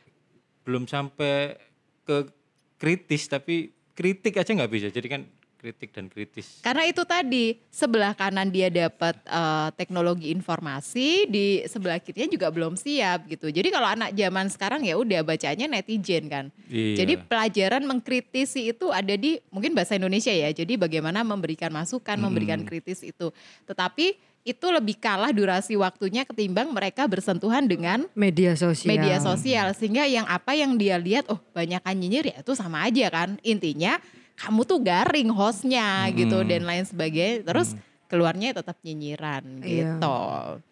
belum 0.62 0.86
sampai 0.86 1.58
ke 2.06 2.30
kritis 2.78 3.26
tapi 3.26 3.74
kritik 3.98 4.38
aja 4.38 4.54
nggak 4.54 4.70
bisa. 4.70 4.88
Jadi 4.94 5.06
kan 5.10 5.22
kritik 5.64 5.96
dan 5.96 6.12
kritis. 6.12 6.60
Karena 6.60 6.84
itu 6.84 7.00
tadi 7.08 7.56
sebelah 7.72 8.12
kanan 8.12 8.52
dia 8.52 8.68
dapat 8.68 9.16
eh, 9.24 9.68
teknologi 9.80 10.28
informasi, 10.28 11.24
di 11.24 11.64
sebelah 11.64 11.96
kirinya 11.96 12.28
juga 12.28 12.52
belum 12.52 12.76
siap 12.76 13.24
gitu. 13.32 13.48
Jadi 13.48 13.72
kalau 13.72 13.88
anak 13.88 14.12
zaman 14.12 14.52
sekarang 14.52 14.84
ya 14.84 15.00
udah 15.00 15.24
bacanya 15.24 15.64
netizen 15.64 16.28
kan. 16.28 16.52
Iya. 16.68 17.00
Jadi 17.00 17.16
pelajaran 17.24 17.88
mengkritisi 17.88 18.68
itu 18.68 18.92
ada 18.92 19.16
di 19.16 19.40
mungkin 19.48 19.72
bahasa 19.72 19.96
Indonesia 19.96 20.36
ya. 20.36 20.52
Jadi 20.52 20.76
bagaimana 20.76 21.24
memberikan 21.24 21.72
masukan, 21.72 22.20
memberikan 22.20 22.60
kritis 22.68 23.00
itu. 23.00 23.32
Tetapi 23.64 24.34
itu 24.44 24.66
lebih 24.68 25.00
kalah 25.00 25.32
durasi 25.32 25.72
waktunya 25.80 26.28
ketimbang 26.28 26.68
mereka 26.68 27.08
bersentuhan 27.08 27.64
dengan 27.64 28.04
Media 28.12 28.52
sosial. 28.52 28.92
media 28.92 29.16
sosial 29.16 29.72
sehingga 29.72 30.04
yang 30.04 30.28
apa 30.28 30.52
yang 30.52 30.76
dia 30.76 31.00
lihat 31.00 31.24
oh 31.32 31.40
banyak 31.56 31.80
nyinyir 31.80 32.28
ya 32.28 32.36
itu 32.44 32.52
sama 32.52 32.84
aja 32.84 33.08
kan 33.08 33.40
intinya 33.40 33.96
kamu 34.34 34.60
tuh 34.62 34.78
garing 34.78 35.30
hostnya 35.30 36.10
gitu 36.10 36.42
dan 36.42 36.62
lain 36.62 36.82
sebagainya 36.82 37.44
terus 37.44 37.72
keluarnya 38.06 38.52
tetap 38.52 38.76
nyinyiran 38.80 39.42
Iya. 39.60 39.96
gitu 39.96 40.18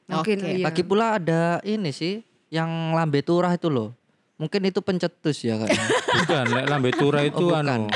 Mungkin 0.04 0.38
Oke. 0.38 0.50
iya. 0.52 0.64
Lagi 0.64 0.82
pula 0.82 1.16
ada 1.16 1.42
ini 1.62 1.88
sih 1.88 2.20
yang 2.48 2.68
lambe 2.92 3.24
turah 3.24 3.48
itu 3.50 3.66
loh. 3.66 3.96
Mungkin 4.36 4.60
itu 4.62 4.78
pencetus 4.78 5.40
ya 5.40 5.56
kayaknya. 5.56 5.88
Bukan, 6.20 6.44
lambe 6.66 6.90
tura 6.90 7.20
itu 7.22 7.40
Oh, 7.40 7.48
bukan. 7.48 7.64
anu. 7.64 7.88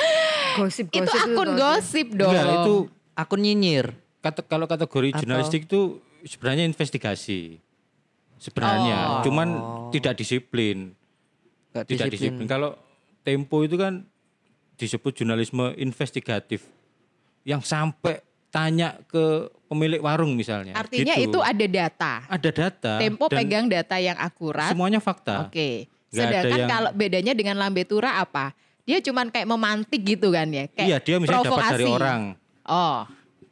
Gosip, 0.57 0.89
itu 0.89 1.05
gosip 1.05 1.21
akun 1.29 1.49
gosip 1.53 2.07
dong 2.11 2.33
Enggak, 2.33 2.55
itu 2.57 2.75
Akun 3.13 3.41
nyinyir. 3.41 3.93
kata 4.19 4.41
kalau 4.43 4.65
kategori 4.65 5.09
Atau- 5.11 5.21
jurnalistik 5.21 5.63
itu 5.65 6.01
sebenarnya 6.23 6.65
investigasi. 6.65 7.61
Sebenarnya, 8.37 9.21
Oh. 9.21 9.23
cuman 9.23 9.49
tidak 9.91 10.17
disiplin. 10.17 10.97
Gak 11.71 11.85
Tidak 11.87 12.09
disiplin. 12.09 12.47
Kalau 12.47 12.77
Tempo 13.21 13.61
itu 13.61 13.75
kan 13.75 14.07
disebut 14.77 15.13
jurnalisme 15.15 15.73
investigatif. 15.75 16.65
Yang 17.43 17.67
sampai 17.67 18.21
tanya 18.49 18.97
ke 19.05 19.49
pemilik 19.67 19.99
warung 19.99 20.33
misalnya. 20.33 20.73
artinya 20.73 21.13
Gitu. 21.13 21.29
itu 21.29 21.39
ada 21.39 21.67
data 21.67 22.13
ada 22.25 22.51
data. 22.51 22.93
Tempo 22.97 23.27
dan 23.27 23.37
pegang 23.37 23.67
data 23.67 23.97
yang 23.99 24.17
akurat 24.17 24.71
Semuanya 24.71 24.97
fakta. 24.97 25.45
oke 25.45 25.69
ada 25.85 26.17
sedangkan 26.41 26.57
yang- 26.57 26.71
kalau 26.71 26.91
bedanya 26.93 27.33
dengan 27.33 27.59
lambe 27.59 27.83
tura 27.83 28.17
apa 28.17 28.55
dia 28.83 29.03
cuman 29.03 29.29
kayak 29.29 29.45
memantik 29.45 30.01
gitu 30.01 30.31
kan 30.31 30.47
ya 30.49 30.71
kayak 30.71 30.89
Iya, 30.89 30.97
dia 30.99 31.17
misalnya 31.19 31.45
dapat 31.45 31.59
dari 31.67 31.85
provokasi. 31.85 31.91
orang. 31.93 32.21
oh 32.65 33.01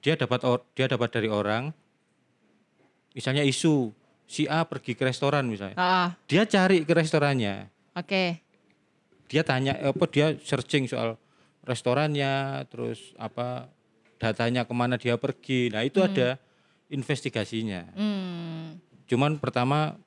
Dia 0.01 0.15
dapat 0.15 0.41
or- 0.43 0.65
dia 0.71 0.87
dapat 0.87 1.09
dari 1.11 1.29
orang. 1.29 1.73
Misalnya 3.11 3.41
isu 3.41 3.89
si 4.25 4.45
A 4.45 4.63
pergi 4.63 4.93
ke 4.93 5.03
restoran 5.03 5.45
misalnya. 5.45 5.77
ah, 5.77 6.09
Dia 6.25 6.45
cari 6.45 6.83
ke 6.83 6.93
restorannya. 6.93 7.69
oke 7.93 8.25
dia 9.29 9.43
tanya 9.43 9.75
apa 9.81 10.05
dia 10.11 10.37
searching 10.41 10.85
soal 10.89 11.17
restorannya 11.65 12.65
terus 12.69 13.17
apa 13.17 13.73
datanya 14.21 14.69
ke 14.69 14.75
mana 14.77 15.01
dia 15.01 15.17
pergi. 15.17 15.73
Nah 15.73 15.83
itu 15.85 16.01
ada 16.05 16.39
investigasinya. 16.93 17.83
Hmm. 17.97 18.81
cuman 19.05 19.37
pertama 19.37 20.01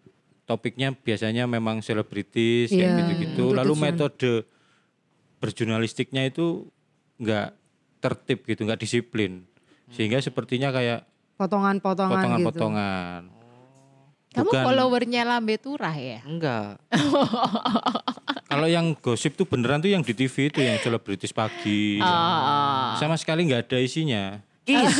topiknya 0.49 0.89
biasanya 0.89 1.45
memang 1.45 1.85
selebritis 1.85 2.73
Iya, 2.73 2.89
kayak 2.89 2.93
gitu-gitu. 2.97 3.53
Itu 3.53 3.53
lalu 3.53 3.73
tujuan. 3.77 3.85
metode 3.93 4.33
berjurnalistiknya 5.37 6.25
itu 6.25 6.65
nggak 7.21 7.53
tertib 8.01 8.41
gitu 8.47 8.65
nggak 8.65 8.81
disiplin. 8.81 9.45
Sehingga 9.93 10.17
sepertinya 10.17 10.73
kayak 10.73 11.05
Potongan-potongan 11.37 13.21
gitu. 13.21 13.36
Kamu 14.29 14.43
Bukan- 14.45 14.65
followernya 14.65 15.21
lambe 15.23 15.55
turah 15.55 15.91
ya 15.91 16.19
Enggak. 16.23 16.77
kalau 18.49 18.67
yang 18.67 18.95
gosip 18.95 19.33
tuh 19.33 19.43
beneran 19.43 19.79
tuh 19.79 19.89
yang 19.89 20.01
di 20.01 20.13
TV 20.13 20.47
itu 20.47 20.59
yang 20.59 20.77
selebritis 20.77 21.31
pagi 21.31 21.99
Ah. 21.99 22.95
sama 22.97 23.15
sekali 23.15 23.43
nggak 23.43 23.67
ada 23.67 23.77
isinya 23.77 24.39
Kis. 24.63 24.99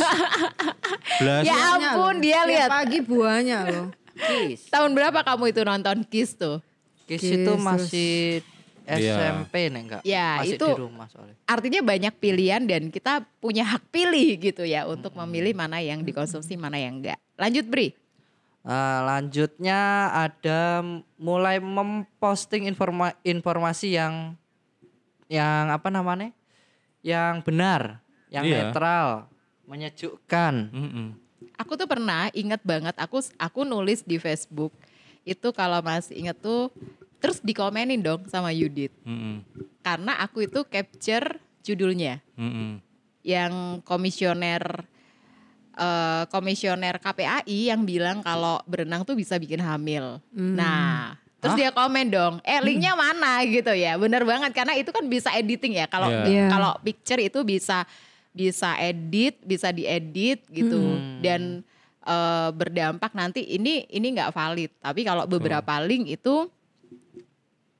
Blas. 1.20 1.44
Ya 1.44 1.52
ampun, 1.74 2.16
loh. 2.16 2.22
dia 2.22 2.40
lihat. 2.42 2.72
pagi 2.72 2.98
buahnya 3.00 3.58
loh. 3.68 3.86
Kiss. 4.16 4.64
Tahun 4.72 4.88
berapa 4.90 5.20
kamu 5.20 5.52
itu 5.52 5.60
nonton 5.60 6.08
Kiss 6.08 6.32
tuh? 6.32 6.64
Kiss 7.04 7.20
Kiss, 7.20 7.36
itu 7.36 7.52
masih 7.54 8.40
Iya. 8.88 9.20
SMP 9.44 9.68
nih 9.68 9.80
enggak? 9.84 10.00
Ya, 10.00 10.40
masih 10.40 10.56
itu- 10.56 10.72
di 10.72 10.80
rumah 10.80 11.04
soalnya. 11.06 11.36
Artinya 11.44 11.84
banyak 11.84 12.14
pilihan 12.16 12.64
dan 12.64 12.88
kita 12.88 13.20
punya 13.36 13.60
hak 13.66 13.84
pilih 13.92 14.40
gitu 14.40 14.64
ya 14.64 14.88
untuk 14.88 15.12
memilih 15.14 15.52
mana 15.52 15.76
yang 15.78 16.00
dikonsumsi, 16.00 16.56
mana 16.56 16.80
yang 16.80 16.96
enggak. 16.96 17.20
Lanjut 17.36 17.68
Bri. 17.68 17.92
Ah, 18.68 19.00
lanjutnya 19.00 20.12
ada 20.12 20.84
mulai 21.16 21.56
memposting 21.56 22.68
informa 22.68 23.16
informasi 23.24 23.96
yang 23.96 24.36
yang 25.32 25.72
apa 25.72 25.88
namanya? 25.88 26.36
Yang 27.00 27.48
benar, 27.48 28.04
yang 28.28 28.44
Iya. 28.44 28.68
netral, 28.68 29.08
menyejukkan. 29.64 30.68
Mm-mm. 30.68 31.08
Aku 31.56 31.80
tuh 31.80 31.88
pernah 31.88 32.28
inget 32.36 32.60
banget 32.60 32.92
aku 33.00 33.24
aku 33.40 33.64
nulis 33.64 34.04
di 34.04 34.20
Facebook 34.20 34.70
itu 35.24 35.48
kalau 35.50 35.80
masih 35.80 36.14
inget 36.14 36.36
tuh 36.38 36.68
terus 37.18 37.42
dikomenin 37.42 37.98
dong 37.98 38.22
sama 38.30 38.54
Yudit 38.54 38.94
Mm-mm. 39.02 39.42
karena 39.82 40.22
aku 40.22 40.46
itu 40.46 40.62
capture 40.70 41.42
judulnya 41.60 42.22
Mm-mm. 42.38 42.78
yang 43.26 43.82
komisioner 43.82 44.86
eh, 45.78 46.22
komisioner 46.28 46.98
KPAI 46.98 47.70
yang 47.70 47.86
bilang 47.86 48.18
kalau 48.20 48.58
berenang 48.66 49.06
tuh 49.06 49.14
bisa 49.14 49.38
bikin 49.38 49.62
hamil. 49.62 50.18
Nah, 50.34 51.14
terus 51.38 51.54
dia 51.54 51.70
komen 51.70 52.10
dong, 52.10 52.34
eh 52.42 52.58
linknya 52.58 52.98
mana 52.98 53.46
gitu 53.46 53.70
ya. 53.70 53.94
Bener 53.94 54.26
banget 54.26 54.50
karena 54.50 54.74
itu 54.74 54.90
kan 54.90 55.06
bisa 55.06 55.30
editing 55.32 55.78
ya. 55.78 55.86
Kalau 55.86 56.10
Iya. 56.10 56.26
Iya. 56.26 56.46
kalau 56.50 56.72
picture 56.82 57.22
itu 57.22 57.46
bisa 57.46 57.86
bisa 58.28 58.74
edit, 58.76 59.38
bisa 59.42 59.70
diedit 59.70 60.42
gitu 60.50 60.78
dan 61.22 61.62
eh, 62.02 62.50
berdampak 62.50 63.14
nanti 63.14 63.46
ini 63.46 63.86
ini 63.88 64.18
nggak 64.18 64.34
valid. 64.34 64.70
Tapi 64.82 65.00
kalau 65.06 65.24
beberapa 65.24 65.78
link 65.80 66.10
itu 66.10 66.50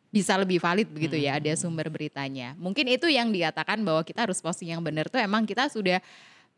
bisa 0.09 0.41
lebih 0.41 0.57
valid 0.57 0.89
begitu 0.89 1.21
ya 1.21 1.37
ada 1.37 1.53
sumber 1.53 1.93
beritanya. 1.93 2.57
Mungkin 2.57 2.89
itu 2.89 3.13
yang 3.13 3.29
dikatakan 3.29 3.77
bahwa 3.85 4.01
kita 4.01 4.25
harus 4.25 4.41
posting 4.41 4.73
yang 4.73 4.81
benar 4.81 5.05
tuh 5.13 5.21
emang 5.21 5.45
kita 5.45 5.69
sudah 5.69 6.01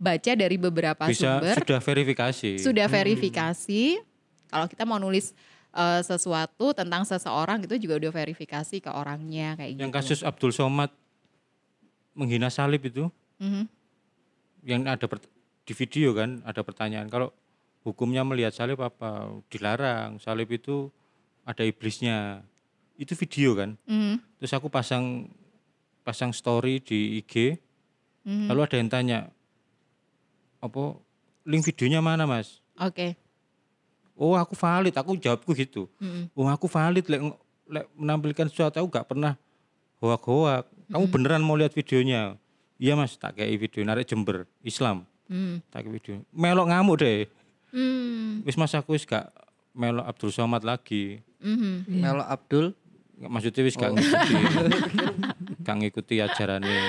baca 0.00 0.32
dari 0.32 0.56
beberapa 0.56 1.04
Bisa 1.04 1.36
sumber, 1.36 1.54
sudah 1.60 1.78
verifikasi. 1.78 2.50
sudah 2.56 2.86
verifikasi. 2.88 4.00
Kalau 4.48 4.66
kita 4.66 4.82
mau 4.82 4.96
nulis 4.96 5.36
eh, 5.70 6.02
sesuatu 6.02 6.72
tentang 6.72 7.04
seseorang 7.04 7.62
itu 7.62 7.78
juga 7.78 8.00
udah 8.00 8.10
verifikasi 8.10 8.80
ke 8.80 8.90
orangnya 8.90 9.54
kayak 9.54 9.70
gitu. 9.76 9.80
Yang 9.80 9.92
kasus 9.94 10.20
Abdul 10.20 10.50
Somad 10.50 10.90
menghina 12.12 12.50
salib 12.50 12.82
itu, 12.82 13.06
Mhm. 13.38 13.70
yang 14.62 14.82
ada 14.84 15.06
pert- 15.06 15.30
di 15.62 15.72
video 15.72 16.10
kan 16.10 16.42
ada 16.42 16.60
pertanyaan 16.60 17.06
kalau 17.06 17.30
hukumnya 17.80 18.20
melihat 18.20 18.50
salib 18.50 18.76
apa 18.78 19.30
dilarang 19.46 20.18
salib 20.18 20.50
itu 20.50 20.90
ada 21.44 21.62
iblisnya 21.62 22.42
itu 22.96 23.14
video 23.14 23.54
kan 23.54 23.78
Mhm. 23.86 24.18
terus 24.36 24.50
aku 24.50 24.66
pasang 24.66 25.30
pasang 26.02 26.34
story 26.34 26.82
di 26.82 27.16
IG 27.16 27.56
Mhm. 28.22 28.50
lalu 28.50 28.60
ada 28.60 28.76
yang 28.76 28.90
tanya 28.90 29.18
apa? 30.60 31.00
Link 31.48 31.64
videonya 31.64 32.04
mana 32.04 32.28
mas? 32.28 32.60
Oke. 32.76 33.16
oh 34.20 34.36
aku 34.36 34.52
valid. 34.52 34.92
Aku 34.92 35.16
jawabku 35.16 35.56
gitu. 35.56 35.88
Mhm. 35.96 36.30
oh 36.36 36.48
aku 36.48 36.68
valid. 36.68 37.08
Lek, 37.08 37.20
lek 37.66 37.84
menampilkan 37.96 38.46
sesuatu 38.52 38.76
aku 38.78 38.88
gak 38.92 39.08
pernah 39.08 39.34
hoak-hoak. 40.04 40.68
Kamu 40.92 41.06
beneran 41.08 41.40
mau 41.40 41.56
lihat 41.56 41.72
videonya? 41.72 42.36
Iya 42.76 42.96
mas. 42.96 43.16
Tak 43.16 43.40
kayak 43.40 43.56
video. 43.56 43.80
Narik 43.82 44.04
jember. 44.06 44.44
Islam. 44.60 45.08
Mhm. 45.32 45.64
tak 45.72 45.88
kayak 45.88 45.94
video. 45.96 46.14
Melok 46.30 46.68
ngamuk 46.68 46.96
deh. 47.00 47.24
Hmm. 47.70 48.42
wis 48.42 48.58
mas 48.58 48.74
aku 48.74 48.98
wis 48.98 49.06
gak 49.06 49.30
melok 49.72 50.04
Abdul 50.04 50.34
Somad 50.34 50.66
lagi. 50.66 51.22
Mhm. 51.40 51.88
Melo 51.88 52.26
Abdul? 52.26 52.74
Nggak, 53.20 53.30
maksudnya 53.30 53.62
wis 53.64 53.76
gak 53.78 53.92
ngikuti. 53.94 54.34
Gak 55.66 55.76
ngikuti 55.76 56.24
ajarannya 56.24 56.80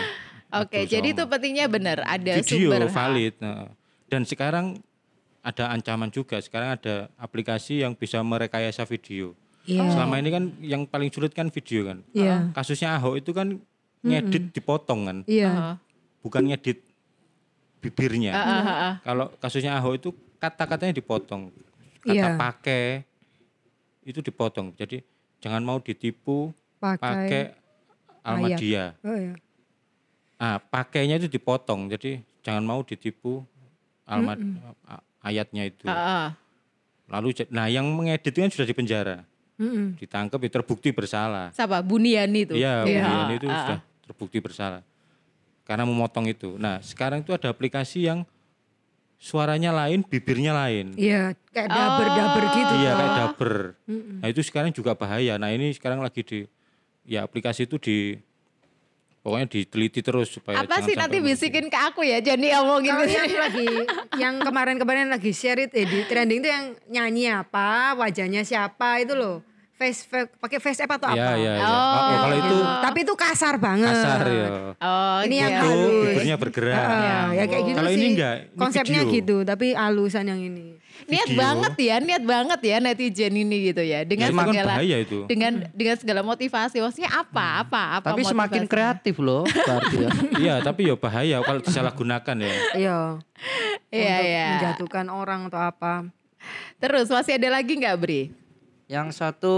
Oke, 0.52 0.84
Abdul 0.84 0.92
jadi 0.92 1.08
itu 1.16 1.24
pentingnya 1.26 1.66
benar 1.68 1.98
ada 2.04 2.34
video 2.44 2.70
sumber 2.70 2.84
valid 2.88 3.34
nah. 3.40 3.72
dan 4.12 4.22
sekarang 4.24 4.66
ada 5.42 5.72
ancaman 5.72 6.12
juga 6.12 6.38
sekarang 6.38 6.76
ada 6.76 7.08
aplikasi 7.16 7.82
yang 7.82 7.96
bisa 7.96 8.20
merekayasa 8.22 8.84
video 8.86 9.34
Iya. 9.62 9.94
selama 9.94 10.18
ini 10.18 10.30
kan 10.34 10.44
yang 10.60 10.82
paling 10.84 11.14
sulit 11.14 11.32
kan 11.32 11.48
video 11.48 11.86
kan 11.86 12.02
Iya. 12.12 12.50
kasusnya 12.52 12.98
Ahok 12.98 13.22
itu 13.22 13.30
kan 13.30 13.62
ngedit 14.02 14.52
dipotong 14.52 15.02
kan 15.06 15.18
Iya. 15.30 15.50
Heeh. 15.54 15.76
bukan 16.26 16.44
ngedit 16.50 16.82
bibirnya 17.78 18.34
ah. 18.34 18.94
kalau 19.02 19.30
kasusnya 19.38 19.78
Ahok 19.78 19.94
itu 19.98 20.10
kata-katanya 20.38 20.98
dipotong 20.98 21.54
kata 22.02 22.14
Iya. 22.14 22.34
pakai 22.38 23.06
itu 24.02 24.20
dipotong 24.20 24.74
jadi 24.74 25.06
jangan 25.38 25.62
mau 25.62 25.78
ditipu 25.78 26.50
Pakai. 26.82 26.98
pakai 26.98 27.44
Almadia 28.22 28.98
Oh 29.02 29.14
ya. 29.14 29.34
Ah 30.42 30.58
pakainya 30.58 31.16
itu 31.16 31.30
dipotong 31.30 31.86
jadi 31.88 32.18
jangan 32.42 32.66
mau 32.66 32.82
ditipu 32.82 33.46
Almad 34.04 34.42
a- 34.84 35.06
ayatnya 35.22 35.70
itu 35.70 35.86
Ah, 35.86 35.94
ah. 35.94 36.30
lalu 37.08 37.38
nah 37.48 37.70
yang 37.70 37.86
mengedit 37.86 38.28
itu 38.28 38.42
kan 38.42 38.50
sudah 38.50 38.66
dipenjara 38.66 39.18
Mm-mm. 39.56 39.94
ditangkap 39.96 40.42
ya 40.42 40.50
terbukti 40.52 40.90
bersalah 40.90 41.54
Siapa? 41.54 41.86
Buniani 41.86 42.40
itu. 42.44 42.54
Iya, 42.58 42.82
Iya. 42.82 43.06
kemudian 43.06 43.38
itu 43.38 43.46
Ah, 43.46 43.54
ah. 43.54 43.62
sudah 43.62 43.80
terbukti 44.02 44.38
bersalah. 44.42 44.82
Karena 45.62 45.86
memotong 45.86 46.26
itu. 46.26 46.58
Nah, 46.58 46.82
sekarang 46.82 47.22
itu 47.22 47.30
ada 47.30 47.46
aplikasi 47.48 48.10
yang 48.10 48.26
suaranya 49.22 49.70
lain, 49.72 50.02
bibirnya 50.02 50.50
lain. 50.52 50.98
Iya, 50.98 51.38
kayak 51.54 51.70
daber-daber 51.70 52.44
gitu. 52.52 52.74
Iya, 52.76 52.90
Oh. 52.90 52.98
kayak 52.98 53.14
daber. 53.16 53.54
Nah, 54.18 54.28
itu 54.28 54.42
sekarang 54.42 54.74
juga 54.74 54.98
bahaya. 54.98 55.38
Nah, 55.38 55.54
ini 55.54 55.70
sekarang 55.72 56.02
lagi 56.02 56.26
di 56.26 56.40
ya 57.06 57.22
aplikasi 57.22 57.70
itu 57.70 57.78
di 57.78 58.18
pokoknya 59.22 59.48
diteliti 59.48 60.02
terus 60.02 60.34
supaya 60.34 60.60
Apa 60.60 60.82
sih 60.82 60.94
nanti 60.94 61.18
bisikin 61.18 61.66
ke 61.66 61.78
aku 61.80 62.02
ya 62.02 62.20
Johnny 62.20 62.50
omongin 62.54 62.90
Kalau 62.92 63.06
yang 63.06 63.30
lagi 63.36 63.68
yang 64.18 64.34
kemarin-kemarin 64.38 65.08
lagi 65.08 65.30
share 65.30 65.62
itu 65.62 65.76
eh, 65.76 65.86
di 65.86 66.00
trending 66.04 66.40
itu 66.40 66.50
yang 66.50 66.66
nyanyi 66.88 67.30
apa, 67.30 67.94
wajahnya 67.96 68.42
siapa 68.42 68.98
itu 69.00 69.14
loh. 69.14 69.46
Face, 69.74 70.06
face 70.06 70.30
pakai 70.36 70.58
face 70.58 70.78
app 70.80 70.94
atau 70.96 71.10
Iya, 71.10 71.22
apa? 71.24 71.34
iya, 71.36 71.54
iya. 71.56 71.66
Oh. 71.66 71.74
Oh, 71.74 72.18
kalau 72.20 72.36
itu 72.36 72.58
Tapi 72.80 73.00
itu 73.02 73.14
kasar 73.16 73.56
banget. 73.58 73.90
kasar 73.92 74.22
ya. 74.24 74.48
Oh, 74.76 75.20
Ini 75.22 75.36
yang 75.36 75.50
gitu. 75.52 75.58
Itu 75.58 75.70
halus. 75.72 76.06
bibirnya 76.06 76.36
bergerak. 76.38 76.78
Ah, 76.80 77.28
ya 77.32 77.44
kayak 77.46 77.64
gitu 77.64 77.78
Kalau 77.78 77.90
sih. 77.90 77.98
ini 77.98 78.06
enggak, 78.12 78.36
ini 78.44 78.58
Konsepnya 78.58 79.02
video. 79.02 79.14
gitu, 79.16 79.36
tapi 79.42 79.68
halusan 79.74 80.26
yang 80.28 80.38
ini. 80.40 80.71
Niat 81.12 81.28
Video. 81.28 81.42
banget 81.44 81.74
ya, 81.76 81.96
niat 82.00 82.24
banget 82.24 82.60
ya 82.64 82.76
netizen 82.80 83.36
ini 83.36 83.58
gitu 83.68 83.84
ya. 83.84 84.08
Dengan 84.08 84.32
kan 84.32 84.48
segala 84.48 84.72
bahaya 84.80 84.98
itu. 85.04 85.20
dengan 85.28 85.54
dengan 85.76 85.96
segala 86.00 86.22
motivasi. 86.24 86.80
Maksudnya 86.80 87.12
apa? 87.12 87.68
Apa? 87.68 87.84
Apa 88.00 88.16
Tapi 88.16 88.24
semakin 88.24 88.64
motivasinya? 88.64 88.72
kreatif 88.72 89.16
loh 89.20 89.44
berarti 89.44 89.96
ya. 90.00 90.10
Iya, 90.42 90.56
tapi 90.64 90.88
ya 90.88 90.96
bahaya 90.96 91.38
kalau 91.44 91.60
disalahgunakan 91.60 92.36
ya. 92.40 92.54
Iya. 92.80 93.00
Iya, 93.92 94.18
iya. 94.24 94.48
menjatuhkan 94.56 95.12
orang 95.12 95.52
atau 95.52 95.60
apa. 95.60 96.08
Terus 96.80 97.12
masih 97.12 97.36
ada 97.36 97.60
lagi 97.60 97.76
nggak 97.76 97.98
Bri? 98.00 98.32
Yang 98.88 99.08
satu 99.20 99.58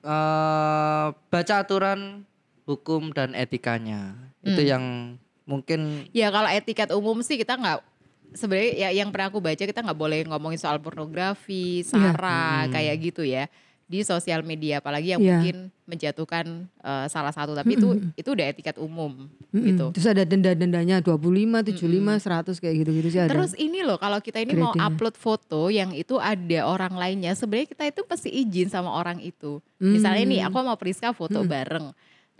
eh 0.00 1.06
baca 1.12 1.54
aturan 1.60 2.24
hukum 2.64 3.12
dan 3.12 3.36
etikanya. 3.36 4.16
Itu 4.40 4.64
yang 4.64 5.16
mungkin 5.44 6.08
Ya 6.16 6.32
kalau 6.32 6.48
etiket 6.48 6.88
umum 6.96 7.20
sih 7.20 7.36
kita 7.36 7.60
nggak 7.60 7.89
sebenarnya 8.32 8.72
ya 8.76 8.88
yang 8.94 9.08
pernah 9.10 9.28
aku 9.28 9.38
baca 9.38 9.58
kita 9.58 9.80
nggak 9.80 9.98
boleh 9.98 10.24
ngomongin 10.26 10.60
soal 10.60 10.78
pornografi, 10.78 11.82
sara 11.82 12.66
kayak 12.68 12.96
gitu 13.00 13.22
ya 13.22 13.50
di 13.90 14.06
sosial 14.06 14.46
media 14.46 14.78
apalagi 14.78 15.10
yang 15.10 15.18
Iya. 15.18 15.42
mungkin 15.42 15.56
menjatuhkan 15.90 16.46
eh, 16.78 17.06
salah 17.10 17.34
satu 17.34 17.58
tapi 17.58 17.74
itu 17.74 17.90
itu 18.14 18.28
udah 18.30 18.46
etiket 18.46 18.78
umum 18.78 19.26
Mm-mm. 19.50 19.66
gitu. 19.66 19.86
Terus 19.98 20.06
ada 20.06 20.22
denda-dendanya 20.22 21.02
25, 21.02 21.66
75, 21.74 22.22
100 22.22 22.62
kayak 22.62 22.74
gitu-gitu 22.86 23.08
sih 23.10 23.20
ada. 23.26 23.34
Terus 23.34 23.58
ini 23.58 23.82
loh 23.82 23.98
kalau 23.98 24.22
kita 24.22 24.38
ini 24.38 24.54
mau 24.54 24.70
upload 24.78 25.18
foto 25.18 25.74
yang 25.74 25.90
itu 25.90 26.22
ada 26.22 26.70
orang 26.70 26.94
lainnya 26.94 27.34
sebenarnya 27.34 27.74
kita 27.74 27.84
itu 27.90 28.06
pasti 28.06 28.30
izin 28.30 28.70
sama 28.70 28.94
orang 28.94 29.18
itu. 29.18 29.58
Hmm. 29.82 29.90
Misalnya 29.90 30.22
nih 30.22 30.40
aku 30.46 30.56
mau 30.62 30.78
Priska 30.78 31.10
foto 31.10 31.42
bareng. 31.42 31.90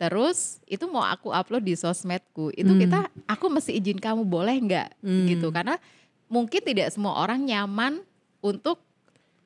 Terus 0.01 0.65
itu 0.65 0.89
mau 0.89 1.05
aku 1.05 1.29
upload 1.29 1.61
di 1.61 1.77
sosmedku. 1.77 2.49
Itu 2.51 2.73
Hmm. 2.73 2.81
kita 2.81 2.99
aku 3.27 3.47
mesti 3.47 3.77
izin 3.77 4.01
kamu 4.01 4.25
boleh 4.25 4.57
nggak 4.59 4.89
Hmm. 4.99 5.29
gitu 5.29 5.53
karena 5.53 5.77
mungkin 6.27 6.65
tidak 6.65 6.89
semua 6.89 7.21
orang 7.21 7.45
nyaman 7.45 8.01
untuk 8.41 8.81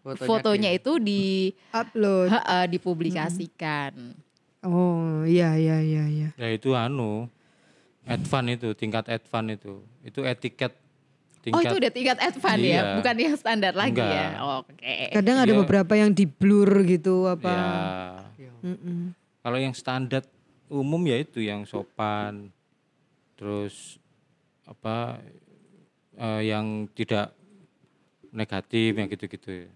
fotonya, 0.00 0.22
fotonya 0.24 0.70
itu 0.70 0.92
di 0.96 1.50
upload. 1.68 2.30
ha-ha, 2.30 2.58
dipublikasikan. 2.64 4.14
Oh, 4.60 5.26
iya 5.26 5.58
iya 5.58 5.82
iya 5.82 6.04
iya. 6.06 6.28
Ya 6.32 6.48
itu 6.48 6.70
anu 6.72 7.26
advan 8.04 8.46
itu 8.48 8.72
tingkat 8.72 9.08
advan 9.08 9.50
itu 9.50 9.82
itu 10.00 10.22
etiket 10.22 10.72
Oh 10.72 10.80
tingkat 11.52 11.66
itu 11.66 11.76
udah 11.76 11.92
tingkat 11.92 12.18
advance 12.22 12.56
ya, 12.58 12.72
Iya. 12.72 12.82
bukan 12.96 13.16
yang 13.18 13.34
standar 13.34 13.72
lagi 13.74 13.92
Enggak. 13.92 14.08
ya. 14.08 14.28
Oke. 14.56 14.96
Kadang 15.12 15.36
ada 15.38 15.50
Iya. 15.50 15.60
beberapa 15.60 15.92
yang 15.92 16.10
di 16.10 16.24
blur 16.24 16.70
gitu 16.84 17.26
apa. 17.26 17.52
ya 18.38 18.52
Mm-mm. 18.62 19.12
kalau 19.40 19.58
yang 19.58 19.74
standar 19.74 20.24
umum 20.68 21.00
ya 21.04 21.20
itu 21.20 21.44
yang 21.44 21.68
sopan 21.68 22.48
terus 23.34 23.98
apa 24.64 25.20
eh, 26.16 26.42
yang 26.48 26.88
tidak 26.96 27.34
negatif 28.34 28.96
yang 28.96 29.08
gitu-gitu. 29.10 29.68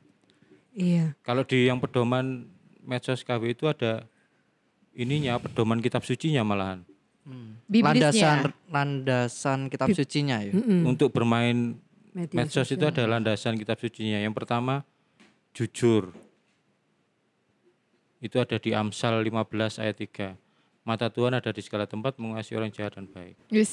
Iya. 0.74 1.14
Kalau 1.22 1.42
di 1.42 1.66
yang 1.68 1.78
pedoman 1.78 2.48
medsos 2.82 3.22
KW 3.22 3.52
itu 3.52 3.68
ada 3.68 4.06
ininya 4.96 5.38
pedoman 5.38 5.78
kitab 5.78 6.02
sucinya 6.02 6.42
malahan 6.42 6.82
Biblisnya. 7.68 7.92
landasan 7.92 8.36
landasan 8.72 9.58
kitab 9.68 9.92
sucinya 9.92 10.40
ya. 10.40 10.52
untuk 10.88 11.12
bermain 11.12 11.76
Media 12.16 12.34
medsos 12.34 12.66
itu 12.72 12.82
ada 12.82 13.04
landasan 13.04 13.60
kitab 13.60 13.76
sucinya. 13.78 14.18
Yang 14.18 14.34
pertama 14.42 14.82
jujur. 15.52 16.10
Itu 18.18 18.42
ada 18.42 18.58
di 18.58 18.74
Amsal 18.74 19.22
15 19.22 19.78
ayat 19.78 19.96
3. 20.02 20.47
Mata 20.88 21.12
Tuhan 21.12 21.36
ada 21.36 21.52
di 21.52 21.60
segala 21.60 21.84
tempat 21.84 22.16
mengasihi 22.16 22.56
orang 22.56 22.72
jahat 22.72 22.96
dan 22.96 23.04
baik. 23.04 23.36
Wis. 23.52 23.68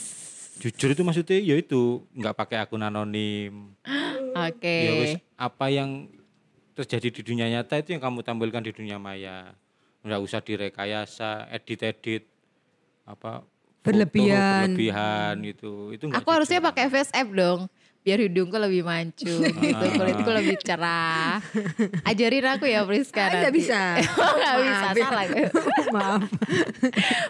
Jujur 0.60 0.92
itu 0.92 1.00
maksudnya 1.00 1.40
ya 1.40 1.56
itu 1.56 2.04
nggak 2.12 2.36
pakai 2.36 2.60
akun 2.60 2.84
anonim. 2.84 3.72
Oke. 4.52 4.76
Ya 4.84 4.92
wis 5.00 5.14
apa 5.40 5.72
yang 5.72 6.12
terjadi 6.76 7.08
di 7.16 7.22
dunia 7.24 7.48
nyata 7.48 7.80
itu 7.80 7.96
yang 7.96 8.04
kamu 8.04 8.20
tampilkan 8.20 8.68
di 8.68 8.76
dunia 8.76 9.00
maya. 9.00 9.56
Nggak 10.04 10.20
usah 10.28 10.44
direkayasa, 10.44 11.48
edit-edit 11.56 12.28
apa 13.08 13.48
foto 13.80 13.96
Berlebihan. 13.96 14.76
berlebihan 14.76 15.34
gitu. 15.56 15.96
Itu 15.96 16.12
Aku 16.12 16.28
harusnya 16.36 16.60
pakai 16.60 16.92
app 16.92 17.30
dong. 17.32 17.72
Biar 18.06 18.22
hidungku 18.22 18.54
lebih 18.54 18.86
mancung 18.86 19.42
gitu, 19.66 19.86
kulitku 19.98 20.30
lebih 20.30 20.62
cerah. 20.62 21.42
Ajarin 22.06 22.46
aku 22.48 22.70
ya 22.70 22.86
Priska 22.86 23.18
Ah, 23.18 23.30
nggak 23.34 23.50
nanti. 23.50 23.58
bisa. 23.58 23.82
Oh, 24.14 24.34
nggak 24.38 24.56
bisa, 24.62 24.86
ya. 24.86 25.02
salah. 25.02 25.26
Maaf. 25.98 26.22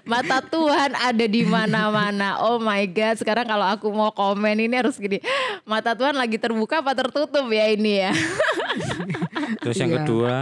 Mata 0.04 0.44
Tuhan 0.44 0.92
ada 0.92 1.26
di 1.26 1.48
mana-mana. 1.48 2.44
Oh 2.44 2.60
my 2.60 2.84
God, 2.86 3.16
sekarang 3.16 3.48
kalau 3.48 3.64
aku 3.64 3.88
mau 3.88 4.12
komen 4.12 4.60
ini 4.60 4.76
harus 4.76 5.00
gini. 5.00 5.24
Mata 5.64 5.96
Tuhan 5.96 6.12
lagi 6.12 6.36
terbuka 6.36 6.84
apa 6.84 6.92
tertutup 6.92 7.48
ya 7.48 7.72
ini 7.72 8.04
ya. 8.04 8.12
Terus 9.64 9.80
yang 9.80 9.90
Iya. 9.90 10.04
kedua, 10.04 10.34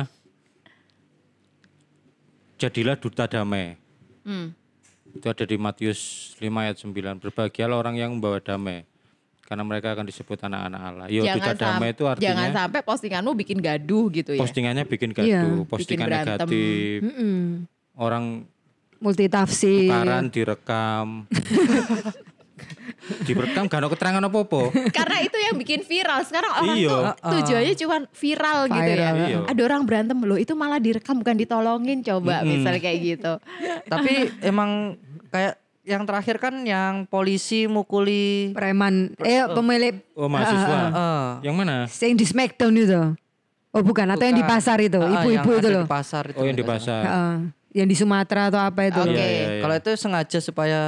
jadilah 2.57 2.97
duta 2.97 3.29
damai. 3.29 3.77
Hmm. 4.25 4.49
Itu 5.13 5.29
ada 5.29 5.45
di 5.45 5.61
Matius 5.61 6.33
5 6.41 6.49
ayat 6.57 6.81
9. 6.81 7.21
Berbahagialah 7.21 7.77
orang 7.77 7.95
yang 7.95 8.17
membawa 8.17 8.41
damai. 8.41 8.89
Karena 9.43 9.61
mereka 9.61 9.91
akan 9.91 10.03
disebut 10.03 10.39
anak-anak 10.41 10.81
Allah. 10.81 11.05
Yo, 11.07 11.21
duta 11.21 11.51
damai 11.51 11.91
itu 11.91 12.01
jangan 12.01 12.15
artinya 12.15 12.47
sampai 12.55 12.79
postinganmu 12.81 13.31
bikin 13.35 13.57
gaduh 13.59 14.05
gitu 14.09 14.31
ya. 14.33 14.39
postingannya 14.39 14.83
bikin 14.83 15.11
Iya, 15.11 15.15
gaduh, 15.15 15.59
bikin 15.59 15.69
postingan 15.69 16.07
berantem. 16.07 16.31
negatif. 16.39 16.97
Mm-mm. 17.03 17.37
Orang 17.93 18.23
Multi 18.97 19.25
tafsir. 19.27 19.85
tukaran 19.85 20.25
direkam. 20.27 21.07
direkam 23.23 23.67
gak 23.67 23.77
ada 23.77 23.89
keterangan 23.89 24.23
apa-apa. 24.23 24.61
Karena 24.89 25.17
itu 25.19 25.35
yang 25.35 25.53
bikin 25.53 25.83
viral. 25.83 26.23
Sekarang 26.23 26.51
orang 26.55 26.73
Iya. 26.73 26.87
tuh 26.87 27.03
tujuannya 27.35 27.73
cuma 27.75 27.95
viral, 28.09 28.57
gitu 28.65 28.79
ya. 28.79 28.87
Viral, 28.87 29.15
iya. 29.21 29.37
Ada 29.43 29.61
orang 29.61 29.81
berantem 29.83 30.17
loh, 30.17 30.37
itu 30.37 30.53
malah 30.53 30.79
direkam 30.79 31.19
bukan 31.19 31.35
ditolongin 31.35 31.99
coba 31.99 32.41
misalnya 32.43 32.79
kayak 32.79 32.99
gitu. 33.03 33.33
Tapi 33.85 34.13
emang 34.41 34.95
kayak 35.27 35.59
yang 35.83 36.03
terakhir 36.03 36.39
kan 36.39 36.63
yang 36.63 37.03
polisi 37.05 37.67
mukuli 37.67 38.51
Preman. 38.51 39.11
Eh 39.19 39.43
pemilik. 39.45 39.99
Oh, 40.13 40.27
mahasiswa. 40.27 40.79
eh, 40.89 41.29
Yang 41.43 41.55
mana? 41.55 41.75
Yang 41.85 42.15
di 42.15 42.25
Smackdown 42.25 42.73
itu. 42.73 43.01
Oh 43.73 43.81
bukan, 43.81 44.05
atau 44.07 44.21
yang 44.21 44.37
di 44.37 44.45
pasar 44.45 44.77
itu, 44.79 44.95
Ah, 44.95 45.09
ibu-ibu 45.19 45.33
yang 45.49 45.59
itu 45.59 45.67
loh. 45.67 45.83
Di 45.83 45.89
pasar 45.89 46.23
itu. 46.29 46.37
Oh, 46.37 46.45
yang 46.45 46.53
di 46.53 46.63
pasar. 46.63 47.01
Heeh. 47.03 47.35
yang 47.73 47.89
di 47.89 47.97
Sumatera 47.97 48.47
atau 48.47 48.61
apa 48.61 48.85
itu 48.85 49.01
Oke. 49.01 49.09
loh. 49.09 49.17
Iya, 49.17 49.25
iya, 49.25 49.45
iya. 49.49 49.61
Kalau 49.65 49.75
itu 49.75 49.91
sengaja 49.97 50.37
supaya 50.37 50.81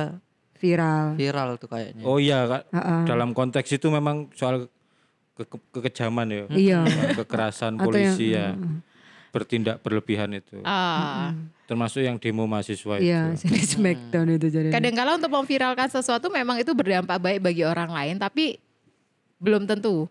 viral. 0.55 1.05
viral 1.15 1.49
tuh 1.57 1.65
kayaknya. 1.65 2.03
Oh 2.03 2.15
iya, 2.15 2.45
Kak. 2.45 2.63
Heeh. 2.69 3.01
dalam 3.05 3.33
konteks 3.33 3.69
itu 3.71 3.89
memang 3.89 4.29
soal 4.31 4.69
ke- 5.33 5.49
ke- 5.49 5.65
kekejaman 5.73 6.27
ya. 6.29 6.43
Iya. 6.47 6.79
Kekerasan 7.17 7.75
polisi 7.75 8.31
yang- 8.31 8.53
ya. 8.53 8.69
Bertindak 9.35 9.83
berlebihan 9.83 10.31
itu. 10.31 10.63
Ah. 10.63 11.35
Termasuk 11.67 11.99
yang 11.99 12.15
demo 12.15 12.47
mahasiswa 12.47 12.95
Iya, 13.03 13.35
itu. 13.35 13.51
di 13.51 13.61
Smackdown 13.67 14.27
itu 14.39 14.47
jadi. 14.47 14.71
Kadang-kala 14.71 15.19
untuk 15.19 15.35
memviralkan 15.35 15.91
sesuatu 15.91 16.31
memang 16.31 16.55
itu 16.63 16.71
berdampak 16.71 17.19
baik 17.19 17.39
bagi 17.43 17.67
orang 17.67 17.91
lain, 17.91 18.15
tapi 18.15 18.55
belum 19.43 19.67
tentu. 19.67 20.07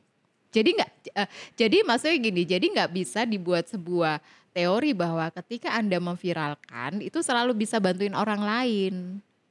Jadi 0.52 0.76
nggak, 0.76 0.90
eh, 1.16 1.28
jadi 1.56 1.82
maksudnya 1.82 2.16
gini, 2.20 2.42
jadi 2.44 2.66
nggak 2.68 2.90
bisa 2.92 3.24
dibuat 3.24 3.66
sebuah 3.72 4.20
teori 4.54 4.94
bahwa 4.94 5.26
ketika 5.42 5.74
anda 5.74 5.98
memviralkan 5.98 7.02
itu 7.02 7.18
selalu 7.24 7.66
bisa 7.66 7.82
bantuin 7.82 8.14
orang 8.14 8.38
lain. 8.44 8.94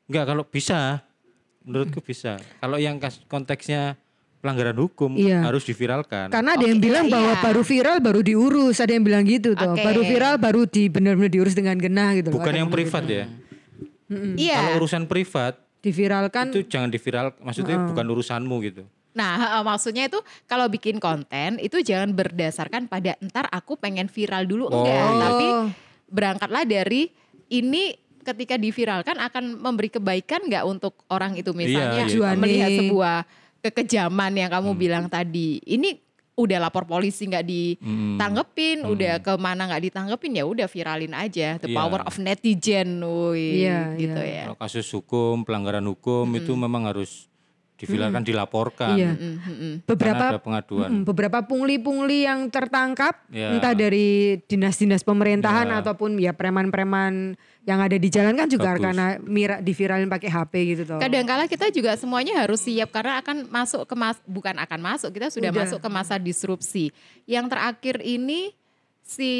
Enggak, 0.08 0.26
kalau 0.32 0.44
bisa. 0.48 1.04
Menurutku 1.64 2.00
bisa. 2.00 2.40
Kalau 2.60 2.76
yang 2.80 3.00
konteksnya 3.28 3.96
pelanggaran 4.44 4.76
hukum 4.76 5.16
Iya. 5.16 5.48
harus 5.48 5.64
diviralkan. 5.64 6.28
Karena 6.28 6.60
ada 6.60 6.66
yang 6.68 6.84
bilang 6.84 7.08
iya, 7.08 7.14
bahwa 7.16 7.32
iya. 7.32 7.40
baru 7.40 7.62
viral 7.64 7.98
baru 8.04 8.20
diurus, 8.20 8.84
ada 8.84 8.92
yang 8.92 9.08
bilang 9.08 9.24
gitu 9.24 9.56
tuh. 9.56 9.72
Oke. 9.72 9.80
Baru 9.80 10.02
viral 10.04 10.36
baru 10.36 10.62
di 10.68 10.92
benar-benar 10.92 11.32
diurus 11.32 11.56
dengan 11.56 11.80
genah 11.80 12.12
gitu. 12.20 12.28
loh. 12.28 12.44
Bukan 12.44 12.52
yang 12.52 12.68
privat 12.68 13.08
ya. 13.08 13.26
Iya. 14.36 14.60
Kalau 14.60 14.84
urusan 14.84 15.08
privat 15.08 15.56
gitu. 15.56 15.72
Diviralkan 15.84 16.48
itu 16.52 16.64
jangan 16.64 16.88
diviral, 16.88 17.36
maksudnya 17.44 17.76
bukan 17.76 18.06
urusanmu 18.08 18.56
gitu. 18.64 18.84
Nah, 19.14 19.36
heeh, 19.36 19.64
maksudnya 19.68 20.08
itu 20.08 20.20
kalau 20.48 20.72
bikin 20.72 20.98
konten 20.98 21.60
itu 21.60 21.84
jangan 21.84 22.16
berdasarkan 22.16 22.88
pada 22.88 23.20
entar 23.20 23.46
aku 23.52 23.76
pengen 23.76 24.08
viral 24.08 24.48
dulu 24.48 24.72
enggak, 24.72 25.04
Oh. 25.06 25.20
tapi 25.20 25.46
berangkatlah 26.08 26.64
dari 26.64 27.12
ini 27.52 27.94
ketika 28.24 28.56
diviralkan 28.56 29.20
akan 29.20 29.60
memberi 29.60 29.92
kebaikan 29.92 30.48
nggak 30.48 30.64
untuk 30.64 31.04
orang 31.12 31.36
itu 31.36 31.52
misalnya 31.52 32.08
Iya, 32.08 32.16
iya. 32.16 32.40
Melihat 32.40 32.72
sebuah 32.80 33.16
kekejaman 33.64 34.36
yang 34.36 34.52
kamu 34.52 34.76
bilang 34.76 35.06
tadi. 35.08 35.64
Ini 35.64 35.96
udah 36.34 36.58
lapor 36.60 36.84
polisi 36.84 37.24
nggak 37.26 37.46
ditanggepin, 37.46 38.84
udah 38.84 39.22
ke 39.22 39.34
mana 39.38 39.70
nggak 39.70 39.84
ditanggepin 39.86 40.36
ya 40.36 40.44
udah 40.44 40.68
viralin 40.68 41.14
aja. 41.14 41.62
The 41.62 41.70
Iya. 41.70 41.78
power 41.78 42.02
of 42.04 42.16
netizen, 42.18 43.00
woi, 43.00 43.64
Iya, 43.64 43.94
gitu 43.96 44.18
iya. 44.20 44.34
ya. 44.36 44.44
Kalau 44.50 44.60
kasus 44.60 44.88
hukum, 44.90 45.46
pelanggaran 45.46 45.86
hukum 45.86 46.26
itu 46.34 46.52
memang 46.54 46.90
harus 46.90 47.30
dilaporkan. 48.24 48.96
Iya. 48.96 49.12
Mm, 49.14 49.20
mm, 49.20 49.34
mm. 49.36 49.74
Karena 49.84 49.88
beberapa 49.88 50.26
ada 50.30 50.40
pengaduan. 50.40 50.90
Mm, 50.90 51.04
beberapa 51.04 51.40
pungli-pungli 51.44 52.26
yang 52.26 52.48
tertangkap 52.48 53.16
Ya. 53.30 53.52
entah 53.52 53.74
dari 53.74 54.40
dinas-dinas 54.46 55.02
pemerintahan 55.02 55.68
Ya. 55.68 55.80
ataupun 55.80 56.16
ya 56.18 56.32
preman-preman 56.32 57.36
yang 57.64 57.80
ada 57.80 57.96
di 57.96 58.10
jalan 58.12 58.36
kan 58.36 58.52
juga 58.52 58.76
Bagus. 58.76 58.84
karena 58.84 59.06
mira 59.24 59.64
diviralin 59.64 60.12
pakai 60.12 60.28
HP 60.28 60.54
gitu 60.76 60.84
tuh. 60.84 61.00
Kadangkala 61.00 61.48
kita 61.48 61.72
juga 61.72 61.96
semuanya 61.96 62.44
harus 62.44 62.60
siap 62.60 62.92
karena 62.92 63.24
akan 63.24 63.48
masuk 63.48 63.88
ke 63.88 63.96
mas 63.96 64.20
bukan 64.28 64.56
akan 64.60 64.80
masuk 64.84 65.16
kita 65.16 65.32
sudah 65.32 65.48
Udah. 65.48 65.64
masuk 65.64 65.80
ke 65.80 65.90
masa 65.90 66.20
disrupsi. 66.20 66.92
Yang 67.24 67.56
terakhir 67.56 67.96
ini 68.04 68.52
si 69.00 69.32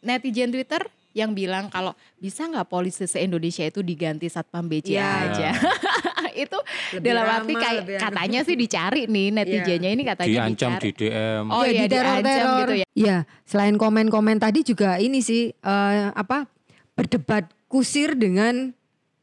netizen 0.00 0.52
Twitter 0.52 0.84
yang 1.14 1.30
bilang 1.30 1.70
kalau 1.70 1.94
bisa 2.18 2.44
nggak 2.44 2.66
polisi 2.66 3.06
se 3.06 3.22
Indonesia 3.22 3.62
itu 3.62 3.80
diganti 3.80 4.26
satpam 4.26 4.66
BC 4.66 4.98
Iya. 4.98 5.08
aja. 5.30 5.48
itu 6.36 6.58
Lebih 6.92 7.06
dalam 7.06 7.24
arti 7.24 7.50
ramah, 7.50 7.62
kayak 7.62 7.80
lebih- 7.80 8.00
katanya 8.00 8.40
sih 8.42 8.54
dicari 8.54 9.02
nih 9.06 9.26
netizennya 9.36 9.90
ini 9.90 10.02
katanya 10.02 10.30
Diancam 10.30 10.70
dicari. 10.72 10.82
di 10.84 10.90
DM. 11.00 11.44
Oh 11.48 11.62
ya, 11.62 11.70
iya 11.70 11.80
di 11.80 11.88
teror-teror. 11.88 12.20
diancam 12.20 12.60
gitu 12.60 12.74
ya. 12.76 12.86
Ya, 12.94 13.16
selain 13.42 13.74
komen-komen 13.74 14.36
tadi 14.36 14.60
juga 14.60 14.96
ini 14.96 15.18
sih 15.18 15.50
eh, 15.50 16.04
apa 16.10 16.46
berdebat 16.92 17.50
kusir 17.66 18.14
dengan 18.14 18.70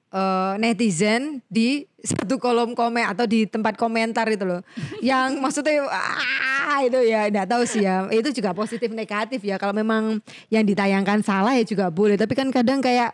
eh, 0.09 0.53
netizen 0.57 1.39
di 1.45 1.83
satu 1.97 2.35
kolom 2.35 2.73
komen 2.73 3.05
atau 3.05 3.23
di 3.23 3.45
tempat 3.45 3.75
komentar 3.75 4.25
itu 4.27 4.41
loh. 4.41 4.59
yang 5.01 5.37
maksudnya 5.37 5.85
ah, 5.85 6.81
itu 6.81 6.97
ya 7.01 7.27
enggak 7.27 7.47
tahu 7.47 7.63
sih 7.63 7.81
ya. 7.81 8.09
Itu 8.09 8.31
juga 8.31 8.51
positif 8.51 8.89
negatif 8.89 9.39
ya. 9.39 9.55
Kalau 9.55 9.71
memang 9.71 10.19
yang 10.47 10.63
ditayangkan 10.63 11.21
salah 11.21 11.53
ya 11.53 11.63
juga 11.63 11.87
boleh, 11.87 12.15
tapi 12.15 12.33
kan 12.33 12.49
kadang 12.49 12.79
kayak 12.79 13.13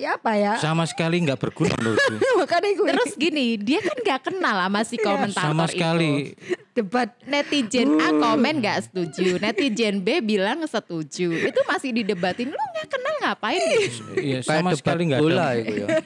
ya 0.00 0.16
apa 0.16 0.32
ya? 0.32 0.56
Sama 0.56 0.82
sekali 0.82 1.20
nggak 1.20 1.36
berguna 1.36 1.76
menurutku. 1.76 2.16
Makanya 2.40 2.70
gue 2.72 2.88
Terus 2.88 3.12
gini, 3.14 3.46
dia 3.54 3.78
kan 3.78 3.96
nggak 3.96 4.20
kenal 4.26 4.56
sama 4.58 4.80
si 4.82 4.96
komentator 4.96 5.44
Sama 5.46 5.64
itu. 5.64 5.72
sekali. 5.76 6.10
debat 6.70 7.12
netizen 7.22 8.00
A 8.00 8.08
komen 8.10 8.54
nggak 8.58 8.88
setuju, 8.88 9.36
netizen 9.36 10.00
B 10.00 10.18
bilang 10.20 10.64
setuju. 10.64 11.28
Itu 11.28 11.60
masih 11.68 11.92
didebatin. 11.92 12.48
Lu 12.48 12.56
nggak 12.56 12.88
kenal 12.88 13.14
ngapain? 13.20 13.60
Iya, 14.16 14.40
Kayak 14.40 14.64
sama 14.64 14.70
sekali 14.72 15.00
nggak 15.06 15.20
bola 15.20 15.52
ada. 15.52 15.60
itu 15.60 15.74
ya. 15.76 15.86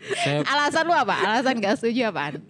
Saya 0.24 0.40
Alasan 0.48 0.88
lu 0.88 0.94
apa? 0.96 1.12
Alasan 1.12 1.60
nggak 1.60 1.76
setuju 1.76 2.08
apaan? 2.08 2.40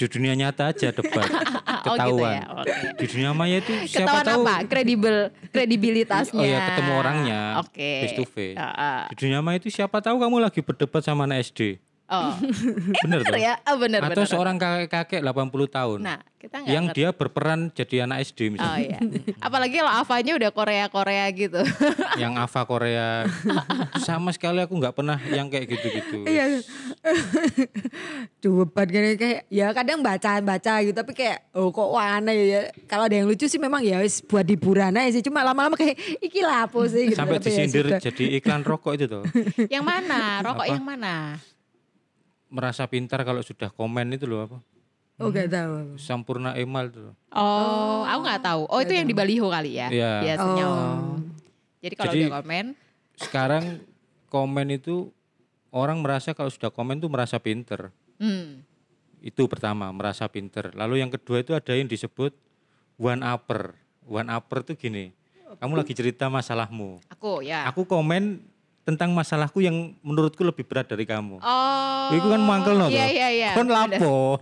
Di 0.00 0.08
dunia 0.08 0.32
nyata 0.34 0.72
aja 0.72 0.88
debat 0.90 1.28
Oh, 1.80 1.96
gitu 1.96 2.12
ketahuan. 2.12 2.32
ya, 2.34 2.44
oke. 2.52 2.72
Di 2.94 3.06
dunia 3.08 3.32
maya 3.32 3.56
itu 3.56 3.72
siapa 3.84 4.20
Ketahuan 4.20 4.26
tahu. 4.26 4.42
apa? 4.42 4.54
Kredibel, 4.64 5.16
kredibilitasnya. 5.48 6.36
Oh 6.36 6.44
ya 6.44 6.58
ketemu 6.66 6.92
orangnya 6.94 7.40
Oke. 7.58 7.90
face 8.00 8.14
to 8.14 8.24
face. 8.24 8.56
Ah, 8.56 8.72
ah. 8.72 9.00
Di 9.08 9.16
dunia 9.16 9.40
maya 9.40 9.56
itu 9.56 9.68
siapa 9.68 9.96
tahu 9.98 10.16
kamu 10.16 10.40
lagi 10.40 10.60
berdebat 10.60 11.00
sama 11.00 11.24
anak 11.24 11.40
SD. 11.42 11.80
Oh, 12.10 12.34
Bener 13.06 13.22
bener 13.22 13.30
toh? 13.30 13.38
ya? 13.38 13.54
Oh, 13.64 13.76
bener, 13.78 14.02
Atau 14.02 14.12
bener. 14.18 14.26
seorang 14.26 14.56
kakek-kakek 14.56 15.22
80 15.22 15.30
tahun 15.70 15.98
Nah, 16.00 16.18
kita 16.36 16.56
nggak 16.58 16.68
yang 16.68 16.84
ngerti. 16.84 16.98
dia 16.98 17.08
berperan 17.12 17.60
jadi 17.70 17.96
anak 18.02 18.18
SD 18.24 18.38
Oh 18.40 18.50
misalnya. 18.50 18.78
iya. 18.82 18.98
Apalagi 19.38 19.74
kalau 19.76 19.92
Avanya 19.94 20.32
udah 20.34 20.50
Korea-Korea 20.50 21.24
gitu. 21.30 21.62
yang 22.22 22.34
Ava 22.42 22.62
Korea 22.64 23.30
sama 23.96 24.30
sekali 24.30 24.58
aku 24.58 24.74
nggak 24.74 24.90
pernah 24.92 25.22
yang 25.24 25.46
kayak 25.46 25.70
gitu-gitu. 25.70 26.26
Iya. 26.26 26.66
Coba 28.40 28.82
kayak 28.82 29.14
kayak 29.14 29.40
ya 29.46 29.70
kadang 29.70 30.00
baca-baca 30.00 30.72
gitu 30.80 30.96
tapi 30.96 31.12
kayak 31.12 31.46
oh 31.52 31.68
kok 31.68 31.94
aneh 31.94 32.34
ya. 32.48 32.60
Kalau 32.86 33.04
ada 33.04 33.14
yang 33.14 33.28
lucu 33.28 33.46
sih 33.46 33.60
memang 33.60 33.82
ya 33.82 34.00
wis 34.00 34.18
buat 34.18 34.44
hiburan 34.44 34.96
aja 34.96 35.12
sih. 35.12 35.22
Cuma 35.22 35.42
lama-lama 35.42 35.76
kayak 35.76 35.94
iki 36.18 36.40
lapo 36.40 36.82
sih 36.86 37.12
gitu. 37.12 37.18
Sampai 37.18 37.36
ya 37.36 37.44
disindir 37.44 37.84
sudah. 37.86 38.00
jadi 38.00 38.24
iklan 38.34 38.62
rokok 38.62 38.92
itu 38.96 39.06
tuh. 39.06 39.22
yang 39.68 39.84
mana? 39.84 40.40
Rokok 40.40 40.64
Apa? 40.64 40.72
yang 40.72 40.82
mana? 40.82 41.14
Merasa 42.50 42.82
pintar 42.84 43.22
kalau 43.22 43.40
sudah 43.40 43.70
komen 43.70 44.10
itu 44.12 44.26
loh 44.26 44.44
apa? 44.44 44.58
Oh 45.20 45.28
gak 45.28 45.52
tahu. 45.52 46.00
Sampurna 46.00 46.56
Emal 46.56 46.88
itu 46.90 46.98
loh. 46.98 47.14
Oh, 47.30 48.02
aku 48.02 48.20
nggak 48.24 48.42
tahu. 48.42 48.62
Oh, 48.66 48.80
itu 48.80 48.96
yang 48.96 49.04
di 49.04 49.12
baliho 49.12 49.46
kali 49.52 49.76
ya? 49.76 49.86
Iya. 49.92 50.12
Biasanya. 50.24 50.64
Oh. 50.66 50.74
oh. 50.74 50.98
Jadi 51.80 51.94
kalau 51.94 52.12
Jadi- 52.12 52.22
udah 52.26 52.32
komen, 52.40 52.66
Sekarang 53.20 53.64
komen 54.32 54.66
itu 54.72 55.12
orang 55.70 56.00
merasa 56.00 56.32
kalau 56.32 56.48
sudah 56.48 56.72
komen 56.72 56.98
tuh 56.98 57.12
merasa 57.12 57.36
pinter. 57.36 57.92
hmm, 58.16 58.64
Itu 59.20 59.44
pertama, 59.44 59.92
merasa 59.92 60.24
pinter. 60.24 60.72
Lalu 60.72 61.04
yang 61.04 61.12
kedua 61.12 61.44
itu 61.44 61.52
ada 61.52 61.76
yang 61.76 61.84
disebut 61.84 62.32
one 62.96 63.20
upper. 63.20 63.76
One 64.08 64.32
upper 64.32 64.64
tuh 64.64 64.74
gini. 64.74 65.12
Kamu 65.60 65.76
lagi 65.76 65.92
cerita 65.92 66.32
masalahmu. 66.32 67.04
aku 67.12 67.44
ya. 67.44 67.68
Aku 67.68 67.84
komen 67.84 68.40
tentang 68.82 69.12
masalahku 69.12 69.60
yang 69.60 69.74
menurutku 70.00 70.40
lebih 70.40 70.64
berat 70.64 70.86
dari 70.86 71.04
kamu. 71.04 71.38
Oh. 71.38 72.08
Iku 72.10 72.26
kan 72.26 72.40
mangkel 72.40 72.74
no 72.74 72.86
Iya 72.86 73.06
iya 73.06 73.28
iya. 73.30 73.50
Kon 73.52 73.68
lapo? 73.68 74.38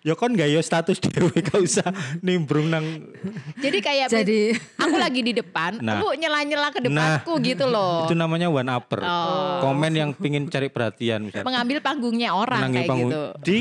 Ya 0.00 0.16
kon 0.16 0.32
gak 0.32 0.48
ya 0.48 0.56
status 0.58 0.96
dewe 1.04 1.28
gak 1.36 1.60
usah 1.60 1.84
nimbrung 2.18 2.66
nang 2.66 3.12
Jadi 3.56 3.78
kayak 3.78 4.08
Jadi 4.08 4.56
aku 4.74 4.96
lagi 4.96 5.20
di 5.20 5.32
depan, 5.34 5.76
Nah. 5.78 6.00
lu 6.00 6.16
nyela-nyela 6.16 6.72
ke 6.72 6.80
depanku 6.80 7.36
gitu 7.44 7.68
loh. 7.68 8.08
itu 8.08 8.16
namanya 8.16 8.48
one 8.48 8.64
upper. 8.66 9.04
Oh. 9.04 9.60
Komen 9.60 9.92
yang 9.92 10.10
pingin 10.12 10.48
cari 10.48 10.66
perhatian 10.66 11.28
misalnya. 11.28 11.44
Mengambil 11.44 11.78
panggungnya 11.78 12.32
orang 12.32 12.64
Menangi 12.64 12.76
kayak 12.78 12.88
panggung- 12.88 13.12
gitu. 13.12 13.22
Di 13.44 13.58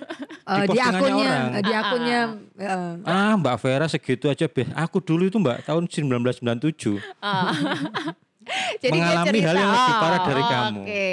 eh, 0.48 0.56
di 0.64 0.68
postingannya 0.72 0.96
akunnya 0.96 1.28
orang. 1.28 1.60
di 1.60 1.72
akunnya 1.74 2.18
eh, 2.56 2.92
ah 3.04 3.32
Mbak 3.36 3.56
Vera 3.60 3.86
segitu 3.86 4.26
aja 4.26 4.48
be. 4.48 4.64
Aku 4.72 4.98
dulu 4.98 5.28
itu 5.28 5.36
Mbak 5.36 5.68
tahun 5.68 5.84
1997 5.84 6.96
Jadi 8.82 8.92
mengalami 8.94 9.38
hal 9.44 9.54
yang 9.56 9.70
lebih 9.72 9.94
oh, 9.94 10.00
parah 10.00 10.20
dari 10.24 10.42
kamu. 10.42 10.80
Oke. 10.82 11.08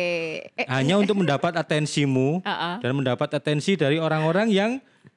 Eh, 0.55 0.67
hanya 0.71 0.95
untuk 0.99 1.15
mendapat 1.19 1.51
atensimu 1.55 2.39
Uh-uh. 2.45 2.75
dan 2.79 2.91
mendapat 2.95 3.29
atensi 3.35 3.75
dari 3.75 3.97
orang-orang 3.99 4.47
yang 4.51 4.71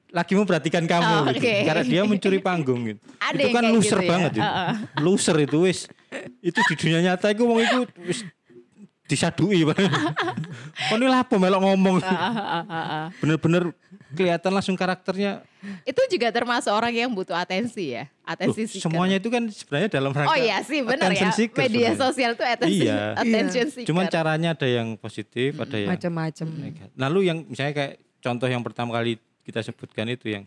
lagi 0.08 0.32
memperhatikan 0.32 0.88
kamu 0.88 1.14
Oh, 1.20 1.24
gitu. 1.36 1.44
Karena 1.68 1.84
dia 1.84 2.02
mencuri 2.08 2.38
panggung 2.48 2.80
gitu. 2.88 3.00
Ada 3.20 3.44
itu 3.44 3.48
kan 3.52 3.64
loser 3.68 3.98
gitu 4.00 4.06
ya? 4.06 4.10
banget 4.10 4.30
itu. 4.40 4.42
Uh-uh. 4.44 4.72
Loser 5.04 5.36
itu 5.44 5.56
wis. 5.68 5.78
Itu 6.40 6.60
di 6.64 6.74
dunia 6.80 7.00
nyata 7.04 7.28
itu 7.32 7.44
wong 7.44 7.60
itu 7.60 7.78
wis 8.04 8.20
disadui 9.08 9.64
Kok 9.64 10.96
ini 11.00 11.06
lapo 11.08 11.40
melok 11.40 11.64
ngomong. 11.64 11.96
Uh, 12.04 13.08
Bener-bener 13.24 13.72
kelihatan 14.10 14.50
langsung 14.50 14.72
karakternya. 14.72 15.44
itu 15.82 15.98
juga 16.08 16.30
termasuk 16.30 16.70
orang 16.70 16.94
yang 16.94 17.10
butuh 17.10 17.34
atensi 17.34 17.92
ya, 17.92 18.06
Loh, 18.06 18.30
atensi 18.30 18.62
seeker. 18.70 18.86
semuanya 18.86 19.16
itu 19.16 19.26
kan 19.26 19.42
sebenarnya 19.44 19.88
dalam 19.90 20.10
rangka 20.10 20.30
Oh 20.30 20.38
iya 20.38 20.62
sih 20.62 20.80
benar 20.80 21.10
ya. 21.10 21.28
seeker 21.28 21.58
Media 21.58 21.90
sebenarnya. 21.90 21.98
sosial 21.98 22.30
itu 22.32 22.44
attention, 22.44 22.86
Iya. 22.86 23.00
attention 23.16 23.66
seeker. 23.68 23.88
Cuman 23.88 24.04
caranya 24.06 24.48
ada 24.52 24.64
yang 24.64 24.94
positif, 24.94 25.56
ada 25.56 25.76
yang 25.76 25.90
macam-macam. 25.90 26.46
Lalu 26.94 27.20
yang 27.24 27.38
misalnya 27.44 27.74
kayak 27.74 27.92
contoh 28.18 28.46
yang 28.46 28.62
pertama 28.62 28.90
kali 28.92 29.18
kita 29.42 29.60
sebutkan 29.60 30.06
itu 30.06 30.30
yang 30.30 30.44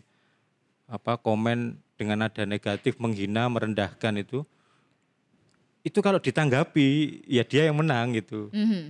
apa 0.86 1.14
komen 1.16 1.76
dengan 1.94 2.18
nada 2.20 2.42
negatif, 2.42 2.96
menghina, 2.96 3.46
merendahkan 3.46 4.16
itu 4.16 4.42
itu 5.82 5.98
kalau 5.98 6.16
ditanggapi 6.16 6.88
ya 7.26 7.42
dia 7.42 7.66
yang 7.66 7.76
menang 7.76 8.14
gitu. 8.14 8.48
Mhm. 8.50 8.82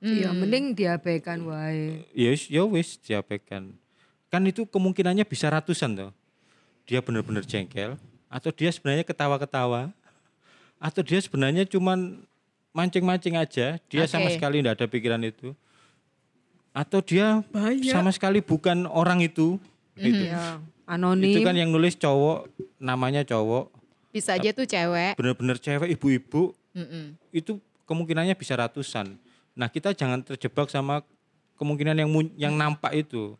Iya, 0.00 0.32
mending 0.32 0.72
diabaikan 0.72 1.44
wae. 1.44 2.08
Ya 2.10 2.32
wis, 2.32 2.48
ya 2.48 2.64
wis 2.64 2.96
diabaikan. 2.96 3.76
Kan 4.30 4.46
itu 4.46 4.62
kemungkinannya 4.64 5.26
bisa 5.26 5.50
ratusan 5.50 5.98
tuh. 5.98 6.10
Dia 6.86 7.02
benar-benar 7.02 7.42
jengkel 7.42 7.98
atau 8.30 8.50
dia 8.54 8.70
sebenarnya 8.70 9.02
ketawa-ketawa 9.02 9.90
atau 10.78 11.02
dia 11.02 11.18
sebenarnya 11.18 11.66
cuman 11.66 12.22
mancing-mancing 12.70 13.34
aja, 13.34 13.82
dia 13.90 14.04
sama 14.06 14.30
Oke. 14.30 14.38
sekali 14.38 14.62
tidak 14.62 14.78
ada 14.78 14.86
pikiran 14.86 15.22
itu. 15.26 15.50
Atau 16.70 17.02
dia 17.02 17.42
sama 17.90 18.14
sekali 18.14 18.38
bukan 18.38 18.86
orang 18.86 19.18
itu 19.20 19.58
gitu. 19.98 20.22
Ya, 20.30 20.62
anonim. 20.86 21.34
Itu 21.34 21.42
kan 21.42 21.58
yang 21.58 21.74
nulis 21.74 21.98
cowok, 21.98 22.46
namanya 22.78 23.26
cowok, 23.26 23.74
Bisa 24.14 24.38
aja 24.38 24.54
tuh 24.54 24.64
cewek. 24.64 25.18
benar-benar 25.18 25.58
cewek 25.58 25.90
ibu-ibu 25.98 26.54
Mm-mm. 26.70 27.18
itu 27.34 27.58
kemungkinannya 27.86 28.38
bisa 28.38 28.54
ratusan. 28.54 29.18
Nah, 29.58 29.66
kita 29.66 29.90
jangan 29.90 30.22
terjebak 30.22 30.70
sama 30.70 31.02
kemungkinan 31.58 31.98
yang 31.98 32.10
mun- 32.10 32.34
yang 32.38 32.54
nampak 32.54 32.94
itu. 32.94 33.34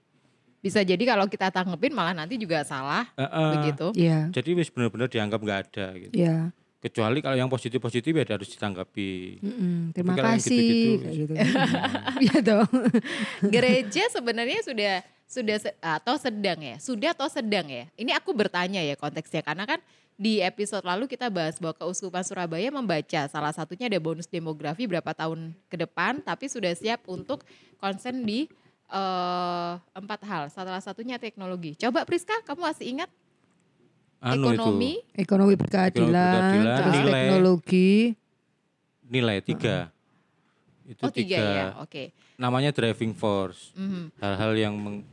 Bisa 0.61 0.85
jadi 0.85 1.01
kalau 1.03 1.25
kita 1.25 1.49
tanggepin 1.49 1.97
malah 1.97 2.13
nanti 2.13 2.37
juga 2.37 2.61
salah 2.63 3.09
Heeh. 3.17 3.51
begitu. 3.57 3.87
Iya. 3.97 4.29
Jadi 4.29 4.51
wis 4.53 4.69
benar-benar 4.69 5.09
dianggap 5.09 5.41
nggak 5.41 5.61
ada 5.73 5.87
gitu. 5.97 6.13
Iya. 6.13 6.53
Kecuali 6.81 7.21
kalau 7.21 7.37
yang 7.37 7.53
positif-positif 7.53 8.13
ya 8.13 8.25
harus 8.25 8.49
ditanggapi. 8.57 9.41
Mm-mm, 9.45 9.93
terima 9.93 10.13
Tapi 10.13 10.17
kalau 10.17 10.31
yang 10.33 10.41
kasih 10.41 10.69
kayak 10.97 11.15
gitu. 11.17 11.33
Iya 12.25 12.39
dong. 12.41 12.71
Gereja 13.53 14.03
sebenarnya 14.13 14.61
sudah 14.65 14.95
sudah 15.29 15.57
se- 15.61 15.77
atau 15.81 16.15
sedang 16.17 16.59
ya? 16.61 16.77
Sudah 16.81 17.13
atau 17.13 17.29
sedang 17.29 17.69
ya? 17.69 17.85
Ini 17.97 18.17
aku 18.17 18.33
bertanya 18.33 18.81
ya 18.81 18.97
konteksnya 18.97 19.45
karena 19.45 19.69
kan 19.69 19.81
di 20.21 20.45
episode 20.45 20.85
lalu 20.85 21.09
kita 21.09 21.33
bahas 21.33 21.57
bahwa 21.57 21.73
Keuskupan 21.73 22.21
Surabaya 22.21 22.69
membaca 22.69 23.25
salah 23.29 23.57
satunya 23.57 23.89
ada 23.89 23.97
bonus 23.97 24.29
demografi 24.29 24.85
berapa 24.85 25.17
tahun 25.17 25.57
ke 25.73 25.89
depan 25.89 26.21
tapi 26.21 26.45
sudah 26.45 26.77
siap 26.77 27.09
untuk 27.09 27.41
konsen 27.81 28.29
di 28.29 28.45
eh, 28.91 29.73
empat 29.95 30.21
hal. 30.23 30.45
Salah 30.49 30.79
satunya 30.79 31.17
teknologi. 31.17 31.75
Coba 31.75 32.03
Priska, 32.03 32.35
kamu 32.43 32.61
masih 32.65 32.87
ingat 32.91 33.11
Anu 34.21 34.53
ekonomi? 34.53 35.01
itu 35.01 35.17
Ekonomi 35.17 35.55
berkeadilan, 35.55 36.13
berkeadilan, 36.13 36.77
terus 36.77 36.95
nilai. 36.95 37.13
teknologi. 37.25 37.93
nilai 39.03 39.39
tiga. 39.41 39.77
Itu 40.85 41.03
Oh 41.03 41.11
tiga, 41.11 41.39
ya, 41.39 41.67
oke. 41.79 42.15
Namanya 42.37 42.71
driving 42.71 43.11
force. 43.11 43.71
Mhm, 43.73 44.15
Hal-hal 44.17 44.53
yang 44.55 44.75
meng- 44.75 45.07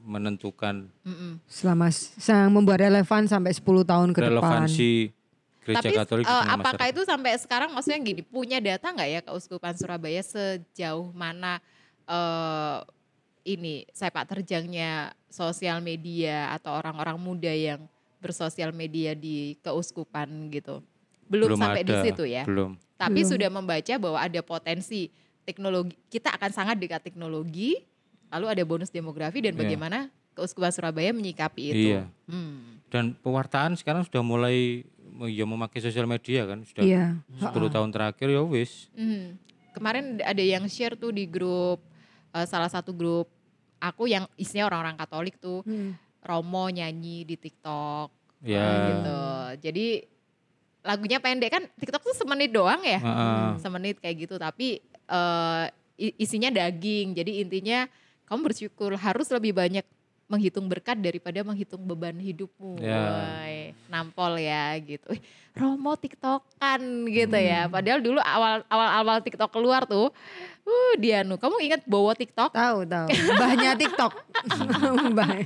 menentukan 0.00 0.86
mhm. 1.00 1.38
selama 1.44 1.90
yang 2.20 2.48
membuat 2.48 2.78
relevan 2.80 3.24
sampai 3.24 3.50
10 3.50 3.62
tahun 3.82 4.10
ke 4.10 4.20
depan. 4.20 4.32
relevansi 4.32 4.92
gereja 5.60 5.76
Tapi 5.82 5.92
Katolik 5.94 6.24
di 6.24 6.30
tengah 6.30 6.46
apakah 6.48 6.72
masyarakat. 6.72 6.92
itu 6.92 7.02
sampai 7.04 7.30
sekarang 7.36 7.68
maksudnya 7.70 8.00
gini 8.00 8.22
punya 8.22 8.58
data 8.58 8.86
nggak 8.86 9.08
ya 9.08 9.20
Keuskupan 9.20 9.74
Surabaya 9.74 10.18
sejauh 10.20 11.12
mana 11.12 11.60
eh 12.04 12.78
ini 13.44 13.86
sepak 13.90 14.28
terjangnya 14.36 15.12
sosial 15.28 15.80
media 15.80 16.52
atau 16.54 16.76
orang-orang 16.76 17.16
muda 17.16 17.50
yang 17.50 17.84
bersosial 18.20 18.70
media 18.70 19.16
di 19.16 19.56
keuskupan 19.64 20.28
gitu? 20.52 20.84
Belum, 21.30 21.54
sampai 21.54 21.86
di 21.86 21.94
ada, 21.94 22.02
situ 22.02 22.26
ya. 22.26 22.42
Belum. 22.42 22.74
Tapi 22.98 23.22
Belum. 23.22 23.30
sudah 23.30 23.48
membaca 23.48 23.94
bahwa 23.96 24.18
ada 24.18 24.40
potensi 24.42 25.08
teknologi 25.46 25.94
kita 26.10 26.34
akan 26.34 26.50
sangat 26.50 26.76
dekat 26.76 27.00
teknologi. 27.06 27.78
Lalu 28.30 28.46
ada 28.46 28.62
bonus 28.62 28.90
demografi 28.94 29.42
dan 29.42 29.54
Iya. 29.54 29.60
bagaimana 29.66 29.98
Keuskupan 30.30 30.70
Surabaya 30.70 31.10
menyikapi 31.10 31.74
itu. 31.74 31.86
Iya. 31.90 32.06
Hmm. 32.30 32.78
Dan 32.86 33.18
pewartaan 33.18 33.74
sekarang 33.74 34.06
sudah 34.06 34.22
mulai 34.22 34.86
ya 35.26 35.42
memakai 35.42 35.82
sosial 35.82 36.06
media 36.06 36.46
kan 36.46 36.62
sudah 36.62 36.86
Iya. 36.86 37.18
10 37.42 37.66
tahun 37.66 37.90
terakhir 37.90 38.30
ya 38.30 38.42
wis. 38.46 38.86
Mhm. 38.94 39.38
Kemarin 39.74 40.04
ada 40.22 40.42
yang 40.42 40.66
share 40.70 40.94
tuh 40.94 41.10
di 41.10 41.26
grup 41.26 41.82
eh, 42.30 42.46
salah 42.46 42.66
satu 42.66 42.90
grup 42.90 43.26
aku 43.78 44.04
yang 44.04 44.28
isinya 44.34 44.66
orang-orang 44.66 44.96
Katolik 44.96 45.36
tuh 45.36 45.62
Hmm. 45.62 45.96
Romo 46.20 46.68
nyanyi 46.68 47.24
di 47.24 47.34
TikTok 47.34 48.12
Ya. 48.40 48.66
gitu. 48.92 49.20
Jadi 49.64 49.86
lagunya 50.80 51.16
pendek 51.16 51.50
kan 51.50 51.64
TikTok 51.74 52.00
tuh 52.02 52.14
semenit 52.14 52.48
doang 52.50 52.80
ya, 52.80 52.96
Heeh. 52.96 53.48
semenit 53.58 53.96
kayak 53.98 54.16
gitu. 54.20 54.36
Tapi 54.36 54.80
eh, 55.06 55.64
i- 55.98 56.16
isinya 56.18 56.48
daging. 56.48 57.12
Jadi 57.12 57.40
intinya 57.40 57.88
kamu 58.24 58.46
bersyukur 58.46 58.94
harus 58.94 59.26
lebih 59.28 59.52
banyak 59.52 59.82
menghitung 60.30 60.70
berkat 60.70 60.94
daripada 61.02 61.42
menghitung 61.42 61.82
beban 61.82 62.14
hidupmu. 62.14 62.78
Ya. 62.78 63.02
Woy, 63.02 63.54
nampol 63.90 64.38
ya 64.38 64.78
gitu. 64.78 65.10
Romo 65.58 65.98
TikTokan 65.98 67.10
gitu 67.10 67.34
ya. 67.34 67.66
Padahal 67.66 67.98
dulu 67.98 68.22
awal 68.22 68.62
awal 68.70 68.88
awal 69.02 69.16
TikTok 69.18 69.50
keluar 69.50 69.82
tuh, 69.90 70.14
uh 70.62 70.92
dia 71.02 71.26
nu. 71.26 71.34
Kamu 71.34 71.58
ingat 71.58 71.82
bawa 71.82 72.14
TikTok? 72.14 72.54
Tahu 72.54 72.86
tahu. 72.86 73.08
Mbahnya 73.10 73.74
TikTok. 73.74 74.12
Mbah. 75.10 75.42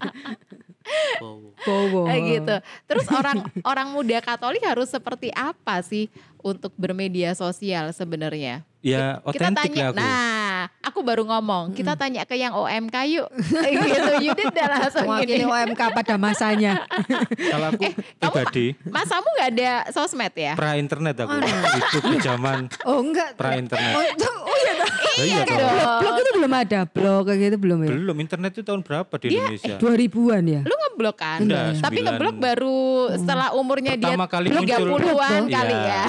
Bowo. 1.65 2.05
Kayak 2.05 2.23
gitu. 2.29 2.57
Terus 2.85 3.07
orang 3.09 3.49
orang 3.65 3.89
muda 3.97 4.21
Katolik 4.21 4.61
harus 4.69 4.93
seperti 4.93 5.33
apa 5.33 5.81
sih 5.81 6.13
untuk 6.45 6.77
bermedia 6.77 7.33
sosial 7.33 7.89
sebenarnya? 7.97 8.61
Ya 8.85 9.17
Kita 9.25 9.49
otentik 9.49 9.73
tanya, 9.73 9.81
lah 9.81 9.89
aku. 9.89 9.97
nah 9.97 10.54
Nah, 10.65 10.73
aku 10.81 11.05
baru 11.05 11.23
ngomong, 11.23 11.77
kita 11.77 11.93
tanya 11.93 12.25
ke 12.25 12.35
yang 12.35 12.51
OMK 12.51 12.97
yuk. 13.07 13.29
gitu, 13.85 14.11
Yudit 14.23 14.49
udah 14.49 14.67
langsung 14.71 15.05
Mewakili 15.05 15.37
gini. 15.37 15.45
OMK 15.45 15.83
pada 15.99 16.17
masanya. 16.17 16.89
Kalau 17.37 17.69
aku 17.69 17.85
pribadi 18.17 18.73
Masamu 18.87 19.29
nggak 19.31 19.51
ada 19.53 19.71
sosmed 19.91 20.33
ya? 20.33 20.57
pra 20.57 20.73
internet 20.75 21.21
aku. 21.21 21.37
Itu 21.37 21.99
di 22.07 22.19
zaman 22.19 22.73
Oh 22.83 22.97
enggak. 22.99 23.37
pra 23.37 23.55
internet. 23.55 23.93
Oh, 23.93 24.01
itu- 24.03 24.41
oh 24.41 24.57
iya 24.59 24.73
Lah 25.15 25.23
iya 25.23 25.39
toh. 25.41 25.55
dong. 25.55 25.71
Blog 25.97 26.15
itu 26.17 26.31
belum 26.35 26.53
ada. 26.53 26.85
Blog 26.85 27.25
kayak 27.25 27.41
gitu 27.41 27.57
belum 27.57 27.79
ya? 27.81 27.89
Belum 27.93 28.17
internet 28.19 28.51
itu 28.53 28.63
tahun 28.63 28.81
berapa 28.81 29.15
di 29.17 29.27
Indonesia? 29.31 29.77
2000-an 29.79 30.45
ya? 30.45 30.61
Lu 30.61 30.75
ngeblok 30.75 31.17
kan? 31.17 31.39
Enggak, 31.41 31.65
Tapi 31.77 31.79
sembilan- 31.79 32.05
ngeblok 32.11 32.37
baru 32.37 32.81
setelah 33.15 33.49
umurnya 33.53 33.93
dia 33.93 34.01
Pertama 34.11 34.27
kali 34.27 34.49
30-an 34.49 34.85
muncul. 34.85 35.17
kali 35.49 35.71
Iya. 35.71 35.85
ya. 35.85 36.03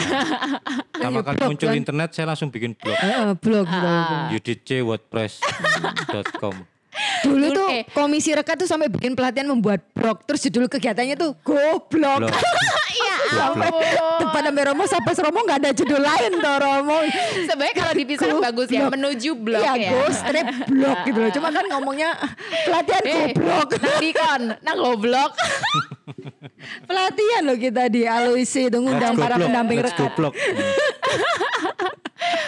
Pertama 0.95 1.19
kali 1.21 1.35
blog 1.35 1.47
muncul 1.47 1.67
kan. 1.67 1.75
internet 1.77 2.09
saya 2.11 2.25
langsung 2.27 2.49
bikin 2.49 2.71
blog. 2.73 2.95
Heeh, 2.95 3.35
blog. 3.35 3.67
Ah. 3.67 4.31
yuditcwordpress.com. 4.31 6.55
Dulu 7.21 7.45
tuh 7.51 7.67
Eh. 7.69 7.83
komisi 7.91 8.31
rekat 8.31 8.55
tuh 8.57 8.65
sampai 8.65 8.87
bikin 8.87 9.13
pelatihan 9.13 9.45
membuat 9.45 9.83
blog. 9.91 10.23
Terus 10.23 10.39
judul 10.43 10.65
kegiatannya 10.65 11.13
tuh 11.13 11.35
goblok. 11.37 12.25
Sampai 13.27 13.67
ampun. 13.67 14.19
depan 14.19 14.41
sampai 14.45 14.63
Romo 14.63 14.83
sampai 14.85 15.13
Romo 15.17 15.39
nggak 15.41 15.59
ada 15.59 15.71
judul 15.71 15.99
lain 15.99 16.31
tuh 16.35 16.55
Romo. 16.57 16.97
Sebenarnya 17.41 17.75
kalau 17.75 17.93
dipisah 17.93 18.27
Go 18.27 18.39
bagus 18.39 18.67
ya, 18.69 18.87
menuju 18.87 19.31
blog 19.35 19.59
Iya, 19.59 19.73
ya. 19.75 19.89
go 19.91 20.01
straight 20.09 20.47
blog 20.67 20.97
gitu 21.03 21.17
loh. 21.17 21.31
Cuma 21.31 21.47
kan 21.49 21.65
ngomongnya 21.67 22.09
pelatihan 22.63 23.03
Eh, 23.03 23.31
goblok. 23.31 23.69
nang 23.75 23.97
dikon, 23.99 24.41
nang 24.59 24.77
goblok. 24.77 25.31
pelatihan 26.89 27.41
loh 27.43 27.57
kita 27.57 27.83
di 27.87 28.05
Aloisi 28.05 28.67
itu 28.67 28.77
ngundang 28.77 29.13
para 29.13 29.35
blog. 29.35 29.45
pendamping 29.45 29.79
rekat. 29.81 30.11
blog. 30.13 30.33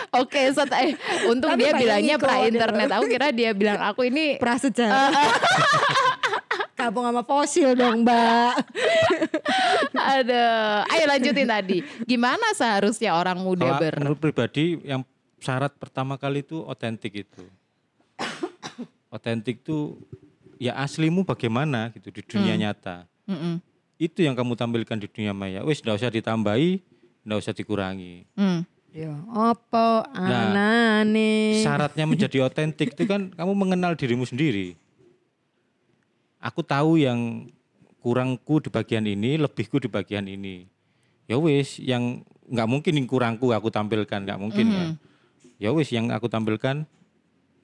Oke, 0.10 0.50
set, 0.50 0.72
eh, 0.74 0.98
untung 1.26 1.54
Tapi 1.54 1.62
dia 1.62 1.72
bilangnya 1.72 2.16
pra 2.18 2.42
ya. 2.42 2.50
internet. 2.50 2.90
Aku 2.92 3.06
kira 3.06 3.30
dia 3.30 3.52
bilang 3.52 3.78
aku 3.80 4.02
ini 4.04 4.40
Prasejarah. 4.40 5.12
Gabung 6.78 7.10
sama 7.10 7.26
fosil 7.26 7.74
dong 7.74 8.06
mbak. 8.06 8.54
ada. 9.98 10.44
Ayo 10.86 11.04
lanjutin 11.10 11.50
tadi. 11.50 11.82
Gimana 12.06 12.54
seharusnya 12.54 13.18
orang 13.18 13.42
muda 13.42 13.66
Kalau 13.66 13.82
ber 13.82 13.94
menurut 13.98 14.20
pribadi 14.22 14.78
yang 14.86 15.02
syarat 15.42 15.74
pertama 15.74 16.22
kali 16.22 16.46
itu 16.46 16.62
otentik 16.62 17.26
itu. 17.26 17.44
Otentik 19.10 19.66
itu 19.66 19.98
ya 20.62 20.78
aslimu 20.78 21.26
bagaimana 21.26 21.90
gitu 21.98 22.14
di 22.14 22.22
dunia 22.22 22.54
Hmm. 22.54 22.62
nyata. 22.62 22.98
Mm-mm. 23.26 23.58
Itu 23.98 24.22
yang 24.22 24.38
kamu 24.38 24.54
tampilkan 24.54 25.02
di 25.02 25.10
dunia 25.10 25.34
maya. 25.34 25.66
Wis 25.66 25.82
nggak 25.82 25.98
usah 25.98 26.14
ditambahi, 26.14 26.78
nggak 27.26 27.40
usah 27.42 27.54
dikurangi. 27.58 28.30
Hmm. 28.38 28.62
Ya, 28.94 29.14
apa 29.34 30.10
Nah, 30.14 30.54
anane? 30.54 31.62
Syaratnya 31.62 32.06
menjadi 32.06 32.46
otentik 32.46 32.94
itu 32.94 33.04
kan 33.06 33.30
kamu 33.34 33.54
mengenal 33.54 33.94
dirimu 33.94 34.26
sendiri. 34.26 34.78
Aku 36.38 36.62
tahu 36.62 37.02
yang 37.02 37.50
kurangku 38.02 38.62
di 38.62 38.70
bagian 38.70 39.04
ini, 39.04 39.42
lebihku 39.42 39.82
di 39.82 39.90
bagian 39.90 40.30
ini. 40.30 40.70
Ya 41.28 41.36
wis, 41.36 41.82
yang 41.82 42.24
nggak 42.48 42.68
mungkin 42.70 42.94
yang 42.96 43.08
kurangku 43.10 43.52
aku 43.52 43.68
tampilkan, 43.68 44.24
nggak 44.24 44.40
mungkin 44.40 44.66
kan. 44.72 44.90
Ya 45.58 45.74
wis, 45.74 45.90
yang 45.92 46.14
aku 46.14 46.30
tampilkan 46.30 46.88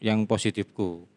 yang 0.03 0.28
positifku. 0.28 1.07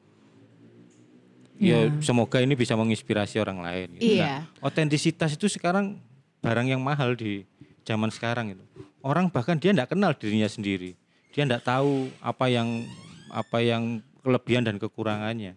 Ya 1.57 1.89
semoga 2.05 2.39
ini 2.45 2.53
bisa 2.53 2.77
menginspirasi 2.77 3.41
orang 3.41 3.65
lain. 3.65 3.97
gitu. 3.97 4.21
Iya. 4.21 4.25
Nah, 4.29 4.41
otentisitas 4.61 5.35
itu 5.35 5.49
sekarang 5.49 5.97
barang 6.45 6.69
yang 6.69 6.85
mahal 6.85 7.17
di 7.17 7.49
zaman 7.83 8.13
sekarang 8.13 8.53
itu. 8.53 8.65
Orang 9.01 9.33
bahkan 9.33 9.57
dia 9.57 9.73
tidak 9.73 9.91
kenal 9.91 10.13
dirinya 10.13 10.47
sendiri. 10.47 10.95
Dia 11.33 11.49
tidak 11.49 11.65
tahu 11.65 12.13
apa 12.21 12.47
yang 12.53 12.85
apa 13.33 13.59
yang 13.65 14.05
kelebihan 14.21 14.69
dan 14.69 14.77
kekurangannya. 14.77 15.57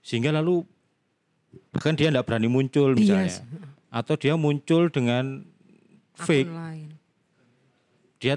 Sehingga 0.00 0.30
lalu 0.30 0.62
bahkan 1.70 1.92
dia 1.92 2.08
tidak 2.08 2.24
berani 2.24 2.46
muncul 2.46 2.92
misalnya. 2.92 3.32
Atau 3.88 4.14
dia 4.14 4.34
muncul 4.34 4.86
dengan 4.86 5.44
fake, 6.14 6.46
Akun 6.46 6.58
lain. 6.58 6.88
dia 8.16 8.34